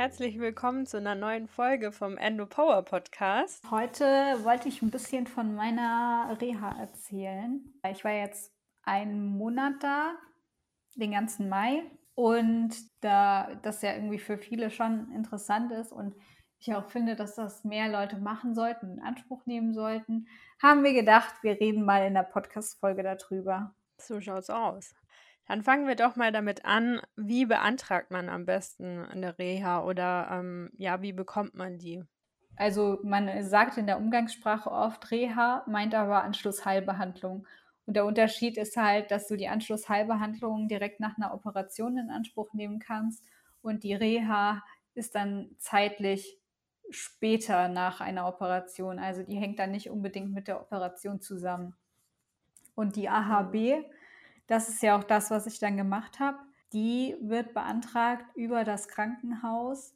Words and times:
Herzlich 0.00 0.38
willkommen 0.40 0.86
zu 0.86 0.96
einer 0.96 1.14
neuen 1.14 1.46
Folge 1.46 1.92
vom 1.92 2.16
Endo 2.16 2.46
Power 2.46 2.82
Podcast. 2.86 3.62
Heute 3.70 4.04
wollte 4.44 4.66
ich 4.66 4.80
ein 4.80 4.90
bisschen 4.90 5.26
von 5.26 5.54
meiner 5.54 6.38
Reha 6.40 6.74
erzählen. 6.80 7.60
Ich 7.86 8.02
war 8.02 8.12
jetzt 8.12 8.50
einen 8.82 9.26
Monat 9.26 9.74
da, 9.82 10.14
den 10.94 11.10
ganzen 11.10 11.50
Mai. 11.50 11.82
Und 12.14 12.74
da 13.02 13.54
das 13.56 13.82
ja 13.82 13.92
irgendwie 13.92 14.18
für 14.18 14.38
viele 14.38 14.70
schon 14.70 15.12
interessant 15.12 15.70
ist 15.70 15.92
und 15.92 16.16
ich 16.60 16.74
auch 16.74 16.88
finde, 16.88 17.14
dass 17.14 17.34
das 17.34 17.64
mehr 17.64 17.90
Leute 17.90 18.16
machen 18.16 18.54
sollten, 18.54 18.94
in 18.94 19.02
Anspruch 19.02 19.44
nehmen 19.44 19.74
sollten, 19.74 20.28
haben 20.62 20.82
wir 20.82 20.94
gedacht, 20.94 21.34
wir 21.42 21.60
reden 21.60 21.84
mal 21.84 22.06
in 22.06 22.14
der 22.14 22.22
Podcast-Folge 22.22 23.02
darüber. 23.02 23.74
So 23.98 24.18
schaut's 24.22 24.48
aus. 24.48 24.94
Dann 25.50 25.64
fangen 25.64 25.88
wir 25.88 25.96
doch 25.96 26.14
mal 26.14 26.30
damit 26.30 26.64
an, 26.64 27.00
wie 27.16 27.44
beantragt 27.44 28.12
man 28.12 28.28
am 28.28 28.46
besten 28.46 29.04
eine 29.04 29.36
Reha 29.36 29.82
oder 29.82 30.28
ähm, 30.30 30.70
ja, 30.76 31.02
wie 31.02 31.12
bekommt 31.12 31.56
man 31.56 31.76
die? 31.76 32.04
Also 32.54 33.00
man 33.02 33.42
sagt 33.42 33.76
in 33.76 33.88
der 33.88 33.98
Umgangssprache 33.98 34.70
oft 34.70 35.10
Reha, 35.10 35.64
meint 35.66 35.92
aber 35.92 36.22
Anschlussheilbehandlung. 36.22 37.48
Und 37.84 37.94
der 37.96 38.06
Unterschied 38.06 38.58
ist 38.58 38.76
halt, 38.76 39.10
dass 39.10 39.26
du 39.26 39.36
die 39.36 39.48
Anschlussheilbehandlung 39.48 40.68
direkt 40.68 41.00
nach 41.00 41.16
einer 41.16 41.34
Operation 41.34 41.98
in 41.98 42.10
Anspruch 42.10 42.52
nehmen 42.52 42.78
kannst 42.78 43.24
und 43.60 43.82
die 43.82 43.94
Reha 43.94 44.62
ist 44.94 45.16
dann 45.16 45.50
zeitlich 45.58 46.38
später 46.90 47.66
nach 47.66 48.00
einer 48.00 48.28
Operation. 48.28 49.00
Also 49.00 49.24
die 49.24 49.36
hängt 49.36 49.58
dann 49.58 49.72
nicht 49.72 49.90
unbedingt 49.90 50.32
mit 50.32 50.46
der 50.46 50.60
Operation 50.60 51.20
zusammen. 51.20 51.74
Und 52.76 52.94
die 52.94 53.08
AHB, 53.08 53.84
das 54.50 54.68
ist 54.68 54.82
ja 54.82 54.98
auch 54.98 55.04
das, 55.04 55.30
was 55.30 55.46
ich 55.46 55.60
dann 55.60 55.76
gemacht 55.76 56.18
habe. 56.18 56.38
Die 56.72 57.16
wird 57.20 57.54
beantragt 57.54 58.24
über 58.34 58.64
das 58.64 58.88
Krankenhaus, 58.88 59.94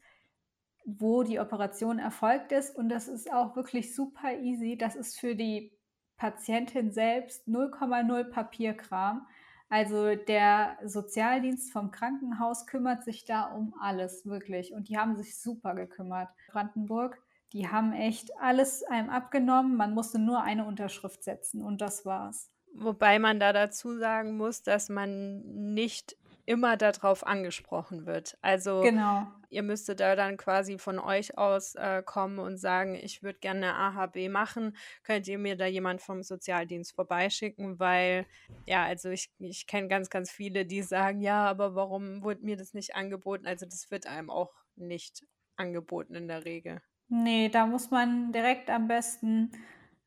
wo 0.84 1.24
die 1.24 1.41
Operation 1.41 1.98
erfolgt 1.98 2.52
ist. 2.52 2.77
Und 2.77 2.88
das 2.88 3.08
ist 3.08 3.33
auch 3.33 3.56
wirklich 3.56 3.96
super 3.96 4.33
easy. 4.38 4.78
Das 4.78 4.94
ist 4.94 5.19
für 5.19 5.34
die 5.34 5.72
Patientin 6.16 6.92
selbst 6.92 7.48
0,0 7.48 8.24
Papierkram. 8.30 9.27
Also 9.69 10.14
der 10.14 10.78
Sozialdienst 10.84 11.72
vom 11.72 11.91
Krankenhaus 11.91 12.68
kümmert 12.68 13.02
sich 13.02 13.24
da 13.24 13.46
um 13.46 13.74
alles, 13.80 14.24
wirklich. 14.24 14.72
Und 14.72 14.89
die 14.89 14.98
haben 14.98 15.16
sich 15.16 15.36
super 15.36 15.74
gekümmert. 15.74 16.28
Brandenburg, 16.46 17.20
die 17.52 17.68
haben 17.68 17.92
echt 17.92 18.30
alles 18.39 18.84
einem 18.84 19.11
abgenommen. 19.11 19.77
Man 19.77 19.94
musste 19.94 20.20
nur 20.20 20.42
eine 20.42 20.64
Unterschrift 20.64 21.24
setzen 21.24 21.61
und 21.61 21.80
das 21.80 22.06
war's. 22.06 22.53
Wobei 22.77 23.19
man 23.19 23.39
da 23.39 23.53
dazu 23.53 23.97
sagen 23.97 24.36
muss, 24.36 24.62
dass 24.62 24.89
man 24.89 25.42
nicht 25.72 26.17
immer 26.47 26.77
darauf 26.77 27.27
angesprochen 27.27 28.05
wird. 28.05 28.36
Also 28.42 28.83
genau. 28.83 29.27
ihr 29.48 29.62
müsstet 29.62 30.00
da 30.00 30.14
dann 30.14 30.36
quasi 30.36 30.78
von 30.78 30.98
euch 30.98 31.39
aus 31.39 31.75
äh, 31.75 32.02
kommen 32.05 32.39
und 32.39 32.58
sagen, 32.58 32.95
ich 32.95 33.22
würde 33.22 33.39
gerne 33.39 33.75
AHB 33.75 34.28
machen. 34.28 34.77
Könnt 35.02 35.27
ihr 35.27 35.39
mir 35.39 35.56
da 35.56 35.67
jemand 35.67 36.02
vom 36.02 36.22
Sozialdienst 36.22 36.95
vorbeischicken? 36.95 37.78
Weil, 37.78 38.27
ja, 38.67 38.84
also 38.84 39.08
ich, 39.08 39.30
ich 39.39 39.67
kenne 39.67 39.89
ganz, 39.89 40.11
ganz 40.11 40.30
viele, 40.30 40.67
die 40.67 40.83
sagen, 40.83 41.20
ja, 41.20 41.47
aber 41.47 41.75
warum 41.75 42.22
wurde 42.22 42.45
mir 42.45 42.56
das 42.56 42.75
nicht 42.75 42.95
angeboten? 42.95 43.47
Also 43.47 43.64
das 43.64 43.91
wird 43.91 44.06
einem 44.06 44.28
auch 44.28 44.52
nicht 44.77 45.25
angeboten 45.56 46.14
in 46.14 46.28
der 46.28 46.45
Regel. 46.45 46.83
Nee, 47.08 47.48
da 47.48 47.67
muss 47.67 47.91
man 47.91 48.33
direkt 48.33 48.69
am 48.70 48.89
besten 48.89 49.52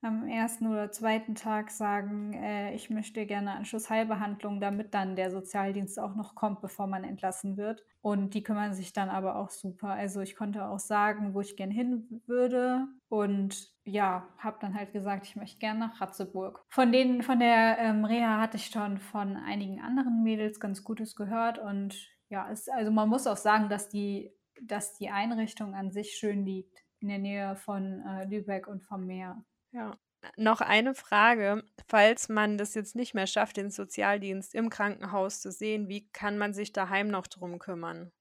am 0.02 0.28
ersten 0.28 0.67
oder 0.67 0.92
zweiten 0.92 1.36
Tag 1.36 1.72
sagen, 1.72 2.34
äh, 2.34 2.73
ich 2.76 2.90
möchte 2.90 3.26
gerne 3.26 3.53
Anschlussheilbehandlung, 3.53 4.62
damit 4.62 4.94
dann 4.94 5.16
der 5.16 5.32
Sozialdienst 5.32 5.99
auch 5.99 6.16
noch 6.16 6.36
kommt, 6.36 6.61
bevor 6.61 6.88
man 6.88 7.04
entlassen 7.04 7.58
wird. 7.58 7.83
Und 8.02 8.33
die 8.33 8.44
kümmern 8.44 8.73
sich 8.73 8.94
dann 8.94 9.10
aber 9.10 9.38
auch 9.38 9.49
super. 9.49 9.89
Also 9.89 10.22
ich 10.22 10.36
konnte 10.36 10.67
auch 10.67 10.80
sagen, 10.80 11.33
wo 11.33 11.42
ich 11.42 11.58
gerne 11.58 11.73
hin 11.73 12.22
würde 12.27 12.88
und 13.10 13.72
ja, 13.83 14.27
habe 14.38 14.58
dann 14.61 14.76
halt 14.76 14.94
gesagt, 14.94 15.26
ich 15.26 15.36
möchte 15.36 15.60
gerne 15.60 15.80
nach 15.80 15.99
Ratzeburg. 15.99 16.64
Von 16.70 16.92
denen, 16.92 17.23
von 17.23 17.39
der 17.39 17.77
ähm, 17.80 18.05
Reha 18.05 18.39
hatte 18.39 18.58
ich 18.58 18.67
schon 18.67 18.99
von 18.99 19.36
einigen 19.36 19.82
anderen 19.82 20.23
Mädels 20.23 20.60
ganz 20.60 20.83
Gutes 20.83 21.16
gehört 21.16 21.58
und 21.60 21.95
ja, 22.30 22.49
es, 22.52 22.67
also 22.70 22.92
man 22.92 23.10
muss 23.10 23.27
auch 23.27 23.38
sagen, 23.38 23.70
dass 23.70 23.89
die, 23.89 24.32
dass 24.61 24.98
die 24.98 25.10
Einrichtung 25.10 25.73
an 25.73 25.92
sich 25.92 26.11
schön 26.17 26.45
liegt 26.45 26.83
in 26.99 27.08
der 27.08 27.20
Nähe 27.20 27.55
von 27.55 28.02
äh, 28.05 28.26
Lübeck 28.26 28.67
und 28.67 28.83
vom 28.83 29.05
Meer. 29.05 29.43
Ja. 29.72 29.98
Noch 30.36 30.61
eine 30.61 30.94
Frage, 30.95 31.64
falls 31.88 32.28
man 32.30 32.58
das 32.58 32.73
jetzt 32.73 32.95
nicht 32.95 33.14
mehr 33.14 33.28
schafft, 33.28 33.58
den 33.58 33.70
Sozialdienst 33.72 34.55
im 34.55 34.70
Krankenhaus 34.70 35.42
zu 35.42 35.52
sehen, 35.52 35.88
wie 35.88 36.10
kann 36.10 36.38
man 36.38 36.54
sich 36.54 36.73
daheim 36.73 37.08
noch 37.10 37.28
drum 37.28 37.60
kümmern? 37.60 38.11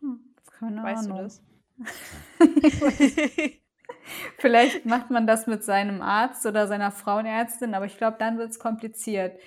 Hm, 0.00 0.34
keine 0.46 0.82
Weißt 0.82 0.86
Ahnung. 0.86 1.18
du 1.18 1.22
das? 1.22 1.42
Vielleicht 4.38 4.86
macht 4.86 5.10
man 5.10 5.26
das 5.26 5.46
mit 5.46 5.64
seinem 5.64 6.02
Arzt 6.02 6.46
oder 6.46 6.66
seiner 6.68 6.90
Frauenärztin, 6.92 7.74
aber 7.74 7.86
ich 7.86 7.96
glaube, 7.98 8.16
dann 8.18 8.38
wird 8.38 8.50
es 8.50 8.58
kompliziert, 8.58 9.40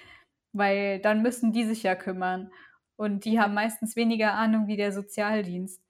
weil 0.53 0.99
dann 0.99 1.21
müssen 1.21 1.53
die 1.53 1.65
sich 1.65 1.83
ja 1.83 1.95
kümmern. 1.95 2.51
Und 2.97 3.25
die 3.25 3.39
haben 3.39 3.53
meistens 3.53 3.95
weniger 3.95 4.33
Ahnung 4.33 4.67
wie 4.67 4.77
der 4.77 4.91
Sozialdienst. 4.91 5.81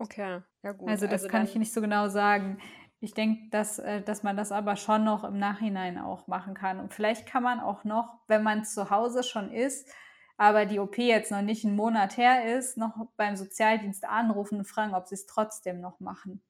Okay, 0.00 0.42
ja 0.62 0.72
gut. 0.72 0.88
Also 0.88 1.06
das 1.06 1.22
Also 1.22 1.28
kann 1.28 1.44
ich 1.44 1.54
nicht 1.56 1.72
so 1.72 1.80
genau 1.80 2.08
sagen. 2.08 2.58
Ich 3.00 3.14
denke, 3.14 3.48
dass, 3.50 3.78
äh, 3.78 4.02
dass 4.02 4.22
man 4.22 4.36
das 4.36 4.52
aber 4.52 4.76
schon 4.76 5.04
noch 5.04 5.24
im 5.24 5.38
Nachhinein 5.38 5.98
auch 5.98 6.26
machen 6.26 6.54
kann. 6.54 6.80
Und 6.80 6.92
vielleicht 6.94 7.26
kann 7.26 7.42
man 7.42 7.60
auch 7.60 7.84
noch, 7.84 8.18
wenn 8.26 8.42
man 8.42 8.64
zu 8.64 8.90
Hause 8.90 9.22
schon 9.22 9.52
ist, 9.52 9.88
aber 10.36 10.66
die 10.66 10.78
OP 10.80 10.98
jetzt 10.98 11.30
noch 11.32 11.42
nicht 11.42 11.64
einen 11.64 11.76
Monat 11.76 12.16
her 12.16 12.56
ist, 12.56 12.76
noch 12.76 12.94
beim 13.16 13.36
Sozialdienst 13.36 14.04
anrufen 14.04 14.58
und 14.58 14.64
fragen, 14.66 14.94
ob 14.94 15.06
sie 15.08 15.14
es 15.16 15.26
trotzdem 15.26 15.80
noch 15.80 16.00
machen. 16.00 16.42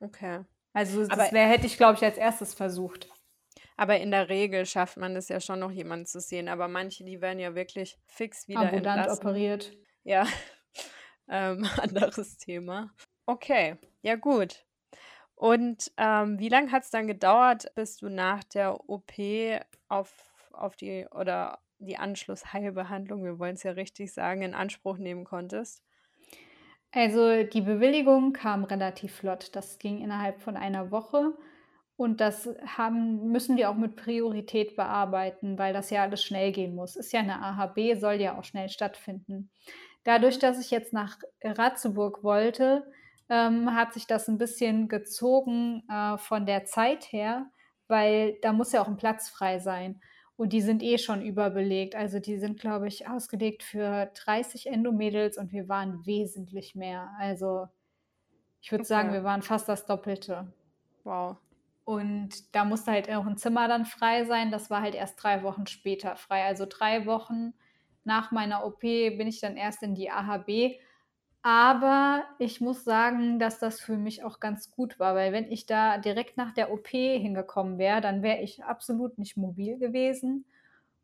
okay. 0.00 0.44
Also 0.74 1.02
Aber, 1.08 1.24
das 1.24 1.32
wär, 1.32 1.46
hätte 1.48 1.66
ich, 1.66 1.76
glaube 1.76 1.96
ich, 1.98 2.04
als 2.04 2.16
erstes 2.16 2.54
versucht. 2.54 3.08
aber 3.76 3.98
in 4.00 4.10
der 4.10 4.28
Regel 4.28 4.66
schafft 4.66 4.96
man 4.96 5.16
es 5.16 5.28
ja 5.28 5.40
schon 5.40 5.58
noch, 5.60 5.70
jemanden 5.70 6.06
zu 6.06 6.20
sehen. 6.20 6.48
Aber 6.48 6.68
manche, 6.68 7.04
die 7.04 7.20
werden 7.20 7.38
ja 7.38 7.54
wirklich 7.54 7.98
fix 8.06 8.48
wieder 8.48 8.72
Ambulant 8.72 9.06
entlassen. 9.06 9.18
operiert. 9.18 9.72
Ja, 10.04 10.26
ähm, 11.28 11.64
anderes 11.78 12.36
Thema. 12.38 12.94
Okay, 13.26 13.78
ja 14.02 14.16
gut. 14.16 14.64
Und 15.42 15.90
ähm, 15.96 16.38
wie 16.38 16.48
lange 16.48 16.70
hat 16.70 16.84
es 16.84 16.90
dann 16.90 17.08
gedauert, 17.08 17.74
bis 17.74 17.96
du 17.96 18.08
nach 18.08 18.44
der 18.44 18.88
OP 18.88 19.10
auf, 19.88 20.12
auf 20.52 20.76
die 20.76 21.04
oder 21.10 21.58
die 21.80 21.96
Anschlussheilbehandlung, 21.96 23.24
wir 23.24 23.40
wollen 23.40 23.54
es 23.56 23.64
ja 23.64 23.72
richtig 23.72 24.12
sagen, 24.12 24.42
in 24.42 24.54
Anspruch 24.54 24.98
nehmen 24.98 25.24
konntest? 25.24 25.82
Also 26.92 27.42
die 27.44 27.62
Bewilligung 27.62 28.32
kam 28.32 28.64
relativ 28.64 29.14
flott. 29.16 29.54
Das 29.56 29.78
ging 29.78 30.00
innerhalb 30.02 30.40
von 30.40 30.56
einer 30.56 30.90
Woche. 30.90 31.32
Und 31.96 32.20
das 32.20 32.48
haben, 32.66 33.28
müssen 33.28 33.56
wir 33.56 33.70
auch 33.70 33.76
mit 33.76 33.96
Priorität 33.96 34.76
bearbeiten, 34.76 35.58
weil 35.58 35.72
das 35.72 35.90
ja 35.90 36.02
alles 36.02 36.22
schnell 36.22 36.52
gehen 36.52 36.74
muss. 36.74 36.96
Ist 36.96 37.12
ja 37.12 37.20
eine 37.20 37.40
AHB, 37.42 37.94
soll 37.98 38.14
ja 38.14 38.38
auch 38.38 38.44
schnell 38.44 38.68
stattfinden. 38.68 39.50
Dadurch, 40.04 40.38
Mhm. 40.38 40.40
dass 40.40 40.58
ich 40.60 40.70
jetzt 40.70 40.92
nach 40.92 41.18
Ratzeburg 41.44 42.24
wollte, 42.24 42.90
ähm, 43.32 43.74
hat 43.74 43.94
sich 43.94 44.06
das 44.06 44.28
ein 44.28 44.36
bisschen 44.36 44.88
gezogen 44.88 45.84
äh, 45.88 46.18
von 46.18 46.44
der 46.44 46.66
Zeit 46.66 47.10
her, 47.12 47.50
weil 47.88 48.38
da 48.42 48.52
muss 48.52 48.72
ja 48.72 48.82
auch 48.82 48.88
ein 48.88 48.98
Platz 48.98 49.30
frei 49.30 49.58
sein. 49.58 50.02
Und 50.36 50.52
die 50.52 50.60
sind 50.60 50.82
eh 50.82 50.98
schon 50.98 51.22
überbelegt. 51.22 51.94
Also 51.94 52.18
die 52.20 52.36
sind, 52.38 52.60
glaube 52.60 52.88
ich, 52.88 53.08
ausgelegt 53.08 53.62
für 53.62 54.10
30 54.24 54.66
Endomädels 54.66 55.38
und 55.38 55.50
wir 55.52 55.68
waren 55.68 56.04
wesentlich 56.04 56.74
mehr. 56.74 57.10
Also 57.18 57.68
ich 58.62 58.70
würde 58.72 58.84
sagen, 58.84 59.10
Okay, 59.10 59.12
wir 59.12 59.24
waren 59.24 59.42
fast 59.42 59.68
das 59.68 59.86
Doppelte. 59.86 60.52
wow. 61.04 61.36
Und 61.84 62.54
da 62.54 62.64
musste 62.64 62.92
halt 62.92 63.10
auch 63.10 63.26
ein 63.26 63.36
Zimmer 63.36 63.66
dann 63.68 63.86
frei 63.86 64.24
sein. 64.24 64.50
Das 64.50 64.70
war 64.70 64.82
halt 64.82 64.94
erst 64.94 65.22
drei 65.22 65.42
Wochen 65.42 65.66
später 65.66 66.16
frei. 66.16 66.44
Also 66.44 66.66
drei 66.68 67.06
Wochen 67.06 67.54
nach 68.04 68.30
meiner 68.30 68.64
OP 68.64 68.80
bin 68.80 69.26
ich 69.26 69.40
dann 69.40 69.56
erst 69.56 69.82
in 69.82 69.94
die 69.94 70.10
AHB. 70.10 70.78
Aber 71.42 72.22
ich 72.38 72.60
muss 72.60 72.84
sagen, 72.84 73.40
dass 73.40 73.58
das 73.58 73.80
für 73.80 73.96
mich 73.96 74.22
auch 74.22 74.38
ganz 74.38 74.70
gut 74.70 75.00
war, 75.00 75.16
weil 75.16 75.32
wenn 75.32 75.50
ich 75.50 75.66
da 75.66 75.98
direkt 75.98 76.36
nach 76.36 76.52
der 76.52 76.72
OP 76.72 76.86
hingekommen 76.88 77.78
wäre, 77.78 78.00
dann 78.00 78.22
wäre 78.22 78.40
ich 78.40 78.62
absolut 78.62 79.18
nicht 79.18 79.36
mobil 79.36 79.76
gewesen. 79.78 80.44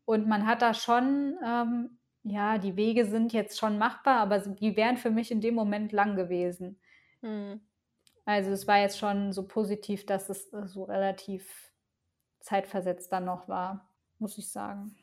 Und 0.05 0.27
man 0.27 0.47
hat 0.47 0.61
da 0.61 0.73
schon, 0.73 1.37
ähm, 1.45 1.99
ja, 2.23 2.57
die 2.57 2.77
Wege 2.77 3.05
sind 3.05 3.33
jetzt 3.33 3.59
schon 3.59 3.77
machbar, 3.77 4.21
aber 4.21 4.39
die 4.39 4.77
wären 4.77 4.97
für 4.97 5.11
mich 5.11 5.29
in 5.29 5.41
dem 5.41 5.55
Moment 5.55 5.91
lang 5.91 6.15
gewesen. 6.15 6.79
Hm. 7.21 7.59
Also 8.23 8.51
es 8.51 8.65
war 8.65 8.77
jetzt 8.77 8.97
schon 8.97 9.33
so 9.33 9.45
positiv, 9.45 10.05
dass 10.05 10.29
es 10.29 10.53
äh, 10.53 10.67
so 10.67 10.83
relativ 10.83 11.73
zeitversetzt 12.39 13.11
dann 13.11 13.25
noch 13.25 13.49
war, 13.49 13.89
muss 14.19 14.37
ich 14.37 14.49
sagen. 14.49 14.95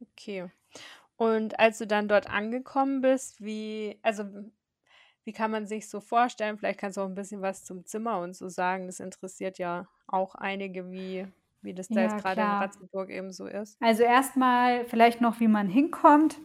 Okay. 0.00 0.50
Und 1.16 1.58
als 1.58 1.78
du 1.78 1.86
dann 1.86 2.08
dort 2.08 2.28
angekommen 2.28 3.00
bist, 3.00 3.42
wie, 3.42 3.98
also 4.02 4.24
wie 5.24 5.32
kann 5.32 5.50
man 5.50 5.66
sich 5.66 5.88
so 5.88 6.00
vorstellen? 6.00 6.58
Vielleicht 6.58 6.78
kannst 6.80 6.96
du 6.98 7.02
auch 7.02 7.08
ein 7.08 7.14
bisschen 7.14 7.42
was 7.42 7.64
zum 7.64 7.84
Zimmer 7.86 8.20
und 8.20 8.34
so 8.36 8.48
sagen. 8.48 8.86
Das 8.86 9.00
interessiert 9.00 9.58
ja 9.58 9.88
auch 10.06 10.34
einige, 10.34 10.90
wie, 10.90 11.26
wie 11.62 11.74
das 11.74 11.90
da 11.90 12.02
jetzt 12.02 12.16
Ja, 12.16 12.18
gerade 12.18 12.42
in. 12.42 12.54
Ratzeburg 12.54 13.10
eben 13.10 13.32
so 13.32 13.46
ist. 13.46 13.78
Also 13.80 14.02
erstmal 14.02 14.86
vielleicht 14.86 15.20
noch, 15.20 15.40
wie 15.40 15.48
man 15.48 15.68
hinkommt. 15.68 16.40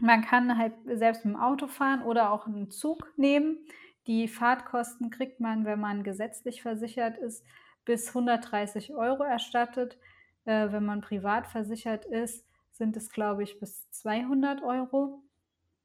Man 0.00 0.22
kann 0.22 0.56
halt 0.58 0.74
selbst 0.86 1.24
mit 1.24 1.34
dem 1.34 1.40
Auto 1.40 1.66
fahren 1.66 2.02
oder 2.02 2.30
auch 2.32 2.46
einen 2.46 2.70
Zug 2.70 3.12
nehmen. 3.16 3.66
Die 4.06 4.28
Fahrtkosten 4.28 5.10
kriegt 5.10 5.40
man, 5.40 5.64
wenn 5.64 5.80
man 5.80 6.04
gesetzlich 6.04 6.62
versichert 6.62 7.18
ist, 7.18 7.44
bis 7.84 8.08
130 8.08 8.94
Euro 8.94 9.22
erstattet. 9.24 9.98
Äh, 10.44 10.72
wenn 10.72 10.84
man 10.84 11.00
privat 11.00 11.46
versichert 11.46 12.04
ist, 12.06 12.46
sind 12.70 12.96
es, 12.96 13.10
glaube 13.10 13.42
ich, 13.42 13.58
bis 13.58 13.90
200 13.90 14.62
Euro. 14.62 15.22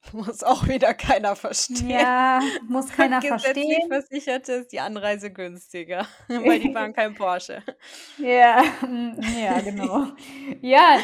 Muss 0.12 0.44
auch 0.44 0.68
wieder 0.68 0.94
keiner 0.94 1.36
verstehen. 1.36 1.90
Ja, 1.90 2.42
muss 2.68 2.90
keiner 2.96 3.20
Gesetzlich 3.20 3.54
verstehen. 3.54 3.88
Versicherte 3.88 4.52
ist 4.54 4.72
die 4.72 4.80
Anreise 4.80 5.32
günstiger, 5.32 6.06
weil 6.28 6.60
die 6.60 6.74
fahren 6.74 6.94
kein 6.94 7.16
Porsche. 7.16 7.64
Ja, 8.18 8.64
mm, 8.82 9.18
ja, 9.42 9.62
genau. 9.62 10.08
Ja, 10.62 10.98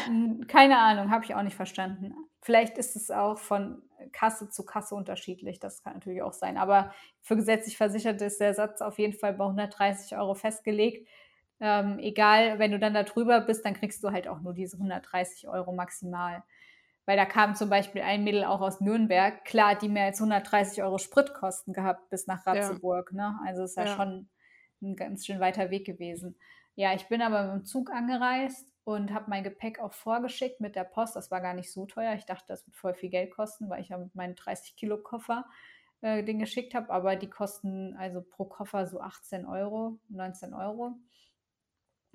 keine 0.48 0.78
Ahnung, 0.78 1.10
habe 1.10 1.24
ich 1.24 1.34
auch 1.34 1.42
nicht 1.42 1.56
verstanden. 1.56 2.14
Vielleicht 2.42 2.78
ist 2.78 2.96
es 2.96 3.10
auch 3.10 3.38
von 3.38 3.82
Kasse 4.12 4.48
zu 4.48 4.64
Kasse 4.64 4.94
unterschiedlich, 4.94 5.60
das 5.60 5.82
kann 5.82 5.94
natürlich 5.94 6.22
auch 6.22 6.32
sein. 6.32 6.56
Aber 6.56 6.92
für 7.20 7.36
gesetzlich 7.36 7.76
Versicherte 7.76 8.24
ist 8.24 8.40
der 8.40 8.54
Satz 8.54 8.80
auf 8.80 8.98
jeden 8.98 9.12
Fall 9.12 9.34
bei 9.34 9.44
130 9.44 10.16
Euro 10.16 10.34
festgelegt. 10.34 11.06
Ähm, 11.60 11.98
egal, 11.98 12.58
wenn 12.58 12.72
du 12.72 12.78
dann 12.78 12.94
da 12.94 13.02
drüber 13.02 13.40
bist, 13.40 13.64
dann 13.64 13.74
kriegst 13.74 14.02
du 14.02 14.10
halt 14.10 14.28
auch 14.28 14.40
nur 14.40 14.54
diese 14.54 14.76
130 14.76 15.48
Euro 15.48 15.72
maximal. 15.72 16.42
Weil 17.06 17.16
da 17.16 17.24
kam 17.24 17.54
zum 17.54 17.70
Beispiel 17.70 18.02
ein 18.02 18.22
Mädel 18.24 18.44
auch 18.44 18.60
aus 18.60 18.80
Nürnberg, 18.80 19.44
klar, 19.44 19.74
die 19.74 19.88
mehr 19.88 20.04
als 20.04 20.20
130 20.20 20.82
Euro 20.82 20.98
Spritkosten 20.98 21.72
gehabt 21.72 22.08
bis 22.10 22.26
nach 22.26 22.44
Ja. 22.46 22.52
Ratzeburg. 22.52 23.12
Ne? 23.12 23.38
Also 23.46 23.64
ist 23.64 23.76
ja, 23.76 23.84
Ja. 23.84 23.96
schon 23.96 24.28
ein 24.82 24.96
ganz 24.96 25.26
schön 25.26 25.40
weiter 25.40 25.70
Weg 25.70 25.86
gewesen. 25.86 26.36
Ja, 26.76 26.94
ich 26.94 27.08
bin 27.08 27.20
aber 27.20 27.42
mit 27.44 27.52
dem 27.62 27.64
Zug 27.64 27.90
angereist 27.90 28.72
und 28.84 29.12
habe 29.12 29.26
mein 29.28 29.42
Gepäck 29.44 29.80
auch 29.80 29.92
vorgeschickt 29.92 30.60
mit 30.60 30.76
der 30.76 30.84
Post. 30.84 31.16
Das 31.16 31.30
war 31.30 31.40
gar 31.40 31.52
nicht 31.54 31.72
so 31.72 31.84
teuer. 31.86 32.14
Ich 32.14 32.26
dachte, 32.26 32.44
das 32.48 32.66
wird 32.66 32.76
voll 32.76 32.94
viel 32.94 33.10
Geld 33.10 33.32
kosten, 33.32 33.68
weil 33.68 33.80
ich 33.82 33.88
ja 33.88 33.98
mit 33.98 34.14
meinem 34.14 34.34
30 34.36 34.76
Kilo 34.76 34.96
Koffer 34.98 35.44
äh, 36.00 36.22
den 36.22 36.38
geschickt 36.38 36.74
habe. 36.74 36.90
Aber 36.90 37.16
die 37.16 37.28
kosten 37.28 37.96
also 37.98 38.22
pro 38.22 38.44
Koffer 38.44 38.86
so 38.86 39.00
18 39.00 39.46
Euro, 39.46 39.98
19 40.08 40.54
Euro. 40.54 40.92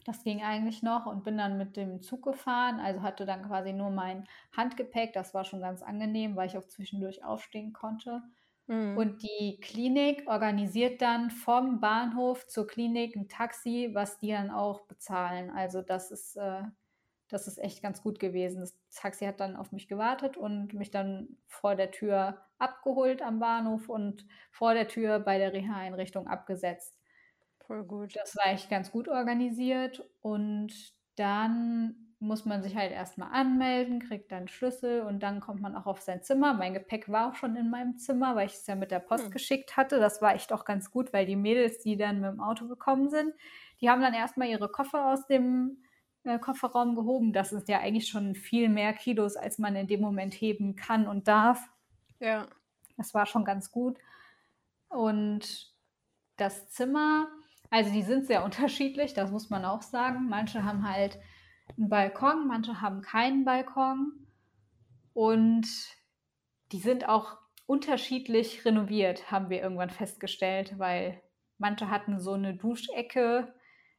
Das 0.05 0.23
ging 0.23 0.43
eigentlich 0.43 0.83
noch 0.83 1.07
und 1.07 1.23
bin 1.23 1.35
dann 1.37 1.57
mit 1.57 1.75
dem 1.75 2.01
Zug 2.01 2.23
gefahren. 2.23 2.79
Also 2.79 3.01
hatte 3.01 3.25
dann 3.25 3.41
quasi 3.41 3.73
nur 3.73 3.89
mein 3.89 4.25
Handgepäck. 4.55 5.13
Das 5.13 5.33
war 5.33 5.43
schon 5.43 5.61
ganz 5.61 5.81
angenehm, 5.81 6.35
weil 6.35 6.47
ich 6.47 6.57
auch 6.57 6.67
zwischendurch 6.67 7.23
aufstehen 7.25 7.73
konnte. 7.73 8.21
Mhm. 8.67 8.97
Und 8.97 9.23
die 9.23 9.59
Klinik 9.61 10.27
organisiert 10.27 11.01
dann 11.01 11.31
vom 11.31 11.79
Bahnhof 11.79 12.45
zur 12.45 12.67
Klinik 12.67 13.15
ein 13.15 13.27
Taxi, 13.27 13.89
was 13.93 14.19
die 14.19 14.29
dann 14.29 14.51
auch 14.51 14.81
bezahlen. 14.81 15.49
Also 15.49 15.81
das 15.81 16.11
ist, 16.11 16.35
äh, 16.35 16.61
das 17.27 17.47
ist 17.47 17.57
echt 17.57 17.81
ganz 17.81 18.03
gut 18.03 18.19
gewesen. 18.19 18.61
Das 18.61 18.77
Taxi 18.91 19.25
hat 19.25 19.39
dann 19.39 19.55
auf 19.55 19.71
mich 19.71 19.87
gewartet 19.87 20.37
und 20.37 20.73
mich 20.75 20.91
dann 20.91 21.37
vor 21.47 21.75
der 21.75 21.89
Tür 21.89 22.45
abgeholt 22.59 23.23
am 23.23 23.39
Bahnhof 23.39 23.89
und 23.89 24.25
vor 24.51 24.75
der 24.75 24.87
Tür 24.87 25.19
bei 25.19 25.39
der 25.39 25.51
Reha-Einrichtung 25.53 26.27
abgesetzt. 26.27 26.94
Voll 27.67 27.83
gut. 27.83 28.13
Das 28.13 28.35
war 28.35 28.47
echt 28.53 28.69
ganz 28.69 28.91
gut 28.91 29.07
organisiert 29.07 30.03
und 30.21 30.73
dann 31.15 31.95
muss 32.19 32.45
man 32.45 32.63
sich 32.63 32.75
halt 32.75 32.91
erstmal 32.91 33.31
anmelden, 33.31 33.99
kriegt 33.99 34.31
dann 34.31 34.47
Schlüssel 34.47 35.01
und 35.01 35.21
dann 35.21 35.41
kommt 35.41 35.61
man 35.61 35.75
auch 35.75 35.85
auf 35.85 36.01
sein 36.01 36.23
Zimmer. 36.23 36.53
Mein 36.53 36.73
Gepäck 36.73 37.09
war 37.09 37.29
auch 37.29 37.35
schon 37.35 37.55
in 37.55 37.69
meinem 37.69 37.97
Zimmer, 37.97 38.35
weil 38.35 38.47
ich 38.47 38.53
es 38.53 38.67
ja 38.67 38.75
mit 38.75 38.89
der 38.89 38.99
Post 38.99 39.25
Hm. 39.25 39.31
geschickt 39.31 39.75
hatte. 39.77 39.99
Das 39.99 40.21
war 40.21 40.33
echt 40.33 40.53
auch 40.53 40.65
ganz 40.65 40.89
gut, 40.91 41.11
weil 41.13 41.25
die 41.25 41.35
Mädels, 41.35 41.79
die 41.79 41.97
dann 41.97 42.21
mit 42.21 42.31
dem 42.31 42.39
Auto 42.41 42.67
gekommen 42.67 43.09
sind, 43.09 43.33
die 43.81 43.89
haben 43.89 44.01
dann 44.01 44.13
erstmal 44.13 44.47
ihre 44.47 44.69
Koffer 44.69 45.11
aus 45.11 45.27
dem 45.27 45.83
äh, 46.23 46.39
Kofferraum 46.39 46.95
gehoben. 46.95 47.33
Das 47.33 47.51
ist 47.51 47.67
ja 47.67 47.79
eigentlich 47.79 48.07
schon 48.07 48.33
viel 48.35 48.69
mehr 48.69 48.93
Kilos, 48.93 49.35
als 49.35 49.59
man 49.59 49.75
in 49.75 49.87
dem 49.87 50.01
Moment 50.01 50.33
heben 50.33 50.75
kann 50.75 51.07
und 51.07 51.27
darf. 51.27 51.69
Ja. 52.19 52.49
Das 52.97 53.13
war 53.13 53.25
schon 53.25 53.45
ganz 53.45 53.71
gut. 53.71 53.97
Und 54.89 55.73
das 56.37 56.69
Zimmer, 56.71 57.27
also 57.69 57.91
die 57.91 58.03
sind 58.03 58.25
sehr 58.25 58.43
unterschiedlich, 58.45 59.13
das 59.13 59.31
muss 59.31 59.49
man 59.49 59.65
auch 59.65 59.81
sagen. 59.81 60.27
Manche 60.29 60.63
haben 60.63 60.87
halt 60.89 61.19
einen 61.77 61.89
Balkon, 61.89 62.47
manche 62.47 62.81
haben 62.81 63.01
keinen 63.01 63.45
Balkon. 63.45 64.27
Und 65.13 65.67
die 66.71 66.79
sind 66.79 67.07
auch 67.07 67.37
unterschiedlich 67.67 68.65
renoviert, 68.65 69.31
haben 69.31 69.49
wir 69.49 69.61
irgendwann 69.61 69.89
festgestellt, 69.89 70.77
weil 70.77 71.21
manche 71.57 71.89
hatten 71.89 72.19
so 72.19 72.33
eine 72.33 72.55
Duschecke. 72.55 73.53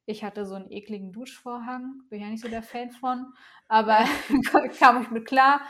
Ich 0.04 0.22
hatte 0.22 0.46
so 0.46 0.54
einen 0.54 0.70
ekligen 0.70 1.12
Duschvorhang, 1.12 2.02
bin 2.08 2.20
ja 2.20 2.28
nicht 2.28 2.42
so 2.42 2.48
der 2.48 2.62
Fan 2.62 2.90
von, 2.92 3.32
aber 3.68 4.04
kam 4.78 5.02
ich 5.02 5.10
mit 5.10 5.26
klar. 5.26 5.60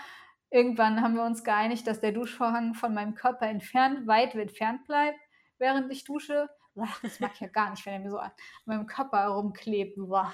Irgendwann 0.50 1.00
haben 1.00 1.14
wir 1.14 1.24
uns 1.24 1.42
geeinigt, 1.42 1.86
dass 1.86 2.00
der 2.00 2.12
Duschvorhang 2.12 2.74
von 2.74 2.92
meinem 2.94 3.14
Körper 3.14 3.46
entfernt, 3.46 4.06
weit 4.06 4.34
entfernt 4.34 4.84
bleibt, 4.86 5.18
während 5.58 5.90
ich 5.90 6.04
dusche. 6.04 6.48
Boah, 6.76 6.88
Das 7.02 7.18
mag 7.20 7.32
ich 7.34 7.40
ja 7.40 7.48
gar 7.48 7.70
nicht, 7.70 7.84
wenn 7.86 7.94
er 7.94 7.98
mir 8.00 8.10
so 8.10 8.18
an 8.18 8.30
meinem 8.66 8.86
Körper 8.86 9.18
herumklebt. 9.22 9.96
Boah. 9.96 10.32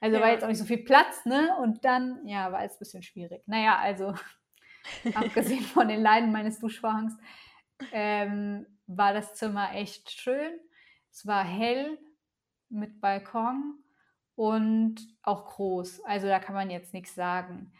Also 0.00 0.18
war 0.20 0.26
Ja. 0.26 0.32
jetzt 0.34 0.44
auch 0.44 0.48
nicht 0.48 0.58
so 0.58 0.64
viel 0.66 0.84
Platz, 0.84 1.24
ne? 1.24 1.56
Und 1.62 1.84
dann, 1.84 2.26
ja, 2.26 2.52
war 2.52 2.62
es 2.64 2.74
ein 2.74 2.78
bisschen 2.80 3.02
schwierig. 3.02 3.42
Naja, 3.46 3.78
also 3.78 4.12
abgesehen 5.14 5.62
von 5.64 5.88
den 5.88 6.02
Leiden 6.02 6.32
meines 6.32 6.58
Duschvorhangs, 6.60 7.16
ähm, 7.92 8.66
war 8.86 9.14
das 9.14 9.34
Zimmer 9.34 9.72
echt 9.74 10.10
schön. 10.10 10.52
Es 11.10 11.26
war 11.26 11.44
hell 11.44 11.98
mit 12.68 13.00
Balkon 13.00 13.78
und 14.34 14.96
auch 15.22 15.46
groß. 15.46 16.02
Also 16.04 16.26
da 16.26 16.38
kann 16.40 16.54
man 16.54 16.70
jetzt 16.70 16.92
nichts 16.92 17.14
sagen. 17.14 17.72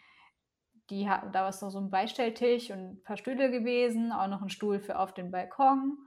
Die 0.90 1.04
da 1.04 1.32
war 1.32 1.48
es 1.48 1.62
noch 1.62 1.70
so 1.70 1.78
ein 1.80 1.90
Beistelltisch 1.90 2.70
und 2.70 2.78
ein 2.78 3.02
paar 3.02 3.16
Stühle 3.16 3.50
gewesen, 3.50 4.12
auch 4.12 4.28
noch 4.28 4.42
ein 4.42 4.50
Stuhl 4.50 4.80
für 4.80 4.98
auf 4.98 5.14
den 5.14 5.30
Balkon. 5.30 5.98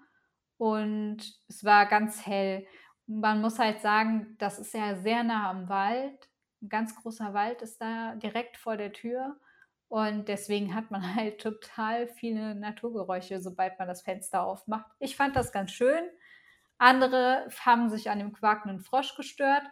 Und 0.58 1.18
es 1.48 1.64
war 1.64 1.86
ganz 1.86 2.26
hell. 2.26 2.66
Man 3.06 3.42
muss 3.42 3.60
halt 3.60 3.82
sagen, 3.82 4.36
das 4.40 4.60
ist 4.60 4.74
ja 4.74 4.96
sehr 4.96 5.24
nah 5.24 5.50
am 5.50 5.70
Wald. 5.70 6.30
Ein 6.62 6.70
ganz 6.70 6.96
großer 6.96 7.34
Wald 7.34 7.62
ist 7.62 7.80
da 7.80 8.16
direkt 8.16 8.58
vor 8.58 8.78
der 8.78 8.92
Tür. 8.92 9.38
Und 9.90 10.28
deswegen 10.28 10.76
hat 10.76 10.92
man 10.92 11.02
halt 11.16 11.40
total 11.40 12.08
viele 12.08 12.56
Naturgeräusche, 12.56 13.40
sobald 13.40 13.78
man 13.80 13.88
das 13.88 14.02
Fenster 14.02 14.44
aufmacht. 14.44 14.92
Ich 15.00 15.16
fand 15.16 15.36
das 15.36 15.52
ganz 15.52 15.72
schön. 15.72 16.04
Andere 16.78 17.48
haben 17.66 17.90
sich 17.90 18.10
an 18.10 18.20
dem 18.20 18.34
quakenden 18.34 18.80
Frosch 18.80 19.16
gestört. 19.16 19.64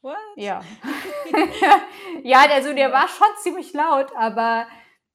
What? 0.00 0.16
Ja. 0.36 0.62
ja, 2.22 2.46
also 2.50 2.72
der 2.72 2.92
war 2.92 3.06
schon 3.08 3.28
ziemlich 3.42 3.72
laut, 3.72 4.10
aber 4.16 4.66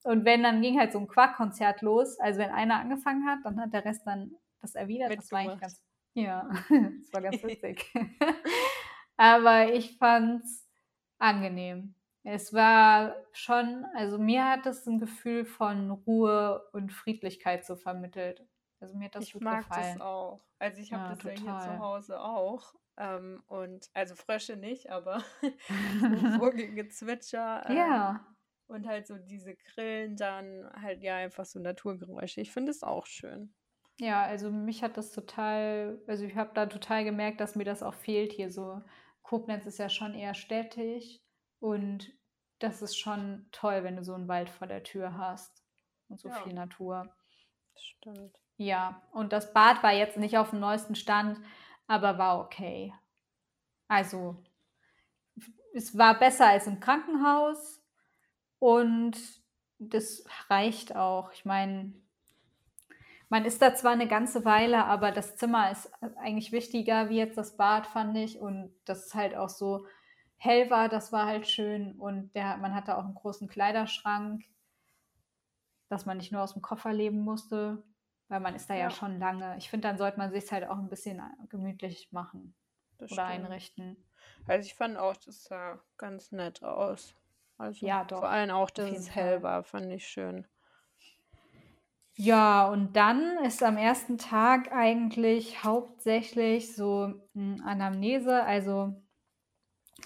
und 0.04 0.24
wenn, 0.24 0.42
dann 0.42 0.62
ging 0.62 0.78
halt 0.78 0.92
so 0.92 0.98
ein 0.98 1.08
Quackkonzert 1.08 1.82
los. 1.82 2.18
Also 2.20 2.38
wenn 2.38 2.50
einer 2.50 2.76
angefangen 2.76 3.26
hat, 3.26 3.40
dann 3.44 3.60
hat 3.60 3.74
der 3.74 3.84
Rest 3.84 4.06
dann 4.06 4.30
das 4.60 4.74
erwidert. 4.74 5.16
Das 5.16 5.30
war 5.32 5.40
eigentlich 5.40 5.60
ganz, 5.60 5.82
ja, 6.14 6.48
das 7.00 7.12
war 7.12 7.22
ganz 7.22 7.42
witzig. 7.42 7.92
aber 9.16 9.72
ich 9.72 9.96
fand's 9.98 10.68
angenehm. 11.18 11.94
Es 12.24 12.52
war 12.52 13.16
schon, 13.32 13.86
also 13.94 14.18
mir 14.18 14.44
hat 14.44 14.66
es 14.66 14.86
ein 14.86 14.98
Gefühl 14.98 15.44
von 15.44 15.90
Ruhe 15.90 16.68
und 16.72 16.92
Friedlichkeit 16.92 17.64
so 17.64 17.76
vermittelt. 17.76 18.46
Also 18.80 18.96
mir 18.96 19.06
hat 19.06 19.14
das 19.14 19.24
Ich 19.24 19.32
gut 19.32 19.42
mag 19.42 19.60
gefallen. 19.68 19.94
das 19.94 20.00
auch. 20.02 20.44
Also 20.58 20.80
ich 20.80 20.92
habe 20.92 21.04
Ja, 21.04 21.14
das 21.14 21.22
ja 21.24 21.30
hier 21.30 21.40
total. 21.40 21.62
zu 21.62 21.78
Hause 21.78 22.20
auch. 22.20 22.74
Ähm, 22.96 23.42
und 23.46 23.88
also 23.94 24.14
Frösche 24.16 24.56
nicht, 24.56 24.90
aber 24.90 25.24
so 26.00 26.38
Vogelgezwitscher. 26.38 27.64
Ähm, 27.68 27.76
Ja, 27.76 28.26
und 28.66 28.86
halt 28.86 29.06
so 29.06 29.16
diese 29.16 29.54
Grillen, 29.54 30.16
dann 30.16 30.68
halt 30.82 31.02
ja 31.02 31.16
einfach 31.16 31.44
so 31.46 31.58
Naturgeräusche. 31.60 32.40
Ich 32.40 32.50
finde 32.52 32.72
es 32.72 32.82
auch 32.82 33.06
schön. 33.06 33.54
Ja, 34.00 34.22
also 34.22 34.50
mich 34.50 34.82
hat 34.82 34.96
das 34.96 35.10
total, 35.10 36.00
also 36.06 36.24
ich 36.24 36.36
habe 36.36 36.50
da 36.54 36.66
total 36.66 37.04
gemerkt, 37.04 37.40
dass 37.40 37.56
mir 37.56 37.64
das 37.64 37.82
auch 37.82 37.94
fehlt 37.94 38.32
hier 38.32 38.50
so. 38.50 38.80
Koblenz 39.22 39.66
ist 39.66 39.78
ja 39.78 39.88
schon 39.88 40.14
eher 40.14 40.34
städtisch 40.34 41.18
und 41.60 42.08
das 42.60 42.80
ist 42.82 42.96
schon 42.96 43.46
toll, 43.52 43.82
wenn 43.84 43.96
du 43.96 44.04
so 44.04 44.14
einen 44.14 44.28
Wald 44.28 44.50
vor 44.50 44.66
der 44.68 44.84
Tür 44.84 45.16
hast 45.18 45.64
und 46.08 46.20
so 46.20 46.28
Ja. 46.28 46.34
viel 46.42 46.54
Natur. 46.54 47.12
Stimmt. 47.76 48.38
Ja, 48.56 49.02
und 49.12 49.32
das 49.32 49.52
Bad 49.52 49.82
war 49.82 49.92
jetzt 49.92 50.16
nicht 50.16 50.36
auf 50.38 50.50
dem 50.50 50.60
neuesten 50.60 50.94
Stand, 50.94 51.40
aber 51.86 52.18
war 52.18 52.40
okay. 52.40 52.92
Also, 53.88 54.42
es 55.74 55.96
war 55.96 56.18
besser 56.18 56.46
als 56.48 56.66
im 56.66 56.80
Krankenhaus 56.80 57.82
und 58.58 59.16
das 59.78 60.24
reicht 60.48 60.96
auch. 60.96 61.32
Ich 61.32 61.44
meine, 61.44 61.94
man 63.28 63.44
ist 63.44 63.60
da 63.62 63.74
zwar 63.74 63.92
eine 63.92 64.08
ganze 64.08 64.44
Weile, 64.44 64.84
aber 64.84 65.12
das 65.12 65.36
Zimmer 65.36 65.70
ist 65.70 65.90
eigentlich 66.16 66.52
wichtiger 66.52 67.08
wie 67.10 67.18
jetzt 67.18 67.36
das 67.38 67.56
Bad, 67.56 67.86
fand 67.86 68.16
ich. 68.16 68.38
Und 68.40 68.74
das 68.84 69.06
ist 69.06 69.14
halt 69.14 69.36
auch 69.36 69.48
so 69.50 69.86
hell 70.36 70.70
war, 70.70 70.88
das 70.88 71.12
war 71.12 71.26
halt 71.26 71.46
schön. 71.46 71.92
Und 71.98 72.34
der, 72.34 72.56
man 72.58 72.74
hatte 72.74 72.96
auch 72.96 73.04
einen 73.04 73.14
großen 73.14 73.48
Kleiderschrank, 73.48 74.44
dass 75.88 76.06
man 76.06 76.18
nicht 76.18 76.32
nur 76.32 76.42
aus 76.42 76.52
dem 76.52 76.62
Koffer 76.62 76.92
leben 76.92 77.20
musste, 77.20 77.82
weil 78.28 78.40
man 78.40 78.54
ist 78.54 78.68
da 78.70 78.74
ja, 78.74 78.84
Ja. 78.84 78.90
schon 78.90 79.18
lange. 79.18 79.56
Ich 79.58 79.70
finde, 79.70 79.88
dann 79.88 79.98
sollte 79.98 80.18
man 80.18 80.30
sich 80.30 80.50
halt 80.52 80.66
auch 80.68 80.76
ein 80.78 80.88
bisschen 80.88 81.22
gemütlich 81.48 82.08
machen 82.12 82.54
Das 82.98 83.10
oder 83.12 83.24
stimmt. 83.24 83.44
einrichten. 83.46 83.96
Also 84.46 84.66
ich 84.66 84.74
fand 84.74 84.96
auch, 84.96 85.16
das 85.16 85.44
sah 85.44 85.80
ganz 85.96 86.32
nett 86.32 86.62
aus. 86.62 87.14
Also 87.56 87.86
Ja, 87.86 88.04
doch, 88.04 88.20
vor 88.20 88.28
allem 88.28 88.50
auch, 88.50 88.70
dass 88.70 88.90
es 88.90 89.14
hell 89.14 89.42
war, 89.42 89.64
fand 89.64 89.90
ich 89.92 90.06
schön. 90.06 90.46
Ja, 92.20 92.66
und 92.68 92.96
dann 92.96 93.38
ist 93.44 93.62
am 93.62 93.76
ersten 93.76 94.18
Tag 94.18 94.72
eigentlich 94.72 95.62
hauptsächlich 95.62 96.74
so, 96.74 97.14
hm, 97.34 97.62
Anamnese. 97.64 98.42
Also, 98.42 99.00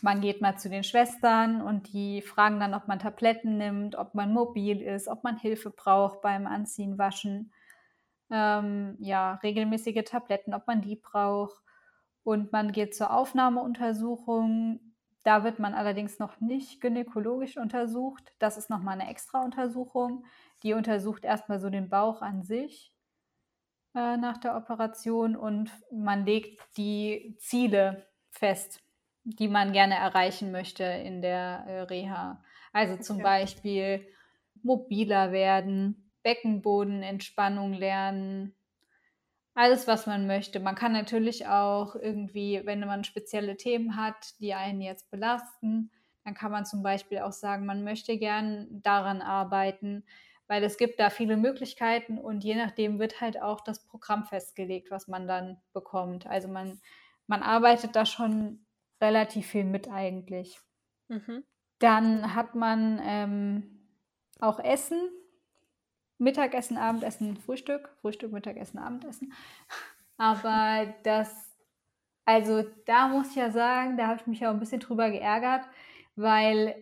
man 0.02 0.20
geht 0.20 0.40
mal 0.40 0.56
zu 0.58 0.68
den 0.68 0.84
Schwestern 0.84 1.62
und 1.62 1.92
die 1.92 2.22
fragen 2.22 2.60
dann, 2.60 2.74
ob 2.74 2.88
man 2.88 2.98
Tabletten 2.98 3.58
nimmt, 3.58 3.96
ob 3.96 4.14
man 4.14 4.32
mobil 4.32 4.80
ist, 4.82 5.08
ob 5.08 5.24
man 5.24 5.38
Hilfe 5.38 5.70
braucht 5.70 6.20
beim 6.22 6.46
Anziehen, 6.46 6.98
Waschen. 6.98 7.52
Ähm, 8.30 8.96
ja, 9.00 9.34
regelmäßige 9.42 10.04
Tabletten, 10.04 10.54
ob 10.54 10.66
man 10.66 10.82
die 10.82 10.96
braucht. 10.96 11.62
Und 12.24 12.52
man 12.52 12.72
geht 12.72 12.94
zur 12.94 13.12
Aufnahmeuntersuchung. 13.12 14.80
Da 15.24 15.44
wird 15.44 15.58
man 15.60 15.74
allerdings 15.74 16.18
noch 16.18 16.40
nicht 16.40 16.80
gynäkologisch 16.80 17.56
untersucht. 17.58 18.32
Das 18.40 18.56
ist 18.58 18.70
noch 18.70 18.82
mal 18.82 18.96
'ne 18.96 19.08
Extrauntersuchung. 19.10 20.24
Die 20.62 20.72
untersucht 20.74 21.24
erst 21.24 21.48
mal 21.48 21.60
so 21.60 21.70
den 21.70 21.88
Bauch 21.90 22.22
an 22.22 22.42
sich, 22.42 22.94
äh, 23.94 24.16
nach 24.16 24.38
der 24.38 24.56
Operation 24.56 25.36
und 25.36 25.70
man 25.90 26.24
legt 26.26 26.60
die 26.76 27.36
Ziele 27.38 28.06
fest, 28.30 28.80
die 29.24 29.48
man 29.48 29.72
gerne 29.72 29.94
erreichen 29.96 30.50
möchte 30.52 30.84
in 30.84 31.22
der, 31.22 31.64
äh, 31.66 31.80
Reha. 31.82 32.42
Also, 32.72 32.96
zum 32.96 33.20
Okay. 33.20 33.22
Beispiel 33.22 34.06
mobiler 34.62 35.32
werden, 35.32 36.12
Beckenbodenentspannung 36.22 37.72
lernen, 37.74 38.54
alles, 39.54 39.86
was 39.86 40.06
man 40.06 40.26
möchte. 40.26 40.60
Man 40.60 40.74
kann 40.74 40.92
natürlich 40.92 41.46
auch 41.46 41.94
irgendwie, 41.94 42.62
wenn 42.64 42.80
man 42.80 43.04
spezielle 43.04 43.56
Themen 43.56 43.96
hat, 43.96 44.38
die 44.40 44.54
einen 44.54 44.80
jetzt 44.80 45.10
belasten, 45.10 45.90
dann 46.24 46.34
kann 46.34 46.52
man 46.52 46.64
zum 46.64 46.82
Beispiel 46.82 47.18
auch 47.18 47.32
sagen, 47.32 47.66
man 47.66 47.84
möchte 47.84 48.16
gern 48.18 48.68
daran 48.82 49.20
arbeiten, 49.20 50.04
weil 50.52 50.64
es 50.64 50.76
gibt 50.78 51.00
da 51.00 51.10
viele 51.10 51.38
Möglichkeiten 51.38 52.18
und 52.18 52.44
je 52.44 52.56
nachdem 52.56 52.98
wird 53.00 53.22
halt 53.22 53.40
auch 53.42 53.62
das 53.62 53.86
Programm 53.86 54.24
festgelegt, 54.26 54.90
was 54.92 55.08
man 55.08 55.26
dann 55.26 55.58
bekommt. 55.72 56.26
Also, 56.28 56.48
man 56.48 56.80
man 57.28 57.42
arbeitet 57.42 57.96
da 57.96 58.06
schon 58.06 58.66
relativ 59.02 59.46
viel 59.48 59.64
mit 59.64 59.88
eigentlich. 59.90 60.60
Mhm. 61.10 61.42
Dann 61.80 62.34
hat 62.34 62.54
man, 62.54 63.00
ähm, 63.04 63.88
auch 64.40 64.58
Essen. 64.60 65.10
Mittagessen, 66.18 66.76
Abendessen, 66.78 67.36
Frühstück. 67.38 67.90
Frühstück, 68.00 68.32
Mittagessen, 68.32 68.78
Abendessen. 68.78 69.32
Aber 70.18 70.94
das 71.04 71.34
also, 72.26 72.64
da 72.86 73.08
muss 73.08 73.30
ich 73.30 73.36
ja 73.36 73.50
sagen, 73.52 73.96
da 73.98 74.08
habe 74.08 74.20
ich 74.20 74.26
mich 74.28 74.46
auch 74.46 74.52
'n 74.52 74.60
bisschen 74.60 74.80
drüber 74.80 75.10
geärgert, 75.10 75.64
weil 76.16 76.76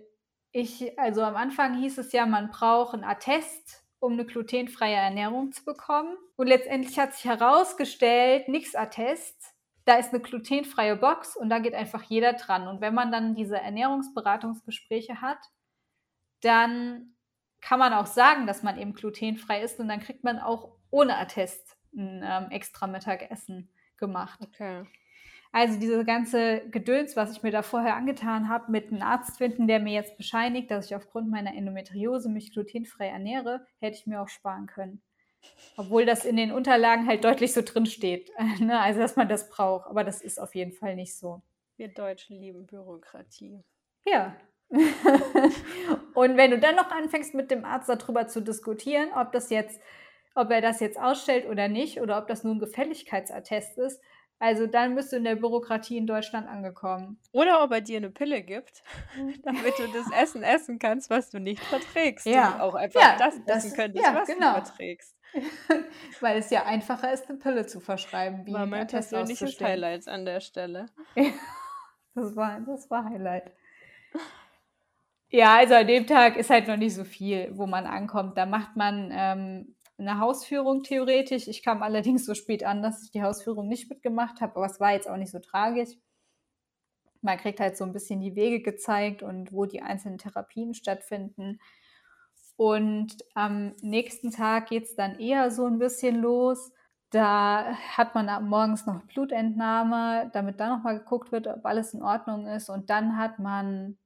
ich 0.52 0.98
also, 0.98 1.22
am 1.22 1.36
Anfang 1.36 1.74
hieß 1.80 1.98
es 1.98 2.12
ja, 2.12 2.26
man 2.26 2.50
braucht 2.50 2.94
'n 2.94 3.04
Attest, 3.04 3.84
um 4.00 4.16
'ne 4.16 4.24
glutenfreie 4.26 4.94
Ernährung 4.96 5.52
zu 5.52 5.64
bekommen. 5.64 6.16
Und 6.36 6.46
letztendlich 6.48 6.98
hat 6.98 7.14
sich 7.14 7.24
herausgestellt, 7.26 8.48
nix 8.48 8.74
Attest, 8.74 9.36
da 9.84 9.94
ist 9.96 10.12
'ne 10.12 10.20
glutenfreie 10.20 10.96
Box 10.96 11.36
und 11.36 11.50
da 11.50 11.58
geht 11.60 11.74
einfach 11.74 12.02
jeder 12.04 12.32
dran. 12.34 12.68
Und 12.68 12.80
wenn 12.80 12.94
man 12.94 13.12
dann 13.12 13.34
diese 13.34 13.58
Ernährungsberatungsgespräche 13.58 15.20
hat, 15.20 15.38
dann 16.42 17.16
kann 17.62 17.78
man 17.80 17.92
auch 17.94 18.06
sagen, 18.06 18.46
dass 18.46 18.62
man 18.64 18.78
eben 18.78 18.94
glutenfrei 18.94 19.62
ist 19.62 19.80
und 19.80 19.88
dann 19.88 20.00
kriegt 20.00 20.24
man 20.24 20.38
auch 20.40 20.72
ohne 20.90 21.16
Attest 21.18 21.76
'n, 21.94 22.22
ähm, 22.24 22.50
extra 22.50 22.86
Mittagessen 22.88 23.70
gemacht. 23.98 24.40
Okay. 24.42 24.84
Also, 25.54 25.80
diese 25.80 26.04
ganze 26.04 26.60
Gedöns, 26.70 27.16
was 27.16 27.32
ich 27.32 27.42
mir 27.42 27.50
da 27.50 27.62
vorher 27.62 27.96
angetan 27.96 28.48
habe, 28.48 28.70
mit 28.70 28.92
'n 28.92 29.02
Arzt 29.02 29.38
finden, 29.38 29.66
der 29.66 29.80
mir 29.80 29.92
jetzt 29.94 30.16
bescheinigt, 30.16 30.70
dass 30.70 30.86
ich 30.86 30.94
aufgrund 30.94 31.28
meiner 31.28 31.54
Endometriose 31.56 32.28
mich 32.28 32.52
glutenfrei 32.52 33.08
ernähre, 33.08 33.66
hätte 33.80 33.96
ich 33.96 34.06
mir 34.06 34.22
auch 34.22 34.28
sparen 34.28 34.66
können. 34.68 35.02
Obwohl 35.76 36.06
das 36.06 36.24
in 36.26 36.36
den 36.36 36.52
Unterlagen 36.52 37.06
halt 37.08 37.24
deutlich 37.24 37.52
so 37.54 37.62
drinsteht, 37.62 38.30
äh, 38.36 38.44
ne, 38.64 38.80
also, 38.80 39.00
dass 39.00 39.16
man 39.16 39.28
das 39.28 39.50
braucht, 39.50 39.88
aber 39.88 40.04
das 40.04 40.22
ist 40.22 40.40
auf 40.40 40.54
jeden 40.54 40.72
Fall 40.72 40.96
nicht 40.96 41.16
so. 41.18 41.42
Wir 41.76 41.88
Deutschen 41.88 42.38
lieben 42.40 42.66
Bürokratie. 42.66 43.64
Ja. 44.06 44.36
Und 46.14 46.36
wenn 46.36 46.50
du 46.50 46.58
dann 46.58 46.76
noch 46.76 46.90
anfängst, 46.90 47.34
mit 47.34 47.50
dem 47.50 47.64
Arzt 47.64 47.88
da 47.88 47.96
drüber 47.96 48.28
zu 48.28 48.40
diskutieren, 48.40 49.08
ob 49.14 49.32
das 49.32 49.50
jetzt 49.50 49.80
ob 50.36 50.50
er 50.52 50.60
das 50.60 50.78
jetzt 50.80 50.98
ausstellt 50.98 51.46
oder 51.48 51.66
nicht 51.68 52.00
oder 52.00 52.16
ob 52.18 52.28
das 52.28 52.44
nur 52.44 52.54
'n 52.54 52.60
Gefälligkeitsattest 52.60 53.78
ist, 53.78 54.00
also, 54.40 54.66
dann 54.66 54.94
bist 54.96 55.12
du 55.12 55.16
in 55.16 55.24
der 55.24 55.36
Bürokratie 55.36 55.98
in 55.98 56.06
Deutschland 56.06 56.48
angekommen. 56.48 57.20
Oder 57.34 57.62
ob 57.62 57.70
er 57.72 57.80
dir 57.80 58.00
'ne 58.00 58.10
Pille 58.10 58.42
gibt, 58.42 58.82
damit 59.44 59.78
du 59.78 59.88
das 59.88 60.10
Essen 60.10 60.42
essen 60.42 60.78
kannst, 60.80 61.10
was 61.10 61.30
du 61.30 61.38
nicht 61.38 61.66
verträgst 61.66 62.34
und 62.34 62.56
Ja, 62.56 62.58
auch 62.58 62.74
einfach 62.74 63.08
ja, 63.08 63.16
das 63.16 63.44
das 63.46 63.64
essen 63.64 63.72
könntest, 63.72 64.12
ja, 64.12 64.12
was 64.12 64.34
du 64.34 64.42
genau. 64.42 64.52
verträgst. 64.52 65.14
Weil 66.20 66.38
es 66.38 66.50
ja 66.50 66.64
einfacher 66.66 67.12
ist, 67.12 67.28
'ne 67.30 67.36
Pille 67.38 67.66
zu 67.66 67.80
verschreiben, 67.80 68.46
wie 68.46 68.58
War 68.58 68.66
mein 68.66 68.88
persönliches. 68.88 69.60
Highlight 69.62 70.08
an 70.08 70.24
der 70.24 70.40
Stelle. 70.40 70.86
Ja, 71.16 71.32
das 72.14 72.36
war 72.36 72.60
das 72.60 72.90
war 72.90 73.04
Highlight. 73.04 73.52
Ja, 75.32 75.58
also, 75.58 75.74
an 75.74 75.86
dem 75.86 76.06
Tag 76.08 76.36
ist 76.36 76.50
halt 76.50 76.66
noch 76.66 76.76
nicht 76.76 76.94
so 76.94 77.04
viel, 77.04 77.50
wo 77.56 77.66
man 77.66 77.86
ankommt. 77.86 78.36
Da 78.36 78.46
macht 78.46 78.74
man, 78.76 79.10
ähm, 79.12 79.76
'ne 80.00 80.18
Hausführung 80.20 80.82
theoretisch. 80.82 81.48
Ich 81.48 81.62
kam 81.62 81.82
allerdings 81.82 82.26
so 82.26 82.34
spät 82.34 82.64
an, 82.64 82.82
dass 82.82 83.02
ich 83.04 83.10
die 83.12 83.22
Hausführung 83.22 83.68
nicht 83.68 83.88
mitgemacht 83.90 84.40
habe, 84.40 84.56
aber 84.56 84.66
es 84.66 84.80
war 84.80 84.92
jetzt 84.92 85.08
auch 85.08 85.16
nicht 85.16 85.30
so 85.32 85.38
tragisch. 85.40 85.90
Man 87.24 87.36
kriegt 87.38 87.60
halt 87.60 87.76
so 87.76 87.84
'n 87.84 87.92
bisschen 87.92 88.20
die 88.20 88.34
Wege 88.34 88.60
gezeigt 88.62 89.22
und 89.22 89.52
wo 89.52 89.66
die 89.66 89.82
einzelnen 89.82 90.18
Therapien 90.18 90.74
stattfinden. 90.74 91.58
Und 92.56 93.16
am 93.34 93.74
nächsten 93.80 94.30
Tag 94.32 94.68
geht's 94.68 94.94
dann 94.94 95.18
eher 95.18 95.50
so 95.50 95.64
'n 95.66 95.78
bisschen 95.78 96.16
los. 96.20 96.72
Da 97.10 97.74
hat 97.96 98.14
man 98.14 98.46
morgens 98.48 98.86
noch 98.86 99.02
Blutentnahme, 99.04 100.30
damit 100.34 100.60
dann 100.60 100.70
noch 100.76 100.82
mal 100.84 100.98
geguckt 100.98 101.32
wird, 101.32 101.46
ob 101.46 101.64
alles 101.66 101.94
in 101.94 102.02
Ordnung 102.02 102.46
ist. 102.46 102.68
Und 102.70 102.90
dann 102.90 103.16
hat 103.16 103.38
man 103.38 103.96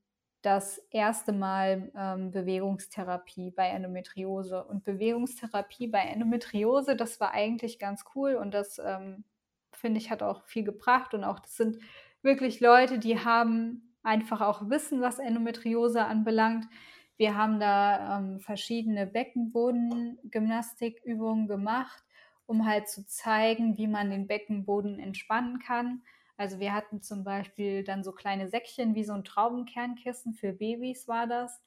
das 0.44 0.80
1. 0.92 1.32
Mal, 1.32 1.90
ähm, 1.96 2.30
Bewegungstherapie 2.30 3.50
bei 3.50 3.68
Endometriose. 3.68 4.64
Und 4.64 4.84
Bewegungstherapie 4.84 5.88
bei 5.88 6.00
Endometriose, 6.00 6.96
das 6.96 7.20
war 7.20 7.32
eigentlich 7.32 7.78
ganz 7.78 8.04
cool 8.14 8.34
und 8.34 8.52
das, 8.52 8.78
ähm, 8.78 9.24
finde 9.72 9.98
ich, 9.98 10.10
hat 10.10 10.22
auch 10.22 10.44
viel 10.44 10.64
gebracht 10.64 11.14
und 11.14 11.24
auch 11.24 11.40
das 11.40 11.56
sind 11.56 11.78
wirklich 12.22 12.60
Leute, 12.60 12.98
die 12.98 13.18
haben 13.20 13.94
einfach 14.02 14.40
auch 14.40 14.68
Wissen, 14.70 15.00
was 15.00 15.18
Endometriose 15.18 16.04
anbelangt. 16.04 16.66
Wir 17.16 17.36
haben 17.36 17.60
da, 17.60 18.18
ähm, 18.18 18.40
verschiedene 18.40 19.06
Beckenboden-Gymnastikübungen 19.06 21.46
gemacht, 21.48 22.02
um 22.46 22.66
halt 22.66 22.88
zu 22.88 23.06
zeigen, 23.06 23.78
wie 23.78 23.86
man 23.86 24.10
den 24.10 24.26
Beckenboden 24.26 24.98
entspannen 24.98 25.58
kann. 25.58 26.02
Also, 26.38 26.58
wir 26.58 26.72
hatten 26.74 27.00
zum 27.02 27.22
Beispiel 27.24 27.84
dann 27.84 28.02
so 28.02 28.12
kleine 28.12 28.48
Säckchen 28.48 28.94
wie 28.94 29.04
so 29.04 29.12
'n 29.14 29.24
Traubenkernkissen 29.24 30.34
für 30.34 30.52
Babys 30.52 31.06
war 31.08 31.26
das. 31.28 31.62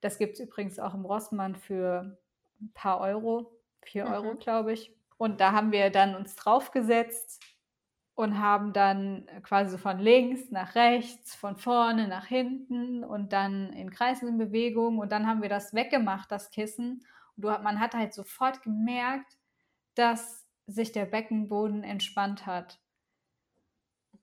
Das 0.00 0.18
gibt's 0.18 0.40
übrigens 0.40 0.78
auch 0.80 0.94
im 0.94 1.04
Rossmann 1.06 1.56
für 1.56 2.18
'n 2.60 2.72
paar 2.74 3.00
Euro, 3.00 3.52
4 3.82 4.08
€, 4.10 4.36
Mhm. 4.36 4.38
glaube 4.40 4.72
ich. 4.72 4.96
Und 5.18 5.40
da 5.40 5.52
haben 5.52 5.72
wir 5.72 5.90
dann 5.90 6.16
uns 6.16 6.34
draufgesetzt 6.36 7.42
und 8.16 8.38
haben 8.40 8.72
dann, 8.74 9.26
quasi 9.44 9.78
von 9.78 9.98
links 10.00 10.50
nach 10.52 10.74
rechts, 10.76 11.34
von 11.36 11.56
vorne 11.56 12.08
nach 12.08 12.26
hinten 12.26 13.04
und 13.04 13.32
dann 13.34 13.72
in 13.74 13.90
kreisenden 13.90 14.38
Bewegungen 14.38 15.00
und 15.00 15.12
dann 15.12 15.26
haben 15.28 15.42
wir 15.42 15.48
das 15.50 15.74
weggemacht, 15.74 16.30
das 16.32 16.50
Kissen. 16.52 17.04
Und 17.36 17.44
man 17.64 17.80
hat 17.80 17.94
halt 17.94 18.14
sofort 18.14 18.62
gemerkt, 18.62 19.38
dass 19.96 20.46
sich 20.68 20.92
der 20.92 21.06
Beckenboden 21.06 21.84
entspannt 21.84 22.46
hat. 22.46 22.81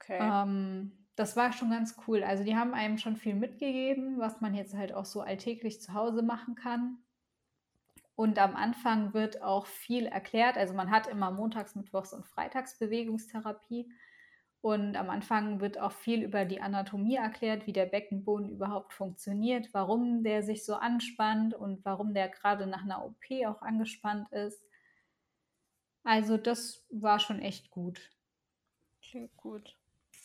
Okay. 0.01 0.39
Ähm, 0.43 1.07
das 1.15 1.35
war 1.35 1.51
schon 1.53 1.69
ganz 1.71 1.97
cool. 2.07 2.23
Also, 2.23 2.43
die 2.43 2.55
haben 2.55 2.73
einem 2.73 2.97
schon 2.97 3.17
viel 3.17 3.35
mitgegeben, 3.35 4.19
was 4.19 4.41
man 4.41 4.55
jetzt 4.55 4.75
halt 4.75 4.93
auch 4.93 5.05
so 5.05 5.21
alltäglich 5.21 5.81
zu 5.81 5.93
Hause 5.93 6.21
machen 6.23 6.55
kann. 6.55 6.99
Und 8.15 8.37
am 8.37 8.55
Anfang 8.55 9.13
wird 9.15 9.41
auch 9.41 9.65
viel 9.65 10.05
erklärt. 10.05 10.57
Also, 10.57 10.73
man 10.75 10.91
hat 10.91 11.07
immer 11.07 11.31
montags, 11.31 11.75
mittwochs 11.75 12.13
und 12.13 12.25
freitags 12.27 12.77
Bewegungstherapie. 12.77 13.91
Und 14.61 14.97
am 14.97 15.09
Anfang 15.09 15.61
wird 15.61 15.79
auch 15.79 15.93
viel 15.93 16.21
über 16.23 16.43
die 16.45 16.61
Anatomie 16.61 17.15
erklärt, 17.15 17.65
wie 17.65 17.73
der 17.73 17.85
Beckenboden 17.85 18.49
überhaupt 18.49 18.93
funktioniert, 18.93 19.73
warum 19.73 20.23
der 20.23 20.43
sich 20.43 20.65
so 20.65 20.75
anspannt 20.75 21.53
und 21.55 21.85
warum 21.85 22.13
der 22.13 22.29
grade 22.29 22.67
nach 22.67 22.83
'ner 22.85 23.05
OP 23.05 23.47
auch 23.47 23.61
angespannt 23.61 24.31
ist. 24.33 24.61
Also, 26.03 26.35
das 26.35 26.85
war 26.91 27.19
schon 27.21 27.39
echt 27.39 27.69
gut. 27.71 28.11
Klingt 29.01 29.35
gut. 29.35 29.77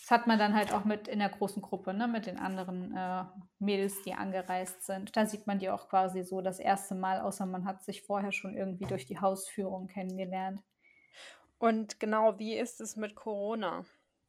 Das 0.07 0.11
hat 0.11 0.27
man 0.27 0.39
dann 0.39 0.55
halt 0.55 0.71
auch 0.71 0.85
mit 0.85 1.09
in 1.09 1.19
der 1.19 1.31
großen 1.31 1.63
Gruppe, 1.63 1.95
ne, 1.95 2.07
mit 2.07 2.27
den 2.27 2.39
anderen, 2.39 2.95
äh, 2.95 3.25
Mädels, 3.59 4.03
die 4.03 4.13
angereist 4.13 4.83
sind. 4.85 5.17
Da 5.17 5.25
sieht 5.25 5.47
man 5.47 5.59
die 5.59 5.71
auch 5.71 5.89
quasi 5.89 6.23
so 6.25 6.43
das 6.43 6.59
1. 6.59 6.95
Mal, 6.95 7.21
außer 7.23 7.47
man 7.47 7.65
hat 7.65 7.83
sich 7.83 8.03
vorher 8.03 8.31
schon 8.31 8.55
irgendwie 8.55 8.87
durch 8.87 9.07
die 9.07 9.19
Hausführung 9.19 9.87
kennengelernt. 9.87 10.61
Und 11.63 12.01
genau, 12.01 12.39
wie 12.39 12.55
ist 12.57 12.81
es 12.81 12.97
mit 12.97 13.15
Corona? 13.15 13.85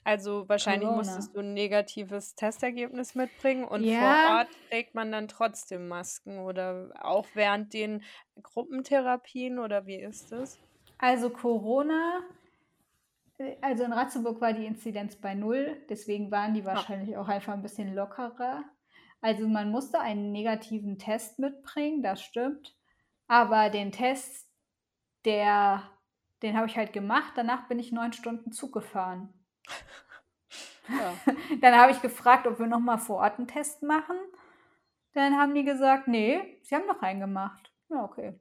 Also, 0.08 0.48
wahrscheinlich 0.48 0.89
Corona. 0.89 0.91
musstest 0.91 1.36
du 1.36 1.39
'n 1.39 1.53
negatives 1.55 2.36
Testergebnis 2.36 3.15
mitbringen 3.15 3.63
und 3.65 3.89
vor 3.91 4.20
Ja. 4.20 4.38
Ort 4.38 4.53
trägt 4.70 4.94
man 4.94 5.12
dann 5.12 5.27
trotzdem 5.27 5.88
Masken 5.88 6.38
oder 6.38 6.91
auch 7.03 7.29
während 7.34 7.74
den 7.74 8.03
Gruppentherapien 8.39 9.58
oder 9.58 9.88
wie 9.88 10.00
ist 10.00 10.32
das? 10.32 10.58
Also, 11.00 11.29
Corona 11.29 12.22
also, 13.62 13.84
in 13.84 13.94
Ratzeburg 13.94 14.39
war 14.42 14.54
die 14.54 14.65
Inzidenz 14.65 15.15
bei 15.18 15.34
0, 15.36 15.77
deswegen 15.89 16.32
waren 16.32 16.54
die 16.54 16.63
Ah. 16.74 16.86
wahrscheinlich 16.86 17.18
auch 17.18 17.27
einfach 17.27 17.54
'n 17.54 17.62
bisschen 17.62 17.94
lockerer. 17.94 18.63
Also, 19.22 19.48
man 19.48 19.72
musste 19.72 20.00
einen 20.00 20.32
negativen 20.32 20.98
Test 21.00 21.39
mitbringen, 21.39 22.01
das 22.04 22.22
stimmt, 22.22 22.77
aber 23.27 23.70
den 23.70 23.92
Test, 23.92 24.48
der 25.25 25.84
den 26.44 26.58
habe 26.58 26.68
ich 26.68 26.77
halt 26.77 26.94
gemacht, 26.94 27.34
danach 27.38 27.68
bin 27.70 27.80
ich 27.80 27.92
9 27.94 28.13
Stunden 28.13 28.51
Zug 28.54 28.74
gefahren. 28.74 29.34
Ja. 30.98 31.25
Dann 31.62 31.75
habe 31.75 31.92
ich 31.92 32.01
gefragt, 32.01 32.48
ob 32.48 32.60
wir 32.60 32.68
noch 32.68 32.80
mal 32.80 32.98
vor 32.98 33.18
Ort 33.18 33.39
'n 33.39 33.48
Test 33.48 33.84
machen. 33.84 34.18
Dann 35.13 35.38
haben 35.38 35.56
die 35.56 35.65
gesagt: 35.65 36.08
„Ne, 36.10 36.58
sie 36.63 36.75
haben 36.75 36.88
noch 36.88 37.01
einen 37.01 37.22
gemacht.“ 37.22 37.72
Ja, 37.89 38.04
okay. 38.04 38.39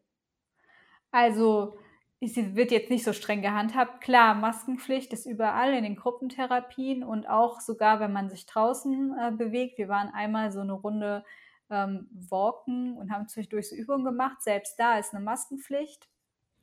Also, 1.15 1.79
es 2.25 2.37
wird 2.57 2.71
jetzt 2.71 2.91
nicht 2.91 3.05
so 3.05 3.13
streng 3.13 3.43
gehandhabt. 3.43 4.01
Klar, 4.01 4.35
Maskenpflicht 4.35 5.13
ist 5.13 5.27
überall 5.27 5.75
in 5.75 5.85
den 5.85 5.97
Gruppentherapien 5.97 7.03
und 7.05 7.29
auch 7.29 7.61
sogar, 7.61 8.01
wenn 8.01 8.13
man 8.13 8.31
sich 8.31 8.47
draußen, 8.47 9.15
äh, 9.19 9.31
bewegt. 9.33 9.79
Wir 9.79 9.89
waren 9.89 10.09
einmal 10.13 10.53
so 10.53 10.63
'ne 10.63 10.73
Runde, 10.73 11.25
ähm, 11.71 12.09
walken 12.13 12.97
und 12.99 13.11
haben 13.13 13.29
zwischendurch 13.29 13.69
so 13.71 13.77
Übungen 13.77 14.05
gemacht. 14.05 14.43
Selbst 14.43 14.79
da 14.79 14.99
ist 14.99 15.13
'ne 15.15 15.21
Maskenpflicht, 15.21 16.09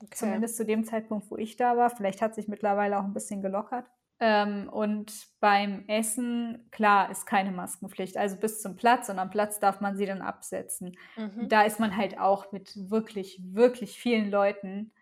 Okay. 0.03 0.41
zumindest 0.41 0.57
zu 0.57 0.65
dem 0.65 0.85
Zeitpunkt, 0.85 1.31
wo 1.31 1.37
ich 1.37 1.57
da 1.57 1.77
war. 1.77 1.89
Vielleicht 1.91 2.21
hat 2.21 2.35
sich 2.35 2.47
mittlerweile 2.49 2.99
auch 2.99 3.05
'n 3.05 3.13
bisschen 3.13 3.41
gelockert. 3.41 3.89
Ähm, 4.19 4.69
und 4.71 5.27
beim 5.41 5.85
Essen, 5.87 6.67
klar, 6.71 7.11
ist 7.11 7.25
keine 7.25 7.51
Maskenpflicht, 7.51 8.17
also 8.17 8.37
bis 8.37 8.61
zum 8.61 8.75
Platz 8.77 9.09
und 9.09 9.19
am 9.19 9.29
Platz 9.31 9.59
darf 9.59 9.81
man 9.81 9.97
sie 9.97 10.05
dann 10.07 10.21
absetzen. 10.23 10.97
Mhm. 11.17 11.49
Da 11.49 11.63
ist 11.63 11.79
man 11.79 11.97
halt 11.97 12.19
auch 12.19 12.51
mit 12.51 12.73
wirklich, 12.91 13.41
wirklich 13.53 13.99
vielen 13.99 14.31
Leuten 14.31 14.93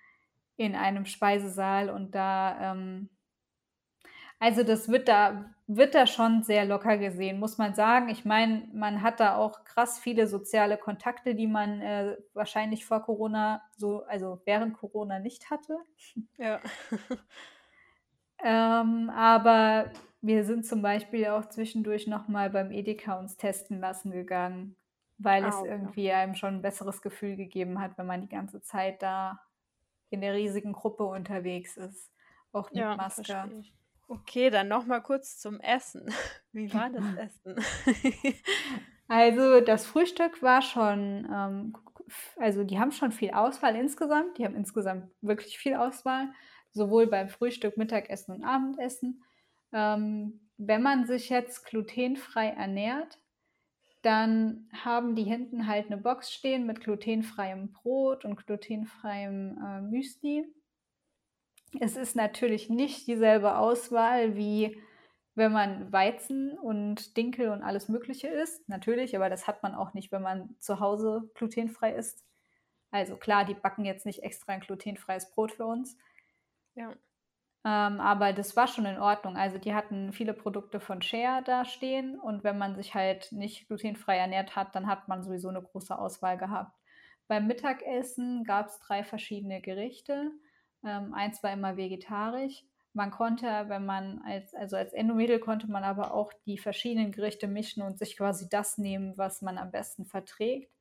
in 0.60 0.76
einem 0.76 1.06
Speisesaal 1.06 1.90
und 1.90 2.14
da, 2.16 2.72
ähm 2.74 3.10
also, 4.40 4.64
das 4.64 4.88
wird 4.90 5.08
da 5.08 5.54
wird 5.68 5.94
da 5.94 6.08
schon 6.08 6.42
sehr 6.44 6.66
locker 6.66 6.98
gesehen, 6.98 7.40
muss 7.40 7.58
man 7.60 7.76
sagen. 7.76 8.10
Ich 8.10 8.26
meine, 8.26 8.68
man 8.74 9.02
hat 9.04 9.20
da 9.20 9.36
auch 9.38 9.64
krass 9.66 10.00
viele 10.00 10.26
soziale 10.28 10.78
Kontakte, 10.78 11.36
die 11.36 11.46
man, 11.48 11.80
äh, 11.82 12.18
wahrscheinlich 12.34 12.86
vor 12.86 13.02
Corona 13.04 13.62
so 13.78 14.04
also, 14.06 14.42
während 14.46 14.74
Corona 14.78 15.20
nicht 15.20 15.52
hatte. 15.52 15.78
Ja. 16.38 16.62
Ähm, 18.44 19.10
aber 19.10 19.92
wir 20.22 20.44
sind 20.46 20.66
zum 20.66 20.82
Beispiel 20.82 21.28
auch 21.28 21.46
zwischendurch 21.50 22.08
noch 22.08 22.28
mal 22.28 22.50
beim 22.50 22.72
Edeka 22.72 23.20
uns 23.20 23.38
testen 23.38 23.80
lassen 23.80 24.12
gegangen, 24.12 24.76
weil 25.18 25.46
Ah, 25.46 25.48
es 25.48 25.62
irgendwie 25.62 26.12
einem 26.12 26.36
schon 26.36 26.56
'n 26.56 26.62
besseres 26.62 27.02
Gefühl 27.02 27.36
gegeben 27.36 27.80
hat, 27.82 27.98
wenn 27.98 28.06
man 28.08 28.22
die 28.22 28.30
ganze 28.30 28.62
Zeit 28.62 29.02
da 29.02 29.42
in 30.10 30.22
der 30.22 30.34
riesigen 30.34 30.74
Gruppe 30.74 31.04
unterwegs 31.06 31.78
ist, 31.78 32.12
auch 32.52 32.70
mit 32.70 32.80
Ja, 32.80 32.96
Maske. 32.96 33.64
Okay, 34.08 34.50
dann 34.50 34.68
noch 34.68 34.86
mal 34.88 35.02
kurz 35.02 35.38
zum 35.38 35.60
Essen. 35.60 36.12
Wie 36.52 36.74
war 36.74 36.90
das 36.90 37.04
Essen? 37.18 37.56
Also, 39.08 39.62
das 39.62 39.86
Frühstück 39.86 40.42
war 40.42 40.62
schon, 40.62 41.28
ähm, 41.32 41.78
also, 42.38 42.64
die 42.64 42.80
haben 42.80 42.92
schon 42.92 43.12
viel 43.12 43.32
Auswahl 43.32 43.76
insgesamt. 43.76 44.38
Die 44.38 44.46
haben 44.46 44.56
insgesamt 44.56 45.12
wirklich 45.22 45.58
viel 45.58 45.76
Auswahl, 45.76 46.30
sowohl 46.72 47.08
beim 47.08 47.30
Frühstück, 47.30 47.78
Mittagessen 47.78 48.36
und 48.36 48.44
Abendessen. 48.44 49.24
Ähm, 49.72 50.50
wenn 50.58 50.82
man 50.82 51.06
sich 51.06 51.30
jetzt 51.30 51.66
glutenfrei 51.66 52.48
ernährt, 52.48 53.20
dann 54.02 54.70
haben 54.84 55.16
die 55.16 55.24
hinten 55.24 55.68
halt 55.68 55.90
'ne 55.90 55.98
Box 55.98 56.32
stehen 56.34 56.66
mit 56.68 56.82
glutenfreiem 56.82 57.72
Brot 57.74 58.26
und 58.26 58.38
glutenfreiem, 58.46 59.58
äh, 59.64 59.82
Müsli. 59.82 60.46
Es 61.80 61.96
ist 61.98 62.16
natürlich 62.16 62.70
nicht 62.70 63.08
dieselbe 63.08 63.58
Auswahl, 63.58 64.36
wie 64.36 64.82
wenn 65.36 65.52
man 65.52 65.92
Weizen 65.94 66.58
und 66.58 67.16
Dinkel 67.16 67.50
und 67.50 67.62
alles 67.64 67.88
Mögliche 67.88 68.28
isst, 68.28 68.68
natürlich, 68.68 69.16
aber 69.16 69.30
das 69.30 69.48
hat 69.48 69.62
man 69.64 69.76
auch 69.76 69.94
nicht, 69.94 70.12
wenn 70.12 70.22
man 70.24 70.56
zu 70.60 70.80
Hause 70.80 71.30
glutenfrei 71.36 71.94
isst. 71.94 72.24
Also, 72.92 73.18
klar, 73.18 73.46
die 73.46 73.54
backen 73.56 73.86
jetzt 73.86 74.06
nicht 74.06 74.24
extra 74.24 74.54
'n 74.54 74.62
glutenfreies 74.62 75.32
Brot 75.32 75.52
für 75.54 75.66
uns. 75.66 75.98
Ja. 76.76 76.96
Ähm, 77.66 78.00
aber 78.00 78.32
das 78.34 78.56
war 78.56 78.68
schon 78.68 78.86
in 78.86 79.00
Ordnung. 79.00 79.36
Also, 79.36 79.58
die 79.58 79.74
hatten 79.74 80.14
viele 80.14 80.34
Produkte 80.34 80.80
von 80.80 81.02
Share 81.02 81.44
da 81.44 81.66
stehen 81.66 82.18
und 82.20 82.44
wenn 82.44 82.58
man 82.58 82.76
sich 82.76 82.96
halt 82.96 83.32
nicht 83.34 83.68
glutenfrei 83.68 84.18
ernährt 84.18 84.56
hat, 84.56 84.76
dann 84.76 84.88
hat 84.88 85.08
man 85.10 85.24
sowieso 85.24 85.52
'ne 85.52 85.62
große 85.62 85.98
Auswahl 85.98 86.38
gehabt. 86.38 86.72
Beim 87.28 87.48
Mittagessen 87.48 88.44
gab's 88.46 88.80
3 88.80 89.04
verschiedene 89.04 89.62
Gerichte. 89.62 90.32
Ähm, 90.86 91.14
eins 91.14 91.44
war 91.44 91.52
immer 91.52 91.76
vegetarisch. 91.78 92.64
Man 92.94 93.12
konnte, 93.12 93.46
wenn 93.68 93.86
man 93.86 94.22
als 94.26 94.54
also, 94.56 94.78
als 94.78 94.94
Endo-Mädel 94.94 95.40
konnte 95.40 95.70
man 95.70 95.84
aber 95.84 96.14
auch 96.14 96.32
die 96.46 96.58
verschiedenen 96.58 97.12
Gerichte 97.12 97.48
mischen 97.48 97.84
und 97.84 98.00
sich 98.00 98.18
quasi 98.18 98.48
das 98.50 98.78
nehmen, 98.78 99.18
was 99.18 99.42
man 99.42 99.58
am 99.58 99.72
besten 99.72 100.06
verträgt. 100.06 100.72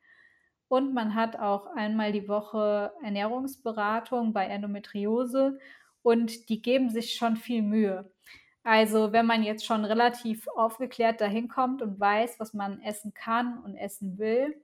Und 0.68 0.94
man 0.94 1.14
hat 1.14 1.38
auch 1.38 1.66
einmal 1.76 2.12
die 2.12 2.28
Woche 2.28 2.92
Ernährungsberatung 3.02 4.32
bei 4.34 4.46
Endometriose 4.46 5.58
und 6.08 6.48
die 6.48 6.62
geben 6.62 6.88
sich 6.88 7.14
schon 7.14 7.36
viel 7.36 7.60
Mühe. 7.62 8.10
Also, 8.64 9.12
wenn 9.12 9.26
man 9.26 9.42
jetzt 9.42 9.66
schon 9.66 9.84
relativ 9.84 10.48
aufgeklärt 10.56 11.20
da 11.20 11.26
hinkommt 11.26 11.82
und 11.82 12.00
weiß, 12.00 12.40
was 12.40 12.54
man 12.54 12.80
essen 12.80 13.12
kann 13.12 13.62
und 13.62 13.76
essen 13.76 14.16
will 14.18 14.54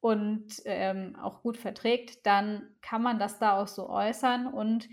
und, 0.00 0.46
ähm, 0.64 1.14
auch 1.22 1.42
gut 1.42 1.56
verträgt, 1.56 2.26
dann 2.26 2.74
kann 2.82 3.02
man 3.02 3.20
das 3.20 3.38
da 3.38 3.60
auch 3.60 3.68
so 3.68 3.88
äußern 3.88 4.48
und 4.48 4.88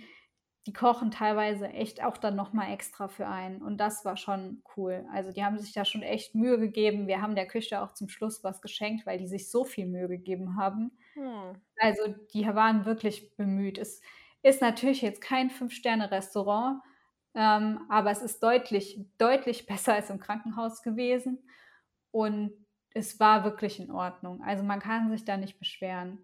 die 0.67 0.73
kochen 0.73 1.09
teilweise 1.11 1.67
echt 1.69 2.03
auch 2.03 2.17
dann 2.17 2.35
noch 2.35 2.53
mal 2.53 2.71
extra 2.71 3.07
für 3.07 3.27
einen 3.27 3.61
und 3.63 3.77
das 3.79 4.05
war 4.05 4.15
schon 4.17 4.61
cool. 4.77 5.07
Also, 5.11 5.31
die 5.31 5.43
haben 5.43 5.57
sich 5.59 5.73
da 5.73 5.85
schon 5.85 6.03
echt 6.03 6.35
Mühe 6.35 6.59
gegeben. 6.59 7.07
Wir 7.07 7.21
haben 7.23 7.35
der 7.35 7.47
Küche 7.47 7.81
auch 7.81 7.93
zum 7.93 8.09
Schluss 8.09 8.43
was 8.43 8.61
geschenkt, 8.61 9.07
weil 9.07 9.17
die 9.19 9.27
sich 9.27 9.49
so 9.49 9.63
viel 9.65 9.87
Mühe 9.87 10.07
gegeben 10.07 10.55
haben. 10.57 10.91
Hm. 11.15 11.61
Also, 11.79 12.15
die 12.33 12.45
waren 12.47 12.85
wirklich 12.85 13.35
bemüht. 13.37 13.77
Es 13.77 14.01
ist 14.45 14.61
natürlich 14.61 15.01
jetzt 15.01 15.21
kein 15.21 15.49
Fünf-Sterne-Restaurant, 15.49 16.79
ähm, 17.33 17.79
aber 17.89 18.11
es 18.11 18.21
ist 18.21 18.43
deutlich, 18.43 18.99
deutlich 19.17 19.65
besser 19.67 19.95
als 19.95 20.09
im 20.09 20.19
Krankenhaus 20.19 20.83
gewesen 20.83 21.39
und 22.11 22.53
es 22.93 23.19
war 23.19 23.43
wirklich 23.43 23.79
in 23.79 23.91
Ordnung. 23.91 24.41
Also, 24.43 24.63
man 24.63 24.79
kann 24.79 25.09
sich 25.09 25.25
da 25.25 25.35
nicht 25.35 25.59
beschweren. 25.59 26.23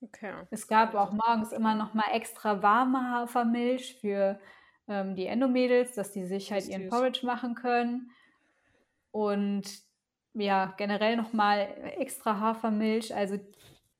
Okay. 0.00 0.32
Es 0.50 0.66
gab 0.66 0.94
auch 0.94 1.12
morgens 1.12 1.52
immer 1.52 1.74
noch 1.74 1.94
mal 1.94 2.10
extra 2.12 2.62
warme 2.62 3.10
Hafermilch 3.10 3.98
für, 4.00 4.40
ähm, 4.88 5.14
die 5.14 5.26
Endo-Mädels, 5.26 5.94
dass 5.94 6.10
die 6.12 6.24
sich 6.24 6.50
halt 6.50 6.66
ihren. 6.66 6.88
Porridge 6.88 7.24
machen 7.24 7.54
können. 7.54 8.10
Und 9.10 9.64
ja, 10.34 10.74
generell 10.76 11.16
noch 11.16 11.32
mal 11.32 11.68
extra 11.98 12.40
Hafermilch. 12.40 13.14
Also, 13.14 13.38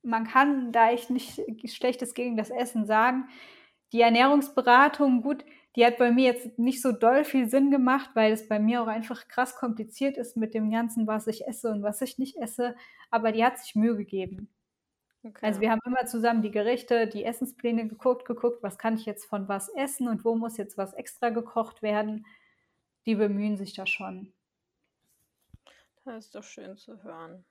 man 0.03 0.27
kann 0.27 0.73
da 0.73 0.91
echt 0.91 1.11
nicht 1.11 1.41
Schlechtes 1.67 2.15
gegen 2.15 2.37
das 2.37 2.51
Essen 2.51 2.87
sagen. 2.87 3.29
Die 3.93 4.01
Ernährungsberatung, 4.03 5.23
gut, 5.23 5.45
die 5.77 5.85
hat 5.87 5.99
bei 5.99 6.11
mir 6.11 6.25
jetzt 6.25 6.59
nicht 6.59 6.83
so 6.83 6.93
doll 6.93 7.25
viel 7.25 7.49
Sinn 7.49 7.71
gemacht, 7.71 8.11
weil 8.15 8.33
es 8.33 8.49
bei 8.49 8.59
mir 8.59 8.83
auch 8.83 8.87
einfach 8.87 9.29
krass 9.29 9.57
kompliziert 9.57 10.17
ist 10.17 10.37
mit 10.37 10.55
dem 10.55 10.71
Ganzen, 10.71 11.07
was 11.07 11.27
ich 11.27 11.47
esse 11.47 11.71
und 11.71 11.83
was 11.83 12.01
ich 12.03 12.19
nicht 12.19 12.37
esse, 12.37 12.77
aber 13.11 13.33
die 13.33 13.45
hat 13.45 13.59
sich 13.59 13.75
Mühe 13.75 13.97
gegeben. 13.97 14.49
Also, 15.41 15.61
Okay. 15.61 15.61
wir 15.61 15.71
haben 15.71 15.81
immer 15.85 16.07
zusammen 16.07 16.43
die 16.43 16.51
Gerichte, 16.51 17.07
die 17.09 17.25
Essenspläne 17.25 17.89
geguckt 17.89 18.25
geguckt, 18.27 18.63
was 18.63 18.79
kann 18.79 18.95
ich 18.97 19.07
jetzt 19.07 19.27
von 19.27 19.49
was 19.49 19.69
essen 19.71 20.09
und 20.09 20.25
wo 20.25 20.37
muss 20.37 20.57
jetzt 20.57 20.79
was 20.79 20.95
extra 20.95 21.31
gekocht 21.31 21.83
werden. 21.83 22.27
Die 23.07 23.17
bemühen 23.17 23.57
sich 23.57 23.75
da 23.75 23.87
schon. 23.87 24.33
Das 26.05 26.25
ist 26.27 26.35
doch 26.35 26.43
schön 26.43 26.77
zu 26.77 27.05
hören. 27.05 27.45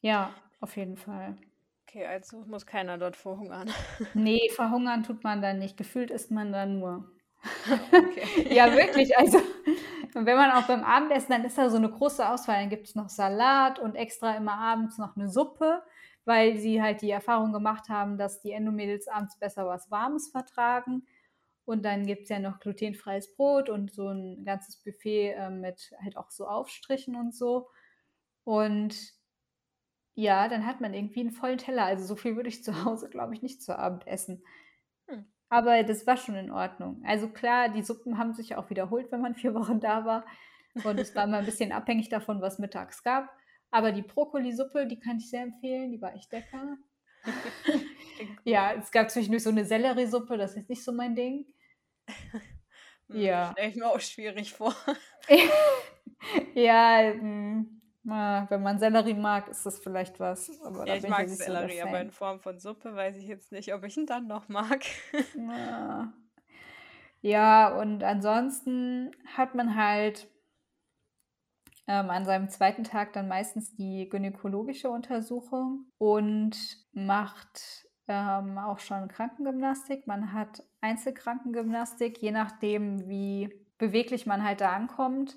Ja, 0.00 0.34
auf 0.60 0.76
jeden 0.76 0.96
Fall. 0.96 1.36
Okay, 1.88 2.04
also 2.04 2.44
muss 2.46 2.66
keiner 2.66 2.98
dort 2.98 3.16
verhungern. 3.16 3.70
Ne, 4.14 4.40
verhungern 4.54 5.02
tut 5.02 5.22
man 5.24 5.42
da 5.42 5.52
nicht. 5.52 5.76
Gefühlt 5.76 6.10
isst 6.10 6.30
man 6.30 6.52
da 6.52 6.66
nur. 6.66 7.10
Okay. 7.92 8.28
Ja, 8.50 8.72
wirklich, 8.74 9.16
also 9.18 9.38
wenn 10.14 10.36
man 10.36 10.50
auch 10.52 10.66
beim 10.66 10.82
Abendessen 10.84 11.30
dann 11.32 11.44
ist 11.44 11.58
da 11.58 11.70
so 11.70 11.78
'ne 11.78 11.90
große 11.90 12.28
Auswahl. 12.28 12.56
Dann 12.60 12.70
gibt's 12.70 12.94
noch 12.94 13.08
Salat 13.08 13.78
und 13.78 13.94
extra 13.94 14.34
immer 14.36 14.54
abends 14.54 14.98
noch 14.98 15.16
'ne 15.16 15.28
Suppe, 15.28 15.82
weil 16.24 16.56
sie 16.58 16.82
halt 16.82 17.02
die 17.02 17.10
Erfahrung 17.10 17.52
gemacht 17.52 17.88
haben, 17.88 18.18
dass 18.18 18.40
die 18.40 18.52
Endo-Mädels 18.52 19.08
abends 19.08 19.38
besser 19.38 19.66
was 19.66 19.90
Warmes 19.90 20.28
vertragen. 20.30 21.06
Und 21.64 21.84
dann 21.84 22.06
gibt's 22.06 22.30
ja 22.30 22.38
noch 22.40 22.60
glutenfreies 22.60 23.34
Brot 23.36 23.68
und 23.70 23.92
so 23.92 24.08
'n 24.08 24.44
ganzes 24.44 24.76
Buffet, 24.82 25.34
ähm, 25.38 25.60
mit 25.60 25.92
halt 26.02 26.16
auch 26.16 26.30
so 26.30 26.46
Aufstrichen 26.48 27.16
und 27.16 27.34
so. 27.34 27.68
Und 28.44 28.96
ja, 30.18 30.48
dann 30.48 30.66
hat 30.66 30.80
man 30.80 30.94
irgendwie 30.94 31.20
'n 31.20 31.30
vollen 31.30 31.58
Teller. 31.58 31.84
Also, 31.84 32.04
so 32.04 32.16
viel 32.16 32.36
würde 32.36 32.48
ich 32.48 32.64
zu 32.64 32.84
Hause, 32.84 33.08
glaube 33.08 33.34
ich, 33.34 33.42
nicht 33.42 33.62
zu 33.62 33.78
Abend 33.78 34.06
essen. 34.06 34.42
Hm. 35.08 35.26
Aber 35.50 35.82
das 35.82 36.06
war 36.06 36.16
schon 36.16 36.36
in 36.36 36.50
Ordnung. 36.50 37.02
Also 37.06 37.28
klar, 37.28 37.68
die 37.70 37.82
Suppen 37.82 38.18
haben 38.18 38.34
sich 38.34 38.56
auch 38.56 38.70
wiederholt, 38.70 39.10
wenn 39.12 39.20
man 39.20 39.34
4 39.36 39.54
Wochen 39.54 39.80
da 39.80 40.04
war. 40.04 40.26
Und 40.84 40.98
es 41.00 41.14
war 41.16 41.24
immer 41.24 41.38
ein 41.38 41.46
bisschen 41.46 41.72
abhängig 41.72 42.08
davon, 42.08 42.40
was 42.40 42.58
mittags 42.58 43.02
gab. 43.02 43.28
Aber 43.70 43.92
die 43.92 44.02
Brokkolisuppe, 44.02 44.86
die 44.86 44.98
kann 45.00 45.18
ich 45.18 45.30
sehr 45.30 45.42
empfehlen, 45.42 45.92
die 45.92 46.00
war 46.00 46.14
echt 46.14 46.32
lecker. 46.32 46.78
ja, 48.44 48.72
es 48.74 48.90
gab 48.90 49.10
zwischendurch 49.10 49.42
so 49.42 49.50
eine 49.50 49.64
Selleriesuppe, 49.64 50.36
das 50.38 50.56
ist 50.56 50.68
nicht 50.68 50.84
so 50.84 50.92
mein 50.92 51.14
Ding. 51.14 51.46
Hm, 53.10 53.20
ja. 53.22 53.52
Stelle 53.52 53.68
ich 53.70 53.76
mir 53.76 53.86
auch 53.88 54.00
schwierig 54.00 54.52
vor. 54.52 54.74
ja, 56.54 57.12
hm, 58.04 58.46
wenn 58.48 58.62
man 58.62 58.78
Sellerie 58.78 59.14
mag, 59.14 59.48
ist 59.48 59.66
das 59.66 59.78
vielleicht 59.78 60.20
was. 60.20 60.50
Aber 60.62 60.86
ja, 60.86 60.96
ich 60.96 61.08
mag 61.08 61.26
ich 61.26 61.36
Sellerie, 61.36 61.80
so 61.80 61.88
aber 61.88 62.00
in 62.00 62.10
Form 62.10 62.40
von 62.40 62.58
Suppe 62.58 62.94
weiß 62.94 63.16
ich 63.16 63.26
jetzt 63.26 63.52
nicht, 63.52 63.74
ob 63.74 63.84
ich 63.84 63.96
ihn 63.96 64.06
dann 64.06 64.26
noch 64.26 64.48
mag. 64.48 64.84
ja, 67.20 67.78
und 67.78 68.04
ansonsten 68.04 69.10
hat 69.36 69.54
man 69.54 69.76
halt 69.76 70.28
ähm, 71.86 72.10
an 72.10 72.24
seinem 72.24 72.48
zweiten 72.50 72.84
Tag 72.84 73.14
dann 73.14 73.28
meistens 73.28 73.74
die 73.74 74.08
gynäkologische 74.08 74.90
Untersuchung 74.90 75.86
und 75.98 76.56
macht 76.92 77.88
ähm, 78.06 78.58
auch 78.58 78.78
schon 78.78 79.08
Krankengymnastik. 79.08 80.06
Man 80.06 80.32
hat 80.32 80.62
Einzelkrankengymnastik, 80.80 82.18
je 82.18 82.30
nachdem, 82.30 83.08
wie 83.08 83.52
beweglich 83.78 84.26
man 84.26 84.44
halt 84.44 84.60
da 84.60 84.72
ankommt 84.72 85.36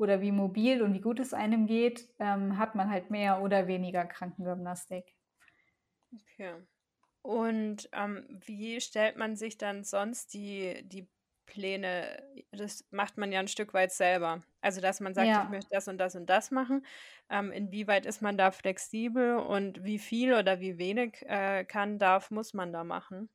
oder 0.00 0.20
wie 0.20 0.32
mobil 0.32 0.82
und 0.82 0.94
wie 0.94 1.00
gut 1.00 1.20
es 1.20 1.34
einem 1.34 1.66
geht, 1.66 2.08
ähm, 2.18 2.58
hat 2.58 2.74
man 2.74 2.90
halt 2.90 3.10
mehr 3.10 3.42
oder 3.42 3.66
weniger 3.66 4.04
Krankengymnastik. 4.04 5.14
Okay. 6.14 6.54
Und 7.22 7.88
ähm, 7.92 8.26
wie 8.46 8.80
stellt 8.80 9.16
man 9.16 9.36
sich 9.36 9.58
dann 9.58 9.84
sonst 9.84 10.32
die, 10.32 10.82
die 10.88 11.06
Pläne, 11.50 12.22
das 12.52 12.86
macht 12.90 13.18
man 13.18 13.32
ja 13.32 13.40
ein 13.40 13.48
Stück 13.48 13.74
weit 13.74 13.92
selber. 13.92 14.42
Also, 14.60 14.80
dass 14.80 15.00
man 15.00 15.14
sagt, 15.14 15.28
ich 15.28 15.50
möchte 15.50 15.70
das 15.70 15.88
und 15.88 15.98
das 15.98 16.14
und 16.14 16.30
das 16.30 16.50
machen. 16.50 16.86
Ähm, 17.28 17.50
inwieweit 17.50 18.06
ist 18.06 18.22
man 18.22 18.38
da 18.38 18.52
flexibel 18.52 19.36
und 19.36 19.82
wie 19.84 19.98
viel 19.98 20.32
oder 20.32 20.60
wie 20.60 20.78
wenig 20.78 21.22
äh, 21.26 21.64
kann, 21.64 21.98
darf, 21.98 22.30
muss 22.30 22.54
man 22.54 22.72
da 22.72 22.84
machen? 22.84 23.28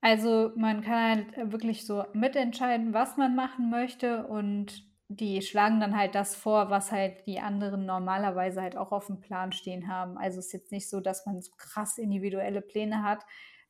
Also, 0.00 0.52
man 0.56 0.82
kann 0.82 1.32
halt 1.36 1.52
wirklich 1.52 1.86
so 1.86 2.04
mitentscheiden, 2.12 2.92
was 2.92 3.16
man 3.16 3.34
machen 3.36 3.70
möchte 3.70 4.26
und 4.26 4.84
die 5.08 5.40
schlagen 5.42 5.80
dann 5.80 5.96
halt 5.96 6.14
das 6.14 6.34
vor, 6.34 6.70
was 6.70 6.92
halt 6.92 7.26
die 7.26 7.40
anderen 7.40 7.86
normalerweise 7.86 8.62
halt 8.62 8.76
auch 8.76 8.92
auf 8.92 9.06
dem 9.06 9.20
Plan 9.20 9.52
stehen 9.52 9.88
haben. 9.88 10.18
Also, 10.18 10.38
es 10.38 10.46
ist 10.46 10.52
jetzt 10.52 10.72
nicht 10.72 10.88
so, 10.88 11.00
dass 11.00 11.26
man 11.26 11.40
so 11.40 11.52
krass 11.56 11.98
individuelle 11.98 12.60
Pläne 12.62 13.02
hat 13.02 13.24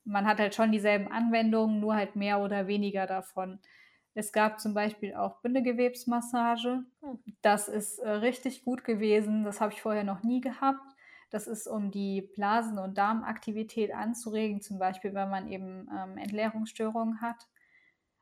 man 0.07 0.27
hat 0.27 0.38
halt 0.38 0.55
schon 0.55 0.72
dieselben 0.72 1.09
Anwendungen, 1.11 1.81
nur 1.81 1.96
halt 1.96 2.16
mehr 2.16 2.40
oder 2.40 2.66
weniger 2.68 3.07
davon. 3.07 3.59
Es 4.14 4.33
gab 4.33 4.61
zum 4.61 4.72
Beispiel 4.72 5.14
auch 5.14 5.40
Bindegewebsmassage. 5.42 6.85
Hm. 7.03 7.18
Das 7.42 7.68
ist 7.68 7.99
äh, 7.99 8.09
richtig 8.09 8.64
gut 8.64 8.85
gewesen. 8.85 9.44
Das 9.44 9.61
habe 9.61 9.72
ich 9.72 9.83
vorher 9.83 10.05
noch 10.05 10.22
nie 10.22 10.40
gehabt. 10.40 10.94
Das 11.31 11.49
ist, 11.49 11.66
um 11.66 11.90
die 11.90 12.22
Blasen- 12.22 12.79
und 12.79 12.96
Darmaktivität 12.96 13.92
anzuregen, 13.92 14.62
zum 14.62 14.79
Beispiel, 14.79 15.12
wenn 15.12 15.29
man 15.29 15.49
eben 15.49 15.88
ähm, 15.94 16.16
Entleerungsstörungen 16.16 17.20
hat. 17.20 17.49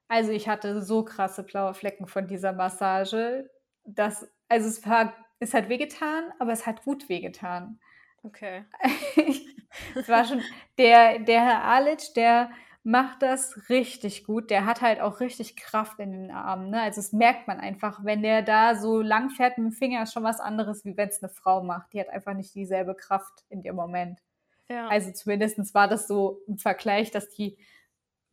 Also 0.08 0.32
ich 0.32 0.48
hatte 0.48 0.82
so 0.82 1.04
krasse 1.04 1.42
blaue 1.42 1.74
Flecken 1.74 2.06
von 2.06 2.26
dieser 2.26 2.52
Massage. 2.52 3.50
Dass, 3.84 4.28
also 4.48 4.68
es, 4.68 4.86
war, 4.86 5.14
es 5.40 5.54
hat 5.54 5.68
wehgetan, 5.68 6.24
aber 6.38 6.52
es 6.52 6.66
hat 6.66 6.84
gut 6.84 7.08
wehgetan. 7.08 7.80
Okay. 8.22 8.64
Es 9.96 10.08
war 10.08 10.24
schon, 10.24 10.40
der, 10.78 11.18
der 11.18 11.44
Herr 11.44 11.64
Alic, 11.64 12.14
der 12.14 12.50
macht 12.84 13.22
das 13.22 13.68
richtig 13.70 14.24
gut. 14.24 14.50
Der 14.50 14.66
hat 14.66 14.82
halt 14.82 15.00
auch 15.00 15.20
richtig 15.20 15.56
Kraft 15.56 15.98
in 15.98 16.12
den 16.12 16.30
Armen. 16.30 16.70
Ne? 16.70 16.82
Also 16.82 17.00
das 17.00 17.12
merkt 17.12 17.48
man 17.48 17.58
einfach, 17.58 18.04
wenn 18.04 18.22
der 18.22 18.42
da 18.42 18.76
so 18.76 19.00
lang 19.00 19.30
fährt 19.30 19.58
mit 19.58 19.72
dem 19.72 19.72
Finger, 19.72 20.02
ist 20.02 20.12
schon 20.12 20.22
was 20.22 20.38
anderes, 20.38 20.84
wie 20.84 20.96
wenn 20.96 21.08
es 21.08 21.22
eine 21.22 21.32
Frau 21.32 21.62
macht. 21.62 21.92
Die 21.92 22.00
hat 22.00 22.10
einfach 22.10 22.34
nicht 22.34 22.54
dieselbe 22.54 22.94
Kraft 22.94 23.44
in 23.48 23.62
dem 23.62 23.74
Moment. 23.74 24.20
Ja. 24.68 24.88
Also 24.88 25.12
zumindest 25.12 25.74
war 25.74 25.88
das 25.88 26.06
so 26.06 26.42
im 26.46 26.58
Vergleich, 26.58 27.10
dass 27.10 27.30
die 27.30 27.56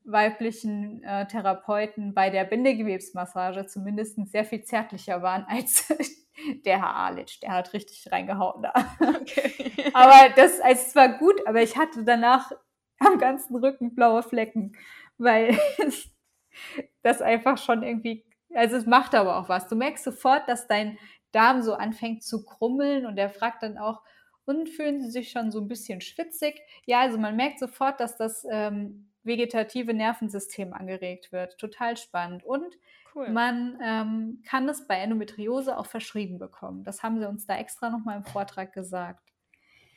weiblichen 0.03 1.03
äh, 1.03 1.27
Therapeuten 1.27 2.13
bei 2.13 2.29
der 2.29 2.43
Bindegewebsmassage 2.45 3.67
zumindest 3.67 4.17
sehr 4.29 4.45
viel 4.45 4.63
zärtlicher 4.63 5.21
waren 5.21 5.45
als 5.47 5.93
der 6.65 6.79
Herr 6.79 6.95
Alic. 6.95 7.39
Der 7.41 7.51
hat 7.51 7.73
richtig 7.73 8.11
reingehauen 8.11 8.63
da. 8.63 8.73
Okay. 8.99 9.73
aber 9.93 10.33
das, 10.35 10.59
also 10.59 10.81
es 10.87 10.95
war 10.95 11.17
gut, 11.17 11.45
aber 11.45 11.61
ich 11.61 11.77
hatte 11.77 12.03
danach 12.03 12.51
am 12.99 13.17
ganzen 13.19 13.55
Rücken 13.55 13.95
blaue 13.95 14.23
Flecken, 14.23 14.75
weil 15.17 15.57
das 17.03 17.21
einfach 17.21 17.57
schon 17.57 17.83
irgendwie, 17.83 18.25
also 18.53 18.77
es 18.77 18.85
macht 18.85 19.15
aber 19.15 19.37
auch 19.37 19.49
was. 19.49 19.67
Du 19.67 19.75
merkst 19.75 20.03
sofort, 20.03 20.47
dass 20.47 20.67
dein 20.67 20.97
Darm 21.31 21.61
so 21.61 21.73
anfängt 21.73 22.23
zu 22.23 22.43
krummeln 22.43 23.05
und 23.05 23.17
er 23.17 23.29
fragt 23.29 23.63
dann 23.63 23.77
auch, 23.77 24.01
und 24.45 24.69
fühlen 24.69 25.01
sie 25.01 25.11
sich 25.11 25.31
schon 25.31 25.51
so 25.51 25.59
ein 25.59 25.67
bisschen 25.67 26.01
schwitzig? 26.01 26.59
Ja, 26.85 27.01
also 27.01 27.17
man 27.17 27.35
merkt 27.35 27.59
sofort, 27.59 27.99
dass 27.99 28.17
das 28.17 28.45
ähm, 28.49 29.10
vegetative 29.23 29.93
Nervensystem 29.93 30.73
angeregt 30.73 31.31
wird. 31.31 31.57
Total 31.57 31.97
spannend. 31.97 32.43
Und 32.43 32.77
cool. 33.15 33.29
man 33.29 33.77
ähm, 33.83 34.41
kann 34.47 34.67
es 34.67 34.87
bei 34.87 34.95
Endometriose 34.95 35.77
auch 35.77 35.85
verschrieben 35.85 36.39
bekommen. 36.39 36.83
Das 36.83 37.03
haben 37.03 37.19
sie 37.19 37.27
uns 37.27 37.45
da 37.45 37.57
extra 37.57 37.89
nochmal 37.89 38.17
im 38.17 38.25
Vortrag 38.25 38.73
gesagt. 38.73 39.31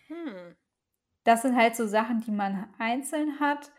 Hm. 0.08 0.56
Das 1.24 1.42
sind 1.42 1.56
halt 1.56 1.74
so 1.74 1.86
Sachen, 1.86 2.20
die 2.20 2.32
man 2.32 2.68
einzeln 2.78 3.40
hat. 3.40 3.72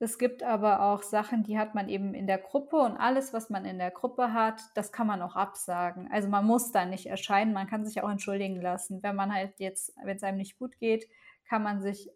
Es 0.00 0.18
gibt 0.18 0.44
aber 0.44 0.82
auch 0.82 1.02
Sachen, 1.02 1.42
die 1.42 1.58
hat 1.58 1.74
man 1.74 1.88
eben 1.88 2.14
in 2.14 2.28
der 2.28 2.38
Gruppe 2.38 2.76
und 2.76 2.96
alles, 2.96 3.32
was 3.32 3.50
man 3.50 3.64
in 3.64 3.78
der 3.78 3.90
Gruppe 3.90 4.32
hat, 4.32 4.60
das 4.74 4.92
kann 4.92 5.08
man 5.08 5.22
auch 5.22 5.34
absagen. 5.34 6.08
Also 6.12 6.28
man 6.28 6.44
muss 6.44 6.70
da 6.70 6.84
nicht 6.84 7.06
erscheinen, 7.06 7.52
man 7.52 7.66
kann 7.66 7.84
sich 7.84 8.00
auch 8.00 8.10
entschuldigen 8.10 8.60
lassen. 8.60 9.02
Wenn 9.02 9.16
man 9.16 9.34
halt 9.34 9.58
jetzt, 9.58 9.92
wenn 10.04 10.16
es 10.16 10.22
einem 10.22 10.38
nicht 10.38 10.56
gut 10.56 10.78
geht, 10.78 11.08
kann 11.48 11.64
man 11.64 11.82
sich 11.82 12.10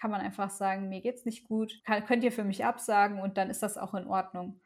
kann 0.00 0.10
man 0.10 0.20
einfach 0.20 0.50
sagen, 0.50 0.88
mir 0.88 1.00
geht's 1.00 1.24
nicht 1.24 1.46
gut, 1.48 1.80
kann, 1.84 2.04
könnt 2.04 2.24
ihr 2.24 2.32
für 2.32 2.44
mich 2.44 2.64
absagen 2.64 3.20
und 3.20 3.36
dann 3.38 3.50
ist 3.50 3.62
das 3.62 3.78
auch 3.78 3.94
in 3.94 4.06
Ordnung. 4.06 4.60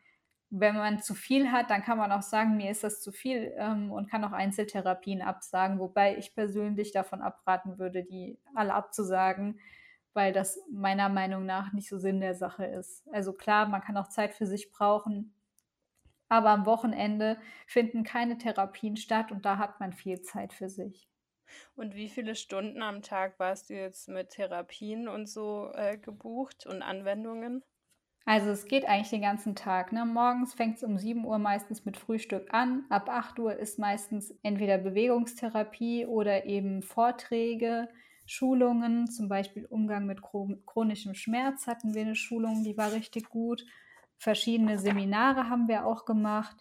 Wenn 0.50 0.74
man 0.74 1.00
zu 1.00 1.14
viel 1.14 1.52
hat, 1.52 1.70
dann 1.70 1.82
kann 1.82 1.98
man 1.98 2.10
auch 2.10 2.22
sagen, 2.22 2.56
mir 2.56 2.70
ist 2.70 2.82
das 2.82 3.00
zu 3.00 3.12
viel 3.12 3.52
ähm, 3.56 3.92
und 3.92 4.10
kann 4.10 4.24
auch 4.24 4.32
Einzeltherapien 4.32 5.22
absagen, 5.22 5.78
wobei 5.78 6.16
ich 6.18 6.34
persönlich 6.34 6.92
davon 6.92 7.22
abraten 7.22 7.78
würde, 7.78 8.02
die 8.04 8.38
alle 8.54 8.74
abzusagen, 8.74 9.60
weil 10.12 10.32
das 10.32 10.58
meiner 10.72 11.08
Meinung 11.08 11.46
nach 11.46 11.72
nicht 11.72 11.88
so 11.88 11.98
Sinn 11.98 12.20
der 12.20 12.34
Sache 12.34 12.64
ist. 12.64 13.06
Also 13.12 13.32
klar, 13.32 13.68
man 13.68 13.80
kann 13.80 13.96
auch 13.96 14.08
Zeit 14.08 14.34
für 14.34 14.46
sich 14.46 14.70
brauchen, 14.72 15.32
aber 16.28 16.50
am 16.50 16.66
Wochenende 16.66 17.38
finden 17.66 18.04
keine 18.04 18.38
Therapien 18.38 18.96
statt 18.96 19.32
und 19.32 19.44
da 19.44 19.58
hat 19.58 19.80
man 19.80 19.92
viel 19.92 20.20
Zeit 20.22 20.52
für 20.52 20.68
sich. 20.68 21.08
Und 21.76 21.94
wie 21.94 22.08
viele 22.08 22.34
Stunden 22.34 22.82
am 22.82 23.02
Tag 23.02 23.38
warst 23.38 23.70
du 23.70 23.74
jetzt 23.74 24.08
mit 24.08 24.30
Therapien 24.30 25.08
und 25.08 25.28
so 25.28 25.70
äh, 25.74 25.98
gebucht 25.98 26.66
und 26.66 26.82
Anwendungen? 26.82 27.62
Also 28.26 28.50
es 28.50 28.66
geht 28.66 28.84
eigentlich 28.84 29.10
den 29.10 29.22
ganzen 29.22 29.54
Tag. 29.54 29.92
Ne? 29.92 30.04
Morgens 30.04 30.54
fängt 30.54 30.76
es 30.76 30.84
um 30.84 30.98
7 30.98 31.24
Uhr 31.24 31.38
meistens 31.38 31.84
mit 31.84 31.96
Frühstück 31.96 32.52
an. 32.52 32.84
Ab 32.88 33.08
8 33.08 33.38
Uhr 33.38 33.56
ist 33.56 33.78
meistens 33.78 34.32
entweder 34.42 34.78
Bewegungstherapie 34.78 36.06
oder 36.06 36.44
eben 36.44 36.82
Vorträge, 36.82 37.88
Schulungen, 38.26 39.08
zum 39.08 39.28
Beispiel 39.28 39.66
Umgang 39.66 40.06
mit 40.06 40.20
chronischem 40.22 41.14
Schmerz 41.14 41.66
hatten 41.66 41.94
wir 41.94 42.02
eine 42.02 42.14
Schulung, 42.14 42.62
die 42.62 42.76
war 42.76 42.92
richtig 42.92 43.28
gut. 43.28 43.64
Verschiedene 44.18 44.78
Seminare 44.78 45.48
haben 45.48 45.66
wir 45.66 45.84
auch 45.84 46.04
gemacht. 46.04 46.56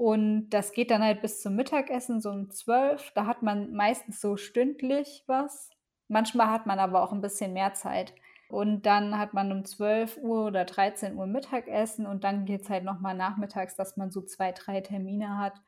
Und 0.00 0.48
das 0.48 0.72
geht 0.72 0.90
dann 0.90 1.04
halt 1.04 1.20
bis 1.20 1.42
zum 1.42 1.56
Mittagessen, 1.56 2.22
so 2.22 2.30
um 2.30 2.48
12. 2.48 3.10
Da 3.14 3.26
hat 3.26 3.42
man 3.42 3.74
meistens 3.74 4.18
so 4.18 4.38
stündlich 4.38 5.24
was. 5.26 5.68
Manchmal 6.08 6.46
hat 6.46 6.64
man 6.64 6.78
aber 6.78 7.02
auch 7.02 7.12
ein 7.12 7.20
bisschen 7.20 7.52
mehr 7.52 7.74
Zeit. 7.74 8.14
Und 8.48 8.86
dann 8.86 9.18
hat 9.18 9.34
man 9.34 9.52
um 9.52 9.62
12 9.62 10.16
Uhr 10.16 10.46
oder 10.46 10.64
13 10.64 11.16
Uhr 11.16 11.26
Mittagessen 11.26 12.06
und 12.06 12.24
dann 12.24 12.46
geht 12.46 12.62
es 12.62 12.70
halt 12.70 12.82
nochmal 12.82 13.14
nachmittags, 13.14 13.76
dass 13.76 13.98
man 13.98 14.10
so 14.10 14.22
zwei, 14.22 14.52
drei 14.52 14.80
Termine 14.80 15.36
hat. 15.36 15.60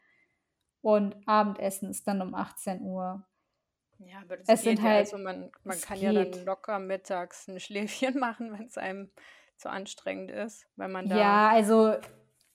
Und 0.80 1.14
Abendessen 1.28 1.90
ist 1.90 2.08
dann 2.08 2.22
um 2.22 2.34
18 2.34 2.80
Uhr. 2.80 3.26
Ja, 3.98 4.20
aber 4.22 4.38
das 4.38 4.48
es 4.48 4.62
geht 4.62 4.78
ja, 4.78 4.84
halt, 4.84 5.12
also 5.12 5.18
man, 5.18 5.50
man 5.62 5.78
kann 5.78 6.00
geht. 6.00 6.10
ja 6.10 6.24
dann 6.24 6.44
locker 6.46 6.78
mittags 6.78 7.48
ein 7.48 7.60
Schläfchen 7.60 8.18
machen, 8.18 8.50
wenn 8.54 8.64
es 8.64 8.78
einem 8.78 9.10
zu 9.58 9.68
anstrengend 9.68 10.30
ist, 10.30 10.64
wenn 10.76 10.90
man 10.90 11.10
da. 11.10 11.18
Ja, 11.18 11.50
also 11.50 11.96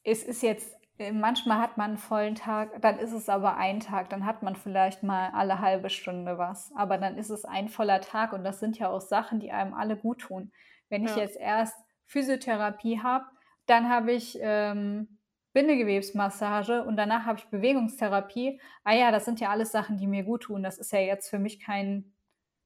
es 0.04 0.24
ist 0.24 0.42
jetzt 0.42 0.77
manchmal 1.14 1.60
hat 1.60 1.78
man 1.78 1.92
einen 1.92 1.98
vollen 1.98 2.36
Tag, 2.36 2.82
dann 2.82 2.98
ist 3.00 3.14
es 3.14 3.30
aber 3.30 3.58
ein 3.58 3.80
Tag, 3.80 4.10
dann 4.10 4.26
hat 4.26 4.44
man 4.44 4.56
vielleicht 4.56 5.04
mal 5.04 5.30
alle 5.34 5.60
halbe 5.60 5.90
Stunde 5.90 6.38
was. 6.38 6.72
Aber 6.76 6.98
dann 6.98 7.18
ist 7.18 7.30
es 7.30 7.46
ein 7.46 7.70
voller 7.70 8.02
Tag 8.02 8.34
und 8.34 8.44
das 8.44 8.60
sind 8.60 8.78
ja 8.80 8.90
auch 8.90 9.02
Sachen, 9.02 9.40
die 9.40 9.52
einem 9.52 9.74
alle 9.74 9.96
gut 9.96 10.22
tun. 10.22 10.52
Wenn 10.90 11.06
ich 11.06 11.16
jetzt 11.16 11.38
erst 11.38 11.76
Physiotherapie 12.06 13.02
habe, 13.02 13.26
dann 13.66 13.90
habe 13.90 14.14
ich 14.14 14.38
ähm, 14.42 15.20
Bindegewebsmassage 15.54 16.84
und 16.84 16.96
danach 16.96 17.26
habe 17.26 17.40
ich 17.40 17.46
Bewegungstherapie. 17.50 18.62
Ah 18.84 18.94
ja, 18.94 19.12
das 19.12 19.26
sind 19.26 19.40
ja 19.40 19.50
alles 19.50 19.72
Sachen, 19.72 19.98
die 19.98 20.08
mir 20.08 20.24
gut 20.24 20.44
tun. 20.44 20.64
Das 20.64 20.78
ist 20.78 20.92
ja 20.92 21.00
jetzt 21.00 21.30
für 21.30 21.40
mich 21.40 21.60
kein 21.60 22.14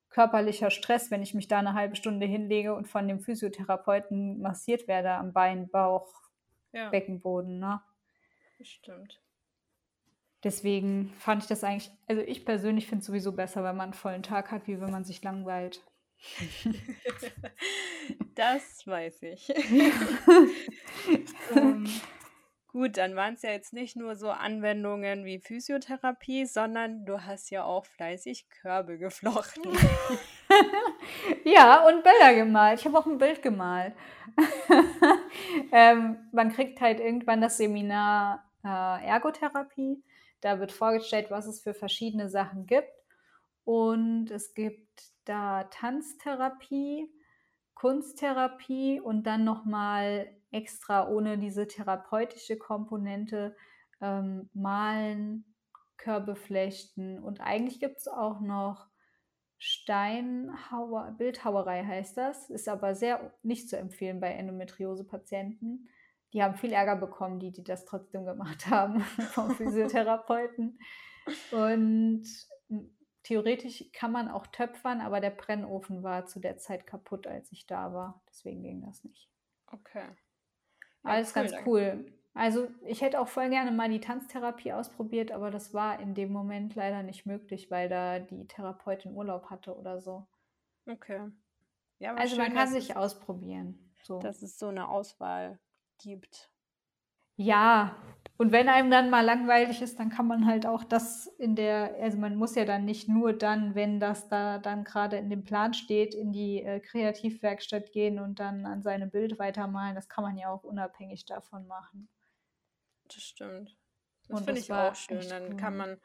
körperlicher 0.10 0.70
Stress, 0.70 1.10
wenn 1.10 1.24
ich 1.24 1.34
mich 1.34 1.48
da 1.48 1.60
eine 1.60 1.74
halbe 1.74 1.96
Stunde 1.96 2.26
hinlege 2.26 2.76
und 2.76 2.88
von 2.88 3.08
dem 3.08 3.20
Physiotherapeuten 3.20 4.40
massiert 4.42 4.88
werde 4.88 5.12
am 5.12 5.34
Bein, 5.34 5.70
Bauch, 5.70 6.14
ja. 6.74 6.90
Beckenboden. 6.90 7.60
Ne? 7.60 7.82
Stimmt. 8.64 9.22
Deswegen 10.44 11.14
fand 11.20 11.44
ich 11.44 11.50
das 11.50 11.64
eigentlich, 11.64 11.92
also 12.08 12.22
ich 12.24 12.46
persönlich 12.46 12.88
finde 12.88 13.02
es 13.02 13.06
sowieso 13.06 13.32
besser, 13.32 13.64
wenn 13.64 13.76
man 13.76 13.86
einen 13.86 13.94
vollen 13.94 14.24
Tag 14.24 14.52
hat, 14.52 14.68
wie 14.68 14.82
wenn 14.82 14.92
man 14.92 15.04
sich 15.04 15.22
langweilt. 15.22 15.84
das 18.36 18.86
weiß 18.88 19.24
ich. 19.24 19.54
um, 21.54 21.86
gut, 22.68 22.98
dann 22.98 23.16
waren 23.16 23.36
es 23.36 23.44
ja 23.44 23.52
jetzt 23.52 23.74
nicht 23.74 23.96
nur 23.96 24.16
so 24.16 24.32
Anwendungen 24.32 25.26
wie 25.26 25.40
Physiotherapie, 25.40 26.46
sondern 26.46 27.06
du 27.06 27.24
hast 27.24 27.52
ja 27.52 27.64
auch 27.64 27.86
fleißig 27.86 28.50
Körbe 28.50 28.98
geflochten. 28.98 29.64
ja, 31.44 31.88
und 31.88 32.04
Bilder 32.04 32.34
gemalt. 32.34 32.80
Ich 32.80 32.86
habe 32.86 32.98
auch 32.98 33.06
ein 33.06 33.20
Bild 33.20 33.44
gemalt. 33.44 33.94
ähm, 35.72 36.18
man 36.32 36.52
kriegt 36.52 36.82
halt 36.82 37.00
irgendwann 37.00 37.42
das 37.42 37.58
Seminar 37.58 38.51
äh, 38.64 39.06
Ergotherapie. 39.06 40.04
Da 40.42 40.60
wird 40.60 40.72
vorgestellt, 40.72 41.30
was 41.30 41.46
es 41.46 41.62
für 41.62 41.74
verschiedene 41.74 42.30
Sachen 42.30 42.66
gibt. 42.66 42.92
Und 43.64 44.32
es 44.32 44.54
gibt 44.54 44.90
da 45.26 45.66
Tanztherapie, 45.66 47.12
Kunsttherapie 47.76 49.00
und 49.00 49.24
dann 49.24 49.44
nochmal 49.44 50.28
extra 50.52 51.08
ohne 51.08 51.38
diese 51.38 51.68
therapeutische 51.68 52.58
Komponente 52.58 53.56
ähm, 54.02 54.50
Malen, 54.54 55.46
Körbe 55.98 56.36
flechten 56.36 57.20
und 57.20 57.42
eigentlich 57.42 57.80
gibt 57.80 58.00
es 58.00 58.08
auch 58.08 58.40
noch 58.40 58.88
Steinhauer, 59.64 61.14
Bildhauerei 61.20 61.86
heißt 61.86 62.18
das, 62.18 62.50
ist 62.50 62.68
aber 62.68 62.96
sehr 62.96 63.32
nicht 63.44 63.70
zu 63.70 63.78
empfehlen 63.78 64.20
bei 64.20 64.34
Endometriose-Patienten. 64.34 65.88
Die 66.34 66.42
haben 66.42 66.56
viel 66.56 66.72
Ärger 66.72 66.96
bekommen, 66.96 67.40
die, 67.40 67.52
die 67.52 67.64
das 67.64 67.86
trotzdem 67.86 68.26
gemacht 68.26 68.66
haben 68.70 69.02
vom 69.02 69.52
Physiotherapeuten. 69.52 70.80
Und 71.52 72.24
theoretisch 73.24 73.86
kann 73.94 74.12
man 74.12 74.30
auch 74.30 74.48
töpfern, 74.48 75.02
aber 75.02 75.20
der 75.20 75.30
Brennofen 75.30 76.04
war 76.04 76.26
zu 76.26 76.40
der 76.40 76.58
Zeit 76.58 76.88
kaputt, 76.88 77.28
als 77.28 77.52
ich 77.52 77.68
da 77.68 77.94
war. 77.94 78.22
Deswegen 78.30 78.64
ging 78.64 78.82
das 78.82 79.04
nicht. 79.04 79.30
Okay. 79.68 80.06
Ja, 81.04 81.10
Alles 81.10 81.36
cool, 81.36 81.42
ganz 81.44 81.54
cool. 81.66 82.14
Also 82.34 82.70
ich 82.86 83.02
hätte 83.02 83.20
auch 83.20 83.28
voll 83.28 83.50
gerne 83.50 83.72
mal 83.72 83.90
die 83.90 84.00
Tanztherapie 84.00 84.72
ausprobiert, 84.72 85.32
aber 85.32 85.52
das 85.52 85.74
war 85.74 86.00
in 86.00 86.14
dem 86.14 86.32
Moment 86.32 86.76
leider 86.76 87.04
nicht 87.04 87.26
möglich, 87.26 87.70
weil 87.70 87.90
da 87.90 88.20
die 88.20 88.48
Therapeutin 88.48 89.14
Urlaub 89.14 89.50
hatte 89.50 89.76
oder 89.76 90.00
so. 90.00 90.28
Okay. 90.90 91.30
Ja, 92.00 92.16
also 92.16 92.36
schön, 92.36 92.46
man 92.46 92.54
kann 92.54 92.70
sich 92.70 92.96
ausprobieren. 92.96 93.94
So. 94.04 94.20
Dass 94.20 94.42
es 94.42 94.58
so 94.58 94.68
eine 94.68 94.88
Auswahl 94.88 95.60
gibt. 96.02 96.50
Ja, 97.36 97.96
und 98.38 98.52
wenn 98.52 98.70
einem 98.70 98.90
dann 98.90 99.10
mal 99.10 99.24
langweilig 99.24 99.82
ist, 99.82 100.00
dann 100.00 100.10
kann 100.10 100.28
man 100.28 100.46
halt 100.46 100.66
auch 100.66 100.84
das 100.84 101.28
in 101.38 101.56
der, 101.56 101.96
also 102.02 102.18
man 102.18 102.36
muss 102.36 102.56
ja 102.56 102.66
dann 102.66 102.86
nicht 102.86 103.08
nur 103.08 103.34
dann, 103.34 103.76
wenn 103.76 104.00
das 104.00 104.28
da 104.30 104.58
dann 104.58 104.84
gerade 104.84 105.18
in 105.18 105.30
dem 105.30 105.44
Plan 105.44 105.74
steht, 105.74 106.16
in 106.16 106.32
die 106.32 106.64
äh, 106.64 106.80
Kreativwerkstatt 106.80 107.92
gehen 107.92 108.20
und 108.20 108.40
dann 108.40 108.66
an 108.66 108.82
seinem 108.82 109.12
Bild 109.12 109.38
weitermalen. 109.38 109.96
Das 109.96 110.10
kann 110.10 110.24
man 110.24 110.38
ja 110.38 110.50
auch 110.50 110.64
unabhängig 110.64 111.26
davon 111.26 111.68
machen. 111.68 112.10
Das 113.06 113.22
stimmt. 113.22 113.78
Das 114.28 114.42
finde 114.42 114.60
ich 114.60 114.72
auch 114.72 114.96
schön. 114.96 115.28
Dann 115.30 115.58
kann 115.58 115.78
man, 115.78 116.00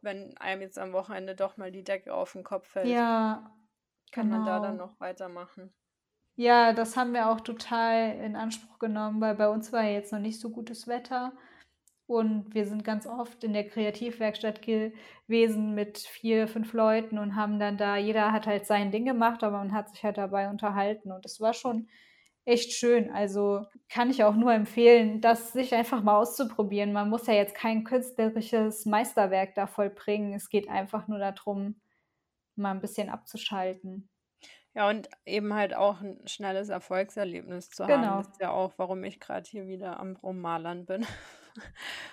wenn 0.00 0.36
einem 0.38 0.62
jetzt 0.62 0.78
am 0.78 0.92
Wochenende 0.92 1.34
doch 1.34 1.56
mal 1.56 1.72
die 1.72 1.84
Decke 1.84 2.14
auf 2.14 2.32
den 2.32 2.44
Kopf 2.44 2.68
fällt, 2.68 2.86
ja, 2.86 3.50
kann 4.12 4.28
genau. 4.28 4.38
man 4.38 4.46
da 4.46 4.60
dann 4.60 4.72
genau. 4.76 4.86
noch 4.86 5.00
weitermachen. 5.00 5.72
Ja, 6.40 6.72
das 6.72 6.96
haben 6.96 7.12
wir 7.12 7.28
auch 7.28 7.40
total 7.42 8.16
in 8.24 8.34
Anspruch 8.34 8.78
genommen, 8.78 9.20
weil 9.20 9.34
bei 9.34 9.46
uns 9.50 9.72
war 9.74 9.84
jetzt 9.84 10.10
noch 10.10 10.20
nicht 10.20 10.40
so 10.40 10.48
gutes 10.48 10.88
Wetter. 10.88 11.34
Und 12.06 12.54
wir 12.54 12.66
sind 12.66 12.82
ganz 12.84 13.06
oft 13.06 13.44
in 13.44 13.52
der 13.52 13.68
Kreativwerkstatt 13.68 14.62
gewesen 14.62 15.74
mit 15.74 15.98
vier, 15.98 16.48
fünf 16.48 16.72
Leuten 16.72 17.18
und 17.18 17.36
haben 17.36 17.58
dann 17.58 17.76
da, 17.76 17.96
jeder 17.98 18.32
hat 18.32 18.46
halt 18.46 18.66
sein 18.66 18.90
Ding 18.90 19.04
gemacht, 19.04 19.44
aber 19.44 19.58
man 19.58 19.72
hat 19.72 19.90
sich 19.90 20.02
halt 20.02 20.16
dabei 20.18 20.48
unterhalten. 20.48 21.12
Und 21.12 21.26
es 21.26 21.40
war 21.40 21.52
schon 21.54 21.88
echt 22.46 22.72
schön. 22.72 23.10
Also 23.12 23.66
kann 23.90 24.10
ich 24.10 24.24
auch 24.24 24.34
nur 24.34 24.54
empfehlen, 24.54 25.20
das 25.20 25.52
sich 25.52 25.74
einfach 25.74 26.02
mal 26.02 26.16
auszuprobieren. 26.18 26.94
Man 26.94 27.10
muss 27.10 27.26
ja 27.26 27.34
jetzt 27.34 27.54
kein 27.54 27.84
künstlerisches 27.84 28.86
Meisterwerk 28.86 29.54
da 29.56 29.66
vollbringen. 29.66 30.32
Es 30.34 30.48
geht 30.48 30.70
einfach 30.70 31.06
nur 31.06 31.18
darum, 31.18 31.80
mal 32.56 32.72
ein 32.72 32.80
bisschen 32.80 33.10
abzuschalten. 33.10 34.08
Ja, 34.74 34.88
und 34.88 35.08
eben 35.26 35.52
halt 35.54 35.74
auch 35.74 36.00
ein 36.00 36.26
schnelles 36.26 36.68
Erfolgserlebnis 36.68 37.70
zu 37.70 37.84
haben. 37.84 38.02
Genau. 38.02 38.18
Das 38.18 38.28
ist 38.28 38.40
ja 38.40 38.50
auch, 38.50 38.72
warum 38.76 39.02
ich 39.04 39.18
gerade 39.18 39.48
hier 39.48 39.66
wieder 39.66 39.98
am 39.98 40.16
Rummalern 40.16 40.86
bin. 40.86 41.06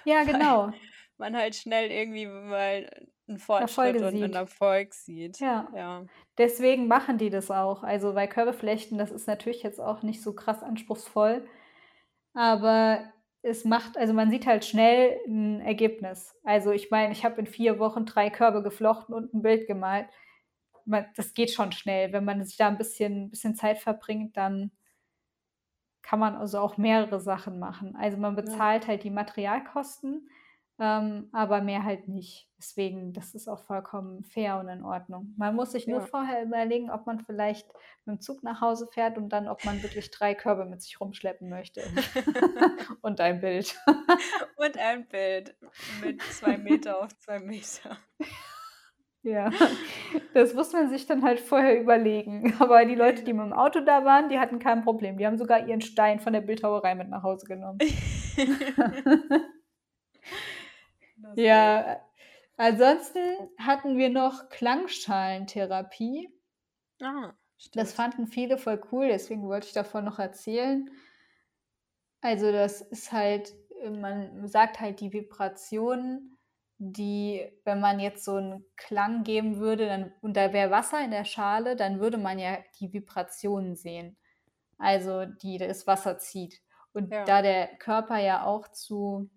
Ja, 0.04 0.24
genau. 0.24 0.72
man 1.18 1.38
halt 1.38 1.56
schnell 1.56 1.92
irgendwie 1.92 2.26
mal 2.26 2.90
einen 3.28 3.38
Fortschritt 3.38 3.98
und 3.98 4.16
einen 4.16 4.34
Erfolg 4.34 4.96
sieht. 4.96 5.40
Ja. 5.40 5.68
Ja. 5.76 6.06
Deswegen 6.40 6.88
machen 6.88 7.20
die 7.20 7.30
das 7.30 7.52
auch. 7.52 7.84
Also 7.84 8.14
bei 8.14 8.26
Körbeflechten, 8.26 8.98
das 8.98 9.12
ist 9.12 9.28
natürlich 9.28 9.64
jetzt 9.64 9.80
auch 9.80 10.02
nicht 10.02 10.24
so 10.24 10.34
krass 10.34 10.64
anspruchsvoll, 10.64 11.48
aber 12.34 13.12
es 13.42 13.64
macht, 13.64 13.98
also 13.98 14.14
man 14.14 14.30
sieht 14.30 14.46
halt 14.46 14.66
schnell 14.66 15.20
ein 15.28 15.62
Ergebnis. 15.62 16.36
Also 16.44 16.72
ich 16.72 16.90
meine, 16.92 17.14
ich 17.14 17.24
habe 17.24 17.40
in 17.40 17.48
vier 17.48 17.80
Wochen 17.80 18.06
drei 18.06 18.30
Körbe 18.30 18.64
geflochten 18.64 19.14
und 19.14 19.34
ein 19.34 19.42
Bild 19.42 19.68
gemalt 19.68 20.08
man, 20.88 21.06
das 21.16 21.34
geht 21.34 21.52
schon 21.52 21.72
schnell. 21.72 22.14
Wenn 22.14 22.26
man 22.26 22.44
sich 22.44 22.58
da 22.58 22.68
ein 22.68 22.78
bisschen, 22.78 23.30
bisschen 23.30 23.56
Zeit 23.56 23.78
verbringt, 23.78 24.36
dann 24.38 24.72
kann 26.02 26.20
man 26.20 26.36
also 26.36 26.60
auch 26.60 26.78
mehrere 26.78 27.20
Sachen 27.20 27.60
machen. 27.60 27.96
Also 27.98 28.18
man 28.18 28.36
bezahlt 28.36 28.84
ja. 28.84 28.90
halt 28.90 29.04
die 29.04 29.10
Materialkosten, 29.10 30.30
ähm, 30.80 31.28
aber 31.34 31.62
mehr 31.62 31.84
halt 31.84 32.08
nicht. 32.08 32.50
Deswegen, 32.58 33.12
das 33.12 33.36
ist 33.36 33.50
auch 33.50 33.62
vollkommen 33.64 34.24
fair 34.24 34.58
und 34.58 34.70
in 34.70 34.84
Ordnung. 34.84 35.34
Man 35.38 35.56
muss 35.56 35.74
sich 35.74 35.86
nur 35.86 36.02
vorher 36.02 36.44
überlegen, 36.44 36.90
ob 36.90 37.06
man 37.06 37.20
vielleicht 37.20 37.68
mit 38.06 38.18
dem 38.18 38.22
Zug 38.22 38.42
nach 38.42 38.62
Hause 38.62 38.88
fährt 38.88 39.18
und 39.18 39.30
dann, 39.30 39.50
ob 39.50 39.66
man 39.66 39.84
wirklich 39.84 40.10
drei 40.10 40.34
Körbe 40.34 40.66
mit 40.66 40.82
sich 40.82 41.02
rumschleppen 41.02 41.50
möchte. 41.50 41.82
und 43.02 43.20
ein 43.20 43.42
Bild. 43.42 43.78
und 44.56 44.78
ein 44.78 45.08
Bild 45.10 45.56
mit 46.02 46.22
zwei 46.22 46.58
Meter 46.58 47.04
auf 47.04 47.18
zwei 47.20 47.40
Meter. 47.40 47.98
Ja, 49.24 49.50
das 50.34 50.54
muss 50.54 50.72
man 50.74 50.90
sich 50.90 51.06
dann 51.06 51.24
halt 51.24 51.40
vorher 51.40 51.80
überlegen. 51.80 52.56
Aber 52.60 52.86
die 52.86 52.96
Leute, 52.96 53.24
die 53.24 53.34
mit 53.34 53.46
dem 53.46 53.54
Auto 53.54 53.82
da 53.82 54.06
waren, 54.06 54.30
die 54.30 54.40
hatten 54.40 54.60
kein 54.60 54.84
Problem. 54.84 55.18
Die 55.18 55.26
haben 55.26 55.38
sogar 55.38 55.68
ihren 55.68 55.82
Stein 55.82 56.20
von 56.20 56.34
der 56.34 56.42
Bildhauerei 56.42 56.96
mit 56.96 57.10
nach 57.10 57.24
Hause 57.24 57.46
genommen. 57.46 57.80
ja, 61.36 62.00
ansonsten 62.58 63.20
hatten 63.58 63.98
wir 63.98 64.10
noch 64.10 64.50
Klangschalentherapie. 64.50 66.30
Ah, 67.02 67.34
stimmt. 67.58 67.76
Das 67.76 67.94
fanden 67.94 68.28
viele 68.28 68.58
voll 68.58 68.82
cool, 68.92 69.08
deswegen 69.08 69.44
wollte 69.48 69.68
ich 69.68 69.74
davon 69.74 70.06
noch 70.06 70.20
erzählen. 70.20 70.90
Also 72.22 72.52
das 72.52 72.82
ist 72.82 73.12
halt, 73.12 73.54
man 73.90 74.48
sagt 74.48 74.80
halt 74.80 75.00
die 75.02 75.14
Vibrationen 75.14 76.37
die, 76.80 77.52
wenn 77.64 77.80
man 77.80 78.00
jetzt 78.00 78.24
so 78.24 78.36
einen 78.36 78.66
Klang 78.76 79.24
geben 79.24 79.58
würde, 79.58 79.88
dann, 79.88 80.14
und 80.22 80.38
da 80.38 80.54
wäre 80.54 80.72
Wasser 80.72 81.04
in 81.04 81.12
der 81.12 81.26
Schale, 81.26 81.76
dann 81.76 82.00
würde 82.00 82.18
man 82.18 82.38
ja 82.38 82.60
die 82.80 82.94
Vibrationen 82.94 83.76
sehen. 83.76 84.18
Also 84.78 85.26
die 85.26 85.58
das 85.58 85.88
Wasser 85.88 86.20
zieht. 86.20 86.62
Und 86.94 87.12
ja. 87.12 87.26
da 87.26 87.42
der 87.42 87.68
Körper 87.78 88.18
ja 88.18 88.44
auch 88.44 88.68
zu 88.68 89.30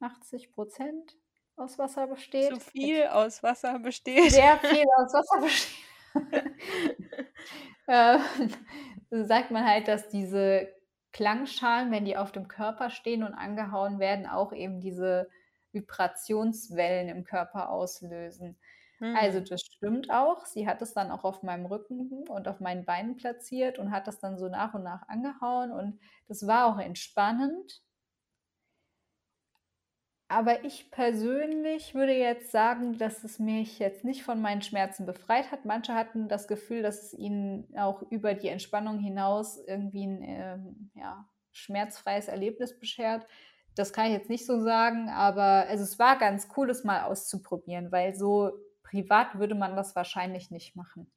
80 0.00 0.52
Prozent 0.52 1.16
aus 1.56 1.78
Wasser 1.78 2.06
besteht. 2.06 2.54
Zu 2.54 2.60
viel 2.60 3.04
aus 3.06 3.42
Wasser 3.42 3.78
besteht. 3.78 4.32
Sehr 4.32 4.58
viel 4.62 4.84
aus 4.96 5.12
Wasser 5.14 5.40
besteht. 5.40 5.86
äh, 7.86 8.18
sagt 9.24 9.50
man 9.50 9.66
halt, 9.66 9.88
dass 9.88 10.08
diese 10.08 10.68
Klangschalen, 11.12 11.90
wenn 11.90 12.04
die 12.04 12.16
auf 12.16 12.32
dem 12.32 12.48
Körper 12.48 12.90
stehen 12.90 13.22
und 13.22 13.34
angehauen 13.34 13.98
werden, 13.98 14.26
auch 14.26 14.52
eben 14.52 14.80
diese 14.80 15.28
Vibrationswellen 15.72 17.08
im 17.08 17.24
Körper 17.24 17.70
auslösen. 17.70 18.58
Mhm. 19.00 19.16
Also 19.16 19.40
das 19.40 19.62
stimmt 19.62 20.10
auch. 20.10 20.46
Sie 20.46 20.68
hat 20.68 20.82
es 20.82 20.94
dann 20.94 21.10
auch 21.10 21.24
auf 21.24 21.42
meinem 21.42 21.66
Rücken 21.66 22.28
und 22.28 22.48
auf 22.48 22.60
meinen 22.60 22.84
Beinen 22.84 23.16
platziert 23.16 23.78
und 23.78 23.90
hat 23.90 24.06
das 24.06 24.18
dann 24.20 24.38
so 24.38 24.48
nach 24.48 24.74
und 24.74 24.82
nach 24.82 25.08
angehauen 25.08 25.72
und 25.72 25.98
das 26.28 26.46
war 26.46 26.66
auch 26.66 26.78
entspannend. 26.78 27.82
Aber 30.30 30.64
ich 30.64 30.92
persönlich 30.92 31.92
würde 31.96 32.12
jetzt 32.16 32.52
sagen, 32.52 32.98
dass 32.98 33.24
es 33.24 33.40
mich 33.40 33.80
jetzt 33.80 34.04
nicht 34.04 34.22
von 34.22 34.40
meinen 34.40 34.62
Schmerzen 34.62 35.04
befreit 35.04 35.50
hat. 35.50 35.64
Manche 35.64 35.94
hatten 35.96 36.28
das 36.28 36.46
Gefühl, 36.46 36.82
dass 36.82 37.02
es 37.02 37.14
ihnen 37.14 37.66
auch 37.76 38.02
über 38.12 38.34
die 38.34 38.46
Entspannung 38.46 39.00
hinaus 39.00 39.58
irgendwie 39.58 40.06
ein 40.06 40.22
ähm, 40.22 40.90
ja, 40.94 41.28
schmerzfreies 41.50 42.28
Erlebnis 42.28 42.78
beschert. 42.78 43.26
Das 43.74 43.92
kann 43.92 44.06
ich 44.06 44.12
jetzt 44.12 44.30
nicht 44.30 44.46
so 44.46 44.60
sagen, 44.60 45.08
aber 45.08 45.66
also 45.68 45.84
es 45.84 45.98
war 45.98 46.18
ganz 46.18 46.48
cool, 46.56 46.70
es 46.70 46.84
mal 46.84 47.04
auszuprobieren, 47.04 47.92
weil 47.92 48.14
so 48.14 48.52
privat 48.82 49.38
würde 49.38 49.54
man 49.54 49.76
das 49.76 49.94
wahrscheinlich 49.94 50.50
nicht 50.50 50.76
machen. 50.76 51.10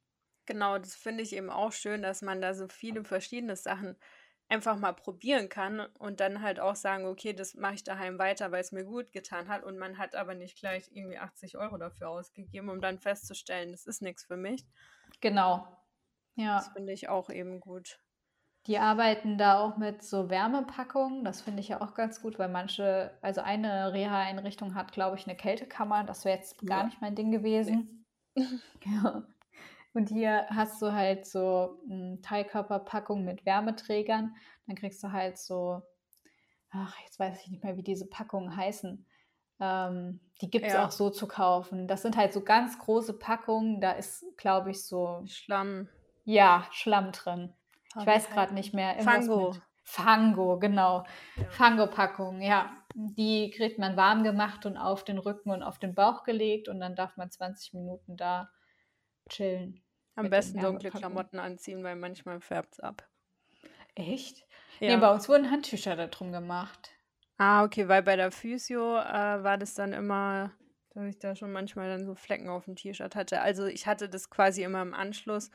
Genau, 0.46 0.78
das 0.78 0.94
finde 0.94 1.22
ich 1.22 1.34
eben 1.34 1.50
auch 1.50 1.72
schön, 1.72 2.02
dass 2.02 2.22
man 2.22 2.40
da 2.40 2.54
so 2.54 2.68
viele 2.68 3.04
verschiedene 3.04 3.56
Sachen 3.56 3.96
einfach 4.48 4.76
mal 4.76 4.92
probieren 4.92 5.48
kann 5.48 5.80
und 5.80 6.20
dann 6.20 6.42
halt 6.42 6.60
auch 6.60 6.76
sagen, 6.76 7.06
okay, 7.06 7.32
das 7.32 7.54
mache 7.54 7.74
ich 7.74 7.84
daheim 7.84 8.18
weiter, 8.18 8.52
weil 8.52 8.60
es 8.60 8.72
mir 8.72 8.84
gut 8.84 9.10
getan 9.10 9.48
hat 9.48 9.64
und 9.64 9.78
man 9.78 9.96
hat 9.96 10.14
aber 10.14 10.34
nicht 10.34 10.58
gleich 10.58 10.90
irgendwie 10.92 11.18
80 11.18 11.56
Euro 11.56 11.78
dafür 11.78 12.10
ausgegeben, 12.10 12.68
um 12.68 12.80
dann 12.82 12.98
festzustellen, 12.98 13.72
das 13.72 13.86
ist 13.86 14.02
nichts 14.02 14.24
für 14.24 14.36
mich. 14.36 14.66
Genau. 15.20 15.66
Ja. 16.36 16.56
Das 16.58 16.68
finde 16.68 16.92
ich 16.92 17.08
auch 17.08 17.30
eben 17.30 17.60
gut. 17.60 18.00
Die 18.66 18.78
arbeiten 18.78 19.36
da 19.38 19.58
auch 19.60 19.76
mit 19.76 20.02
so 20.02 20.30
Wärmepackungen. 20.30 21.24
Das 21.24 21.42
finde 21.42 21.60
ich 21.60 21.68
ja 21.68 21.80
auch 21.82 21.94
ganz 21.94 22.22
gut, 22.22 22.38
weil 22.38 22.48
manche, 22.48 23.16
also 23.20 23.42
eine 23.42 23.92
Reha-Einrichtung 23.92 24.74
hat, 24.74 24.92
glaube 24.92 25.16
ich, 25.16 25.26
eine 25.26 25.36
Kältekammer. 25.36 26.04
Das 26.04 26.24
wäre 26.24 26.36
jetzt 26.38 26.66
gar 26.66 26.82
Ja. 26.82 26.84
nicht 26.84 27.00
mein 27.00 27.14
Ding 27.14 27.30
gewesen. 27.30 28.04
Ja. 28.84 29.24
Und 29.94 30.08
hier 30.10 30.46
hast 30.50 30.82
du 30.82 30.92
halt 30.92 31.26
so 31.26 31.80
eine 31.90 32.20
Teilkörperpackung 32.22 33.24
mit 33.24 33.46
Wärmeträgern. 33.46 34.36
Dann 34.66 34.76
kriegst 34.76 35.02
du 35.04 35.12
halt 35.12 35.38
so, 35.38 35.82
ach, 36.70 36.96
jetzt 37.04 37.18
weiß 37.20 37.42
ich 37.44 37.50
nicht 37.50 37.64
mehr, 37.64 37.76
wie 37.76 37.82
diese 37.84 38.08
Packungen 38.08 38.56
heißen. 38.56 39.06
Ähm, 39.60 40.20
die 40.42 40.50
gibt 40.50 40.68
es 40.68 40.74
Ja. 40.74 40.84
auch 40.86 40.90
so 40.92 41.10
zu 41.10 41.28
kaufen. 41.28 41.88
Das 41.88 42.02
sind 42.02 42.16
halt 42.16 42.32
so 42.32 42.42
ganz 42.42 42.78
große 42.78 43.14
Packungen. 43.18 43.80
Da 43.80 43.92
ist, 43.92 44.24
glaube 44.36 44.72
ich, 44.72 44.84
so, 44.84 45.24
Schlamm. 45.26 45.88
ja, 46.24 46.66
Schlamm 46.72 47.12
drin. 47.12 47.54
Ich 48.00 48.06
weiß 48.06 48.30
gerade 48.30 48.54
nicht 48.54 48.74
mehr. 48.74 48.98
Fango. 49.00 49.54
Fango, 49.84 50.58
genau. 50.58 51.04
Ja. 51.36 51.44
Fango-Packung, 51.50 52.40
ja. 52.40 52.72
Die 52.94 53.50
kriegt 53.50 53.78
man 53.78 53.96
warm 53.96 54.22
gemacht 54.24 54.64
und 54.66 54.76
auf 54.76 55.04
den 55.04 55.18
Rücken 55.18 55.50
und 55.50 55.62
auf 55.62 55.78
den 55.78 55.94
Bauch 55.94 56.24
gelegt 56.24 56.68
und 56.68 56.80
dann 56.80 56.96
darf 56.96 57.16
man 57.16 57.30
20 57.30 57.74
Minuten 57.74 58.16
da 58.16 58.50
chillen. 59.28 59.82
Am 60.16 60.30
besten 60.30 60.60
dunkle. 60.60 60.90
Klamotten 60.90 61.38
anziehen, 61.38 61.82
weil 61.82 61.96
manchmal 61.96 62.40
färbt 62.40 62.74
es 62.74 62.80
ab. 62.80 63.06
Echt? 63.94 64.44
Nee, 64.80 64.90
Ja. 64.92 64.96
bei 64.98 65.10
uns 65.12 65.28
wurden 65.28 65.50
Handtücher 65.50 65.96
da 65.96 66.06
drum 66.06 66.32
gemacht. 66.32 66.90
Ah, 67.36 67.64
okay, 67.64 67.88
weil 67.88 68.02
bei 68.02 68.16
der 68.16 68.30
Physio 68.30 68.96
äh, 68.98 69.42
war 69.42 69.58
das 69.58 69.74
dann 69.74 69.92
immer, 69.92 70.52
dass 70.90 71.04
ich 71.06 71.18
da 71.18 71.34
schon 71.34 71.52
manchmal 71.52 71.88
dann 71.88 72.06
so 72.06 72.14
Flecken 72.14 72.48
auf 72.48 72.64
dem 72.66 72.76
T-Shirt 72.76 73.16
hatte. 73.16 73.40
Also 73.40 73.66
ich 73.66 73.86
hatte 73.88 74.08
das 74.08 74.30
quasi 74.30 74.62
immer 74.62 74.82
im 74.82 74.94
Anschluss. 74.94 75.50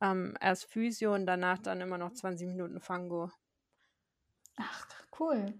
Ähm, 0.00 0.36
erst 0.40 0.66
Physio 0.66 1.14
und 1.14 1.26
danach 1.26 1.58
dann 1.58 1.80
immer 1.80 1.98
noch 1.98 2.12
20 2.12 2.46
Minuten 2.46 2.80
Fango. 2.80 3.30
Ach, 4.56 4.86
cool. 5.20 5.54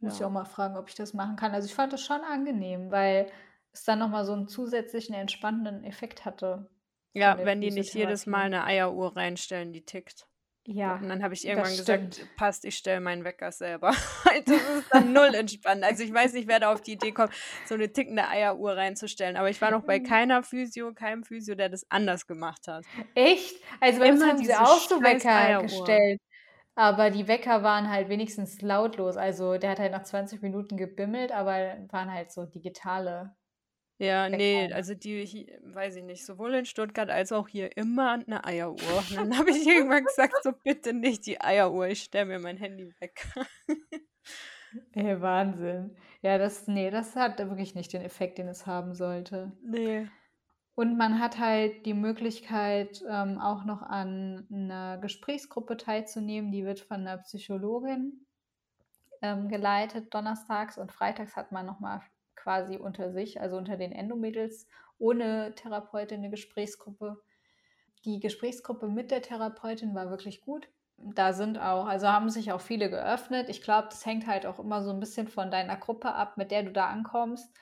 Muss 0.00 0.16
ich 0.16 0.20
Ja. 0.20 0.26
auch 0.26 0.30
mal 0.30 0.44
fragen, 0.46 0.76
ob 0.76 0.88
ich 0.88 0.94
das 0.96 1.14
machen 1.14 1.36
kann. 1.36 1.52
Also 1.54 1.66
ich 1.68 1.74
fand 1.74 1.92
das 1.92 2.02
schon 2.02 2.22
angenehm, 2.22 2.90
weil 2.92 3.30
es 3.72 3.84
dann 3.84 3.98
nochmal 4.00 4.24
so 4.26 4.32
einen 4.34 4.48
zusätzlichen 4.48 5.14
entspannenden 5.14 5.84
Effekt 5.84 6.24
hatte. 6.24 6.70
Ja, 7.14 7.42
wenn 7.42 7.62
die 7.62 7.70
nicht 7.70 7.94
jedes 7.94 8.26
Mal 8.26 8.42
eine 8.44 8.64
Eieruhr 8.64 9.16
reinstellen, 9.16 9.72
die 9.72 9.82
tickt. 9.86 10.28
Ja, 10.66 10.96
Und 11.00 11.08
dann 11.08 11.22
habe 11.24 11.34
ich 11.34 11.44
irgendwann 11.46 11.76
gesagt, 11.76 12.28
passt, 12.36 12.64
ich 12.64 12.76
stelle 12.76 13.00
meinen 13.00 13.24
Wecker 13.24 13.50
selber. 13.50 13.90
das 14.46 14.62
ist 14.62 14.86
dann 14.90 15.12
null 15.12 15.34
entspannt. 15.34 15.82
Also 15.84 16.04
ich 16.04 16.12
weiß 16.14 16.34
nicht, 16.34 16.46
wer 16.48 16.60
da 16.60 16.72
auf 16.72 16.80
die 16.82 16.92
Idee 16.92 17.12
kommt, 17.12 17.34
so 17.64 17.74
eine 17.74 17.92
tickende 17.92 18.28
Eieruhr 18.28 18.76
reinzustellen. 18.76 19.36
Aber 19.36 19.50
ich 19.50 19.60
war 19.60 19.72
noch 19.72 19.84
bei 19.84 19.98
Mhm. 19.98 20.00
keiner 20.00 20.42
Physio, 20.44 20.92
keinem 20.94 21.24
Physio, 21.24 21.56
der 21.56 21.68
das 21.68 21.84
anders 21.90 22.26
gemacht 22.26 22.68
hat. 22.68 22.86
Echt? 23.14 23.62
Also 23.80 24.00
bei 24.00 24.10
uns 24.12 24.22
haben 24.24 24.42
sie 24.42 24.54
diese 24.54 24.54
auch 24.54 24.88
so 24.88 25.02
Wecker 25.02 25.30
Eieruhr. 25.34 25.58
gestellt. 25.58 26.20
Aber 26.76 27.10
die 27.10 27.28
Wecker 27.28 27.62
waren 27.62 27.90
halt 27.90 28.08
wenigstens 28.08 28.62
lautlos. 28.62 29.16
Also 29.16 29.58
der 29.58 29.70
hat 29.72 29.78
halt 29.80 29.92
nach 29.92 30.04
20 30.04 30.42
Minuten 30.42 30.76
gebimmelt, 30.78 31.32
aber 31.32 31.78
waren 31.90 32.12
halt 32.12 32.32
so 32.32 32.46
digitale 32.46 33.36
Ja, 33.98 34.28
nee, 34.28 34.72
also 34.72 34.94
die, 34.94 35.24
hi- 35.24 35.58
weiß 35.62 35.96
ich 35.96 36.02
nicht, 36.02 36.26
sowohl 36.26 36.54
in 36.54 36.64
Stuttgart 36.64 37.08
als 37.10 37.30
auch 37.30 37.46
hier 37.46 37.76
immer 37.76 38.12
eine 38.12 38.44
Eieruhr. 38.44 39.04
Und 39.10 39.16
dann 39.16 39.38
habe 39.38 39.50
ich 39.50 39.66
irgendwann 39.66 40.04
gesagt, 40.04 40.34
so 40.42 40.52
bitte 40.52 40.92
nicht 40.92 41.26
die 41.26 41.40
Eieruhr, 41.40 41.86
ich 41.88 42.02
stelle 42.02 42.26
mir 42.26 42.38
mein 42.40 42.56
Handy 42.56 42.92
weg. 43.00 43.26
Ey, 44.94 45.20
Wahnsinn. 45.20 45.96
Ja, 46.22 46.38
das, 46.38 46.66
nee, 46.66 46.90
das 46.90 47.14
hat 47.14 47.38
wirklich 47.38 47.74
nicht 47.74 47.92
den 47.92 48.02
Effekt, 48.02 48.38
den 48.38 48.48
es 48.48 48.66
haben 48.66 48.94
sollte. 48.94 49.52
Nee. 49.62 50.08
Und 50.74 50.96
man 50.96 51.20
hat 51.20 51.38
halt 51.38 51.84
die 51.84 51.92
Möglichkeit, 51.94 53.02
ähm, 53.08 53.38
auch 53.38 53.64
noch 53.64 53.82
an 53.82 54.46
einer 54.50 54.96
Gesprächsgruppe 54.98 55.76
teilzunehmen. 55.76 56.50
Die 56.50 56.64
wird 56.64 56.80
von 56.80 57.02
einer 57.02 57.18
Psychologin 57.18 58.26
ähm, 59.20 59.48
geleitet. 59.48 60.14
Donnerstags 60.14 60.78
und 60.78 60.90
freitags 60.90 61.36
hat 61.36 61.52
man 61.52 61.66
nochmal 61.66 62.00
quasi 62.36 62.76
unter 62.76 63.12
sich, 63.12 63.40
also 63.40 63.56
unter 63.56 63.76
den 63.76 63.92
Endomädels, 63.92 64.66
ohne 64.98 65.54
Therapeutin 65.54 66.18
eine 66.18 66.30
Gesprächsgruppe. 66.30 67.20
Die 68.04 68.20
Gesprächsgruppe 68.20 68.88
mit 68.88 69.10
der 69.10 69.22
Therapeutin 69.22 69.94
war 69.94 70.10
wirklich 70.10 70.40
gut. 70.40 70.68
Da 70.96 71.32
sind 71.32 71.58
auch, 71.58 71.86
also 71.86 72.08
haben 72.08 72.30
sich 72.30 72.52
auch 72.52 72.60
viele 72.60 72.90
geöffnet. 72.90 73.48
Ich 73.48 73.62
glaube, 73.62 73.88
das 73.90 74.06
hängt 74.06 74.26
halt 74.26 74.46
auch 74.46 74.58
immer 74.58 74.82
so 74.82 74.90
ein 74.90 75.00
bisschen 75.00 75.28
von 75.28 75.50
deiner 75.50 75.76
Gruppe 75.76 76.14
ab, 76.14 76.36
mit 76.36 76.50
der 76.50 76.62
du 76.62 76.72
da 76.72 76.86
ankommst. 76.86 77.52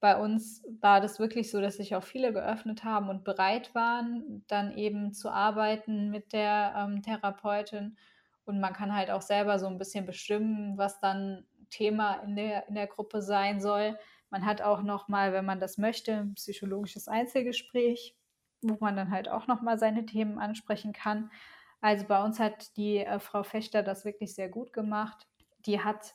Bei 0.00 0.18
uns 0.18 0.62
war 0.80 1.02
das 1.02 1.18
wirklich 1.18 1.50
so, 1.50 1.60
dass 1.60 1.76
sich 1.76 1.94
auch 1.94 2.02
viele 2.02 2.32
geöffnet 2.32 2.84
haben 2.84 3.10
und 3.10 3.22
bereit 3.22 3.74
waren, 3.74 4.44
dann 4.48 4.72
eben 4.72 5.12
zu 5.12 5.28
arbeiten 5.28 6.10
mit 6.10 6.32
der 6.32 6.74
ähm, 6.76 7.02
Therapeutin. 7.02 7.98
Und 8.46 8.60
man 8.60 8.72
kann 8.72 8.94
halt 8.94 9.10
auch 9.10 9.20
selber 9.20 9.58
so 9.58 9.66
ein 9.66 9.76
bisschen 9.76 10.06
bestimmen, 10.06 10.78
was 10.78 11.00
dann 11.00 11.46
Thema 11.70 12.14
in 12.24 12.36
der, 12.36 12.68
in 12.68 12.74
der 12.74 12.86
Gruppe 12.86 13.22
sein 13.22 13.60
soll. 13.60 13.98
Man 14.30 14.44
hat 14.46 14.62
auch 14.62 14.82
nochmal, 14.82 15.32
wenn 15.32 15.44
man 15.44 15.60
das 15.60 15.78
möchte, 15.78 16.12
ein 16.12 16.34
psychologisches 16.34 17.08
Einzelgespräch, 17.08 18.16
wo 18.62 18.76
man 18.80 18.96
dann 18.96 19.10
halt 19.10 19.28
auch 19.28 19.46
nochmal 19.46 19.78
seine 19.78 20.06
Themen 20.06 20.38
ansprechen 20.38 20.92
kann. 20.92 21.30
Also 21.80 22.04
bei 22.06 22.22
uns 22.22 22.38
hat 22.38 22.76
die 22.76 22.98
äh, 22.98 23.18
Frau 23.18 23.42
Fechter 23.42 23.82
das 23.82 24.04
wirklich 24.04 24.34
sehr 24.34 24.48
gut 24.48 24.72
gemacht. 24.72 25.26
Die 25.66 25.80
hat 25.80 26.14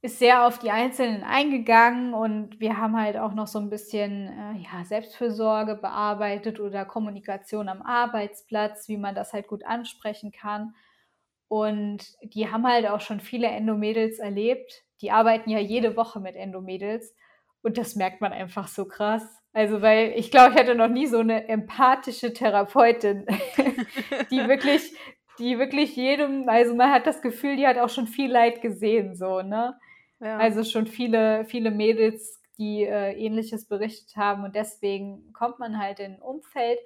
ist 0.00 0.20
sehr 0.20 0.46
auf 0.46 0.60
die 0.60 0.70
Einzelnen 0.70 1.24
eingegangen 1.24 2.14
und 2.14 2.60
wir 2.60 2.76
haben 2.76 2.96
halt 2.96 3.16
auch 3.16 3.34
noch 3.34 3.48
so 3.48 3.58
ein 3.58 3.68
bisschen 3.68 4.28
äh, 4.28 4.58
ja, 4.58 4.84
Selbstfürsorge 4.84 5.74
bearbeitet 5.74 6.60
oder 6.60 6.84
Kommunikation 6.84 7.68
am 7.68 7.82
Arbeitsplatz, 7.82 8.88
wie 8.88 8.96
man 8.96 9.16
das 9.16 9.32
halt 9.32 9.48
gut 9.48 9.64
ansprechen 9.66 10.30
kann. 10.30 10.74
Und 11.48 12.04
die 12.22 12.50
haben 12.50 12.66
halt 12.66 12.86
auch 12.86 13.00
schon 13.00 13.20
viele 13.20 13.48
Endomädels 13.48 14.18
erlebt. 14.18 14.84
Die 15.00 15.10
arbeiten 15.10 15.50
ja 15.50 15.58
jede 15.58 15.96
Woche 15.96 16.20
mit 16.20 16.36
Endomädels 16.36 17.14
und 17.62 17.78
das 17.78 17.96
merkt 17.96 18.20
man 18.20 18.32
einfach 18.32 18.68
so 18.68 18.86
krass. 18.86 19.22
Also, 19.52 19.82
weil 19.82 20.12
ich 20.16 20.30
glaube, 20.30 20.52
ich 20.52 20.60
hatte 20.60 20.74
noch 20.74 20.88
nie 20.88 21.06
so 21.06 21.18
eine 21.18 21.48
empathische 21.48 22.32
Therapeutin, 22.32 23.26
die 24.30 24.46
wirklich, 24.46 24.94
die 25.38 25.58
wirklich 25.58 25.96
jedem, 25.96 26.48
also 26.48 26.74
man 26.74 26.90
hat 26.90 27.06
das 27.06 27.22
Gefühl, 27.22 27.56
die 27.56 27.66
hat 27.66 27.78
auch 27.78 27.88
schon 27.88 28.06
viel 28.06 28.30
Leid 28.30 28.60
gesehen, 28.60 29.16
so, 29.16 29.42
ne? 29.42 29.78
Ja. 30.20 30.36
Also 30.36 30.64
schon 30.64 30.86
viele, 30.86 31.44
viele 31.44 31.70
Mädels, 31.70 32.40
die 32.58 32.84
äh, 32.84 33.12
ähnliches 33.12 33.66
berichtet 33.66 34.16
haben 34.16 34.44
und 34.44 34.54
deswegen 34.56 35.32
kommt 35.32 35.58
man 35.60 35.78
halt 35.78 36.00
in 36.00 36.14
ein 36.14 36.22
Umfeld, 36.22 36.78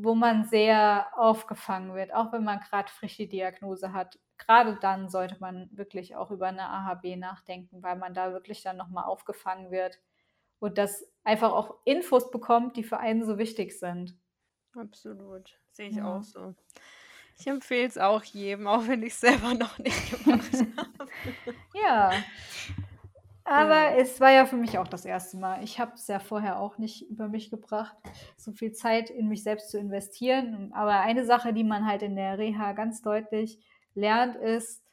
wo 0.00 0.14
man 0.14 0.44
sehr 0.44 1.08
aufgefangen 1.16 1.94
wird, 1.94 2.12
auch 2.14 2.32
wenn 2.32 2.44
man 2.44 2.60
gerade 2.60 2.90
frische 2.92 3.26
Diagnose 3.26 3.92
hat. 3.92 4.18
Gerade 4.38 4.76
dann 4.80 5.08
sollte 5.08 5.36
man 5.40 5.68
wirklich 5.72 6.14
auch 6.16 6.30
über 6.30 6.46
eine 6.48 6.68
AHB 6.70 7.16
nachdenken, 7.16 7.82
weil 7.82 7.96
man 7.96 8.14
da 8.14 8.32
wirklich 8.32 8.62
dann 8.62 8.76
nochmal 8.76 9.04
aufgefangen 9.04 9.70
wird 9.70 9.98
und 10.60 10.78
das 10.78 11.04
einfach 11.24 11.52
auch 11.52 11.76
Infos 11.84 12.30
bekommt, 12.30 12.76
die 12.76 12.84
für 12.84 12.98
einen 12.98 13.24
so 13.24 13.38
wichtig 13.38 13.78
sind. 13.78 14.16
Absolut. 14.74 15.58
Sehe 15.72 15.88
ich 15.88 15.96
Ja. 15.96 16.04
auch 16.04 16.22
so. 16.22 16.54
Ich 17.38 17.46
empfehle 17.46 17.86
es 17.86 17.98
auch 17.98 18.24
jedem, 18.24 18.66
auch 18.66 18.86
wenn 18.88 19.02
ich 19.02 19.12
es 19.14 19.20
selber 19.20 19.54
noch 19.54 19.78
nicht 19.78 20.10
gemacht 20.24 20.52
habe. 20.76 21.12
Ja. 21.74 22.26
Aber 23.50 23.94
Ja. 23.94 23.96
es 23.96 24.20
war 24.20 24.30
ja 24.30 24.44
für 24.46 24.56
mich 24.56 24.78
auch 24.78 24.88
das 24.88 25.04
erste 25.04 25.38
Mal. 25.38 25.62
Ich 25.64 25.80
habe 25.80 25.92
es 25.94 26.06
ja 26.08 26.18
vorher 26.18 26.60
auch 26.60 26.76
nicht 26.78 27.08
über 27.08 27.28
mich 27.28 27.50
gebracht, 27.50 27.96
so 28.36 28.52
viel 28.52 28.72
Zeit 28.72 29.10
in 29.10 29.28
mich 29.28 29.42
selbst 29.42 29.70
zu 29.70 29.78
investieren. 29.78 30.72
Aber 30.74 31.00
eine 31.00 31.24
Sache, 31.24 31.52
die 31.54 31.64
man 31.64 31.86
halt 31.86 32.02
in 32.02 32.16
der 32.16 32.38
Reha 32.38 32.72
ganz 32.72 33.00
deutlich 33.02 33.58
lernt, 33.94 34.36
ist, 34.36 34.84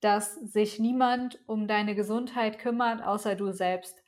dass 0.00 0.34
sich 0.36 0.78
niemand 0.78 1.40
um 1.46 1.66
deine 1.66 1.94
Gesundheit 1.94 2.58
kümmert, 2.58 3.02
außer 3.02 3.34
du 3.36 3.52
selbst. 3.52 3.98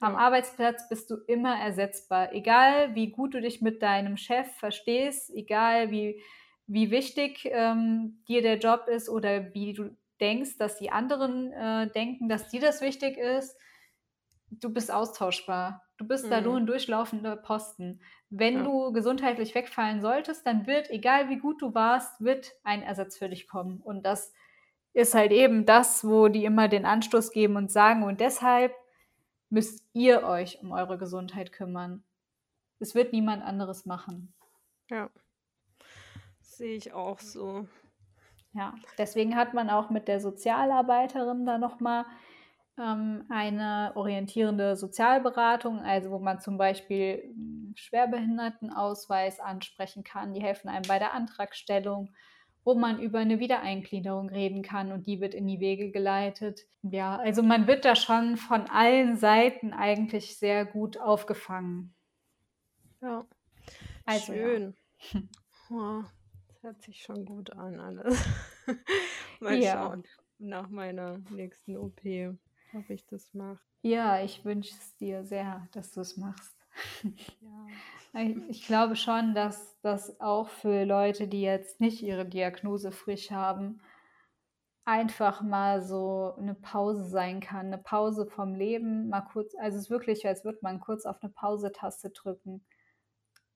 Am 0.00 0.14
Ja. 0.14 0.16
Arbeitsplatz 0.16 0.88
bist 0.88 1.10
du 1.10 1.16
immer 1.26 1.58
ersetzbar. 1.58 2.32
Egal, 2.34 2.94
wie 2.94 3.10
gut 3.10 3.34
du 3.34 3.40
dich 3.40 3.62
mit 3.62 3.82
deinem 3.82 4.16
Chef 4.16 4.46
verstehst, 4.56 5.30
egal, 5.34 5.90
wie, 5.90 6.22
wie 6.66 6.90
wichtig 6.90 7.48
ähm, 7.50 8.22
dir 8.28 8.42
der 8.42 8.58
Job 8.58 8.86
ist 8.88 9.08
oder 9.08 9.54
wie 9.54 9.72
du 9.72 9.96
denkst, 10.20 10.56
dass 10.58 10.76
die 10.78 10.90
anderen 10.90 11.52
äh, 11.52 11.90
denken, 11.90 12.28
dass 12.28 12.48
dir 12.48 12.60
das 12.60 12.80
wichtig 12.80 13.16
ist, 13.16 13.56
du 14.50 14.72
bist 14.72 14.90
austauschbar. 14.92 15.82
Du 15.98 16.06
bist 16.06 16.30
da 16.30 16.38
Mhm. 16.38 16.44
nur 16.46 16.56
ein 16.58 16.66
durchlaufender 16.66 17.36
Posten. 17.36 18.00
Wenn 18.30 18.58
Ja. 18.58 18.62
du 18.64 18.92
gesundheitlich 18.92 19.54
wegfallen 19.54 20.00
solltest, 20.00 20.46
dann 20.46 20.66
wird, 20.66 20.90
egal 20.90 21.28
wie 21.28 21.38
gut 21.38 21.60
du 21.60 21.74
warst, 21.74 22.20
wird 22.20 22.52
ein 22.62 22.82
Ersatz 22.82 23.18
für 23.18 23.28
dich 23.28 23.48
kommen. 23.48 23.80
Und 23.80 24.04
das 24.06 24.32
ist 24.94 25.14
halt 25.14 25.32
eben 25.32 25.66
das, 25.66 26.04
wo 26.04 26.28
die 26.28 26.44
immer 26.44 26.68
den 26.68 26.84
Anstoß 26.86 27.32
geben 27.32 27.56
und 27.56 27.70
sagen, 27.70 28.04
und 28.04 28.20
deshalb 28.20 28.74
müsst 29.50 29.84
ihr 29.92 30.22
euch 30.24 30.60
um 30.62 30.72
eure 30.72 30.98
Gesundheit 30.98 31.52
kümmern. 31.52 32.04
Es 32.80 32.94
wird 32.94 33.12
niemand 33.12 33.42
anderes 33.42 33.86
machen. 33.86 34.32
Ja. 34.90 35.10
Sehe 36.40 36.76
ich 36.76 36.92
auch 36.92 37.18
so. 37.18 37.66
Ja, 38.58 38.74
deswegen 38.98 39.36
hat 39.36 39.54
man 39.54 39.70
auch 39.70 39.88
mit 39.88 40.08
der 40.08 40.18
Sozialarbeiterin 40.18 41.46
da 41.46 41.58
nochmal 41.58 42.04
ähm, 42.76 43.24
eine 43.28 43.92
orientierende 43.94 44.74
Sozialberatung, 44.74 45.78
also 45.82 46.10
wo 46.10 46.18
man 46.18 46.40
zum 46.40 46.58
Beispiel 46.58 47.22
hm, 47.22 47.72
Schwerbehindertenausweis 47.76 49.38
ansprechen 49.38 50.02
kann. 50.02 50.34
Die 50.34 50.42
helfen 50.42 50.68
einem 50.68 50.82
bei 50.88 50.98
der 50.98 51.14
Antragstellung, 51.14 52.12
wo 52.64 52.74
man 52.74 52.98
über 53.00 53.20
eine 53.20 53.38
Wiedereingliederung 53.38 54.28
reden 54.28 54.62
kann 54.62 54.90
und 54.90 55.06
die 55.06 55.20
wird 55.20 55.34
in 55.34 55.46
die 55.46 55.60
Wege 55.60 55.92
geleitet. 55.92 56.62
Ja, 56.82 57.16
also 57.16 57.44
man 57.44 57.68
wird 57.68 57.84
da 57.84 57.94
schon 57.94 58.36
von 58.36 58.68
allen 58.68 59.16
Seiten 59.16 59.72
eigentlich 59.72 60.36
sehr 60.36 60.64
gut 60.64 60.98
aufgefangen. 60.98 61.94
Ja. 63.00 63.24
Also, 64.04 64.32
Schön. 64.32 64.74
Ja. 65.70 66.00
Oh, 66.00 66.17
das 66.62 66.72
hört 66.72 66.82
sich 66.82 67.02
schon 67.02 67.24
gut 67.24 67.52
an, 67.52 67.80
alles. 67.80 68.24
Mal 69.40 69.58
ja. 69.58 69.72
schauen 69.72 70.04
nach 70.38 70.68
meiner 70.68 71.18
nächsten 71.30 71.76
OP 71.76 72.00
ob 72.74 72.90
ich 72.90 73.06
das 73.06 73.32
mache. 73.34 73.60
Ja, 73.82 74.20
ich 74.22 74.44
wünsche 74.44 74.74
es 74.74 74.96
dir 74.96 75.24
sehr, 75.24 75.68
dass 75.72 75.92
du 75.92 76.00
es 76.00 76.16
machst. 76.16 76.54
Ja. 77.40 77.66
Ich 78.48 78.66
glaube 78.66 78.96
schon, 78.96 79.34
dass 79.34 79.78
das 79.82 80.18
auch 80.20 80.48
für 80.48 80.84
Leute, 80.84 81.28
die 81.28 81.42
jetzt 81.42 81.78
nicht 81.78 82.02
ihre 82.02 82.24
Diagnose 82.24 82.90
frisch 82.90 83.30
haben, 83.30 83.80
einfach 84.86 85.42
mal 85.42 85.82
so 85.82 86.34
eine 86.38 86.54
Pause 86.54 87.04
sein 87.04 87.40
kann, 87.40 87.66
eine 87.66 87.78
Pause 87.78 88.26
vom 88.26 88.54
Leben, 88.54 89.08
mal 89.08 89.20
kurz, 89.20 89.54
also 89.56 89.76
es 89.76 89.84
ist 89.84 89.90
wirklich, 89.90 90.26
als 90.26 90.44
würde 90.44 90.58
man 90.62 90.80
kurz 90.80 91.04
auf 91.04 91.22
eine 91.22 91.30
Pause-Taste 91.30 92.10
drücken. 92.10 92.64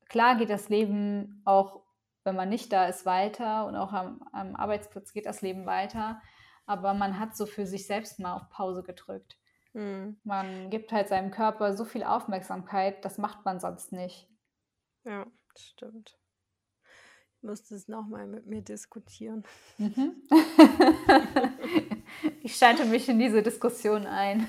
Klar 0.08 0.36
geht 0.36 0.50
das 0.50 0.68
Leben 0.68 1.40
auch, 1.46 1.80
wenn 2.24 2.36
man 2.36 2.48
nicht 2.48 2.72
da 2.72 2.86
ist, 2.86 3.06
weiter 3.06 3.66
und 3.66 3.76
auch 3.76 3.92
am, 3.92 4.22
am 4.32 4.56
Arbeitsplatz 4.56 5.12
geht 5.12 5.26
das 5.26 5.42
Leben 5.42 5.66
weiter 5.66 6.20
aber 6.66 6.94
man 6.94 7.18
hat 7.18 7.36
so 7.36 7.46
für 7.46 7.66
sich 7.66 7.86
selbst 7.86 8.18
mal 8.18 8.34
auf 8.34 8.48
Pause 8.50 8.82
gedrückt. 8.82 9.38
Mhm. 9.72 10.18
Man 10.24 10.70
gibt 10.70 10.92
halt 10.92 11.08
seinem 11.08 11.30
Körper 11.30 11.76
so 11.76 11.84
viel 11.84 12.04
Aufmerksamkeit, 12.04 13.04
das 13.04 13.18
macht 13.18 13.44
man 13.44 13.60
sonst 13.60 13.92
nicht. 13.92 14.28
Ja, 15.04 15.26
stimmt. 15.56 16.18
Ich 17.36 17.42
musste 17.42 17.74
es 17.74 17.88
nochmal 17.88 18.26
mit 18.26 18.46
mir 18.46 18.62
diskutieren. 18.62 19.44
Mhm. 19.78 20.14
ich 22.42 22.56
schalte 22.56 22.84
mich 22.84 23.08
in 23.08 23.18
diese 23.18 23.42
Diskussion 23.42 24.06
ein. 24.06 24.46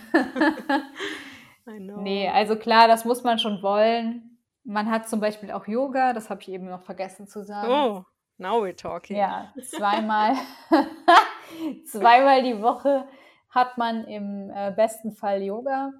I 1.67 1.77
know. 1.79 2.01
Nee, 2.01 2.29
also 2.29 2.55
klar, 2.55 2.87
das 2.87 3.03
muss 3.03 3.23
man 3.23 3.39
schon 3.39 3.63
wollen. 3.63 4.32
Man 4.63 4.89
hat 4.89 5.09
zum 5.09 5.19
Beispiel 5.19 5.51
auch 5.51 5.67
Yoga, 5.67 6.13
das 6.13 6.29
habe 6.29 6.41
ich 6.41 6.49
eben 6.49 6.69
noch 6.69 6.83
vergessen 6.83 7.27
zu 7.27 7.43
sagen. 7.43 7.69
Oh, 7.71 8.05
now 8.37 8.63
we're 8.63 8.75
talking. 8.75 9.17
Ja, 9.17 9.53
zweimal. 9.61 10.35
Zweimal 11.85 12.43
die 12.43 12.61
Woche 12.61 13.07
hat 13.49 13.77
man 13.77 14.05
im 14.05 14.49
äh, 14.49 14.71
besten 14.71 15.11
Fall 15.11 15.43
Yoga. 15.43 15.91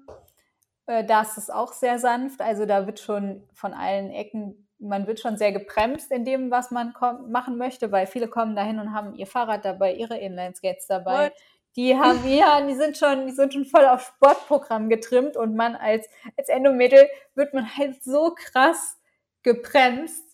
Äh, 0.86 1.04
da 1.04 1.22
ist 1.22 1.38
es 1.38 1.50
auch 1.50 1.72
sehr 1.72 1.98
sanft. 1.98 2.40
Also 2.40 2.66
da 2.66 2.86
wird 2.86 3.00
schon 3.00 3.46
von 3.52 3.72
allen 3.74 4.10
Ecken, 4.10 4.68
man 4.78 5.06
wird 5.06 5.20
schon 5.20 5.36
sehr 5.36 5.52
gebremst 5.52 6.10
in 6.10 6.24
dem, 6.24 6.50
was 6.50 6.70
man 6.70 6.94
machen 7.28 7.56
möchte, 7.56 7.92
weil 7.92 8.06
viele 8.06 8.28
kommen 8.28 8.56
dahin 8.56 8.78
und 8.80 8.92
haben 8.92 9.14
ihr 9.14 9.26
Fahrrad 9.26 9.64
dabei, 9.64 9.94
ihre 9.94 10.18
Inline-Skates 10.18 10.86
dabei. 10.86 11.26
What? 11.26 11.32
Die 11.76 11.96
haben, 11.96 12.26
ja, 12.28 12.64
die 12.66 12.74
sind 12.74 12.96
schon, 12.96 13.26
die 13.26 13.32
sind 13.32 13.52
schon 13.52 13.64
voll 13.64 13.86
auf 13.86 14.14
Sportprogramm 14.14 14.88
getrimmt 14.88 15.36
und 15.36 15.56
man 15.56 15.74
als, 15.74 16.08
als 16.36 16.48
Endomädel 16.48 17.08
wird 17.34 17.52
man 17.52 17.76
halt 17.76 18.02
so 18.04 18.34
krass 18.36 18.98
gebremst. 19.42 20.24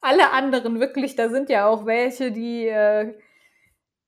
Alle 0.00 0.30
anderen 0.30 0.78
wirklich, 0.78 1.16
da 1.16 1.28
sind 1.28 1.50
ja 1.50 1.66
auch 1.66 1.84
welche, 1.84 2.30
die 2.30 2.68
äh, 2.68 3.14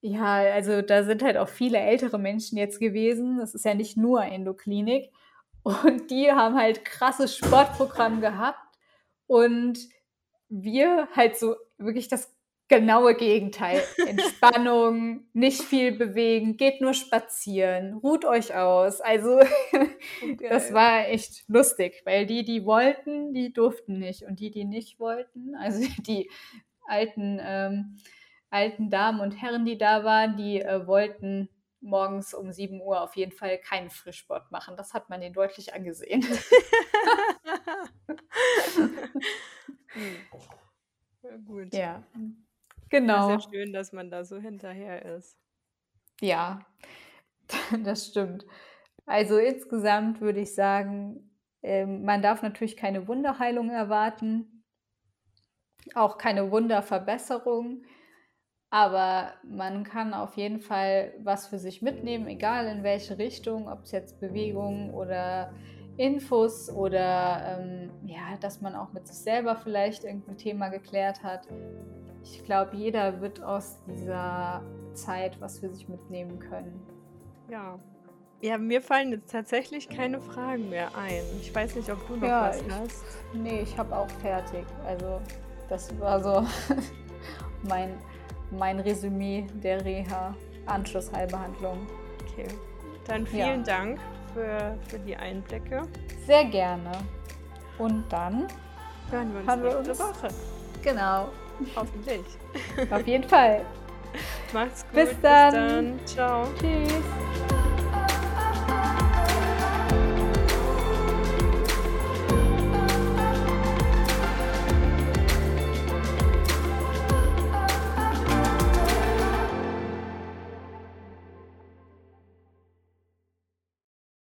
ja, 0.02 0.36
also 0.36 0.80
da 0.80 1.04
sind 1.04 1.22
halt 1.22 1.36
auch 1.36 1.48
viele 1.48 1.78
ältere 1.78 2.18
Menschen 2.18 2.56
jetzt 2.56 2.80
gewesen. 2.80 3.38
Das 3.38 3.54
ist 3.54 3.64
ja 3.64 3.74
nicht 3.74 3.96
nur 3.96 4.22
Endoklinik. 4.22 5.10
Und 5.62 6.10
die 6.10 6.32
haben 6.32 6.56
halt 6.56 6.84
krasses 6.84 7.36
Sportprogramm 7.36 8.20
gehabt. 8.20 8.78
Und 9.26 9.78
wir 10.48 11.08
halt 11.14 11.36
so 11.36 11.54
wirklich 11.78 12.08
das 12.08 12.32
genaue 12.70 13.14
Gegenteil. 13.14 13.82
Entspannung, 14.06 15.24
nicht 15.34 15.60
viel 15.60 15.92
bewegen, 15.92 16.56
geht 16.56 16.80
nur 16.80 16.94
spazieren, 16.94 17.94
ruht 17.94 18.24
euch 18.24 18.54
aus. 18.54 19.02
Also 19.02 19.40
okay. 19.40 20.38
das 20.48 20.72
war 20.72 21.08
echt 21.08 21.44
lustig, 21.48 22.00
weil 22.06 22.24
die, 22.24 22.44
die 22.44 22.64
wollten, 22.64 23.34
die 23.34 23.52
durften 23.52 23.98
nicht. 23.98 24.22
Und 24.22 24.40
die, 24.40 24.50
die 24.50 24.64
nicht 24.64 24.98
wollten, 24.98 25.54
also 25.56 25.86
die 26.06 26.30
alten 26.86 27.38
ähm, 27.42 27.96
alten 28.50 28.90
Damen 28.90 29.20
und 29.20 29.40
Herren, 29.40 29.64
die 29.64 29.78
da 29.78 30.04
waren, 30.04 30.36
die 30.36 30.60
äh, 30.60 30.86
wollten 30.86 31.48
morgens 31.80 32.34
um 32.34 32.52
7 32.52 32.80
Uhr 32.80 33.00
auf 33.00 33.16
jeden 33.16 33.32
Fall 33.32 33.58
keinen 33.58 33.90
Frischsport 33.90 34.50
machen. 34.50 34.76
Das 34.76 34.92
hat 34.92 35.08
man 35.08 35.22
ihnen 35.22 35.32
deutlich 35.32 35.72
angesehen. 35.72 36.22
hm. 39.92 40.16
Gut. 41.46 41.72
Ja, 41.72 42.02
genau. 42.90 43.28
Sehr 43.28 43.40
schön, 43.40 43.72
dass 43.72 43.92
man 43.92 44.10
da 44.10 44.24
so 44.24 44.38
hinterher 44.38 45.04
ist. 45.16 45.38
Ja, 46.20 46.66
das 47.84 48.06
stimmt. 48.06 48.46
Also 49.06 49.38
insgesamt 49.38 50.20
würde 50.20 50.40
ich 50.40 50.54
sagen, 50.54 51.30
äh, 51.62 51.86
man 51.86 52.22
darf 52.22 52.42
natürlich 52.42 52.76
keine 52.76 53.08
Wunderheilung 53.08 53.70
erwarten, 53.70 54.64
auch 55.94 56.18
keine 56.18 56.50
Wunderverbesserung. 56.50 57.84
Aber 58.72 59.34
man 59.42 59.82
kann 59.82 60.14
auf 60.14 60.36
jeden 60.36 60.60
Fall 60.60 61.12
was 61.24 61.48
für 61.48 61.58
sich 61.58 61.82
mitnehmen, 61.82 62.28
egal 62.28 62.66
in 62.68 62.84
welche 62.84 63.18
Richtung, 63.18 63.68
ob 63.68 63.82
es 63.82 63.90
jetzt 63.90 64.20
Bewegung 64.20 64.94
oder 64.94 65.52
Infos 65.96 66.70
oder 66.70 67.58
ähm, 67.58 67.90
ja, 68.06 68.36
dass 68.40 68.60
man 68.60 68.76
auch 68.76 68.92
mit 68.92 69.08
sich 69.08 69.16
selber 69.16 69.56
vielleicht 69.56 70.04
irgendein 70.04 70.38
Thema 70.38 70.68
geklärt 70.68 71.24
hat. 71.24 71.48
Ich 72.22 72.44
glaube, 72.44 72.76
jeder 72.76 73.20
wird 73.20 73.42
aus 73.42 73.78
dieser 73.86 74.62
Zeit 74.94 75.40
was 75.40 75.58
für 75.58 75.70
sich 75.70 75.88
mitnehmen 75.88 76.38
können. 76.38 76.80
Ja. 77.48 77.78
Ja, 78.42 78.56
mir 78.56 78.80
fallen 78.80 79.12
jetzt 79.12 79.30
tatsächlich 79.30 79.88
keine 79.88 80.20
Fragen 80.20 80.70
mehr 80.70 80.96
ein. 80.96 81.22
Ich 81.40 81.54
weiß 81.54 81.76
nicht, 81.76 81.90
ob 81.90 82.06
du 82.06 82.16
noch 82.16 82.26
ja, 82.26 82.48
was 82.48 82.62
ich, 82.62 82.72
hast. 82.72 83.04
Nee, 83.34 83.60
ich 83.60 83.76
habe 83.76 83.94
auch 83.94 84.08
fertig. 84.22 84.64
Also, 84.86 85.20
das 85.68 85.98
war 86.00 86.22
so 86.22 86.46
mein 87.68 87.98
mein 88.50 88.80
Resümee 88.80 89.46
der 89.62 89.84
Reha-Anschlussheilbehandlung. 89.84 91.86
Okay, 92.22 92.48
dann 93.06 93.26
vielen 93.26 93.62
ja. 93.64 93.76
Dank 93.76 94.00
für, 94.34 94.76
für 94.88 94.98
die 94.98 95.16
Einblicke. 95.16 95.82
Sehr 96.26 96.44
gerne. 96.44 96.92
Und 97.78 98.04
dann 98.10 98.46
hören 99.10 99.32
wir 99.32 99.40
uns 99.40 99.48
hören 99.48 99.76
uns. 99.76 99.98
Woche. 99.98 100.28
Genau. 100.82 101.28
Hoffentlich. 101.76 102.22
Auf 102.90 103.06
jeden 103.06 103.28
Fall. 103.28 103.64
Macht's 104.52 104.84
gut. 104.84 104.94
Bis 104.94 105.20
dann. 105.22 105.52
Bis 105.52 105.60
dann. 105.72 106.00
Ciao. 106.06 106.48
Tschüss. 106.58 107.39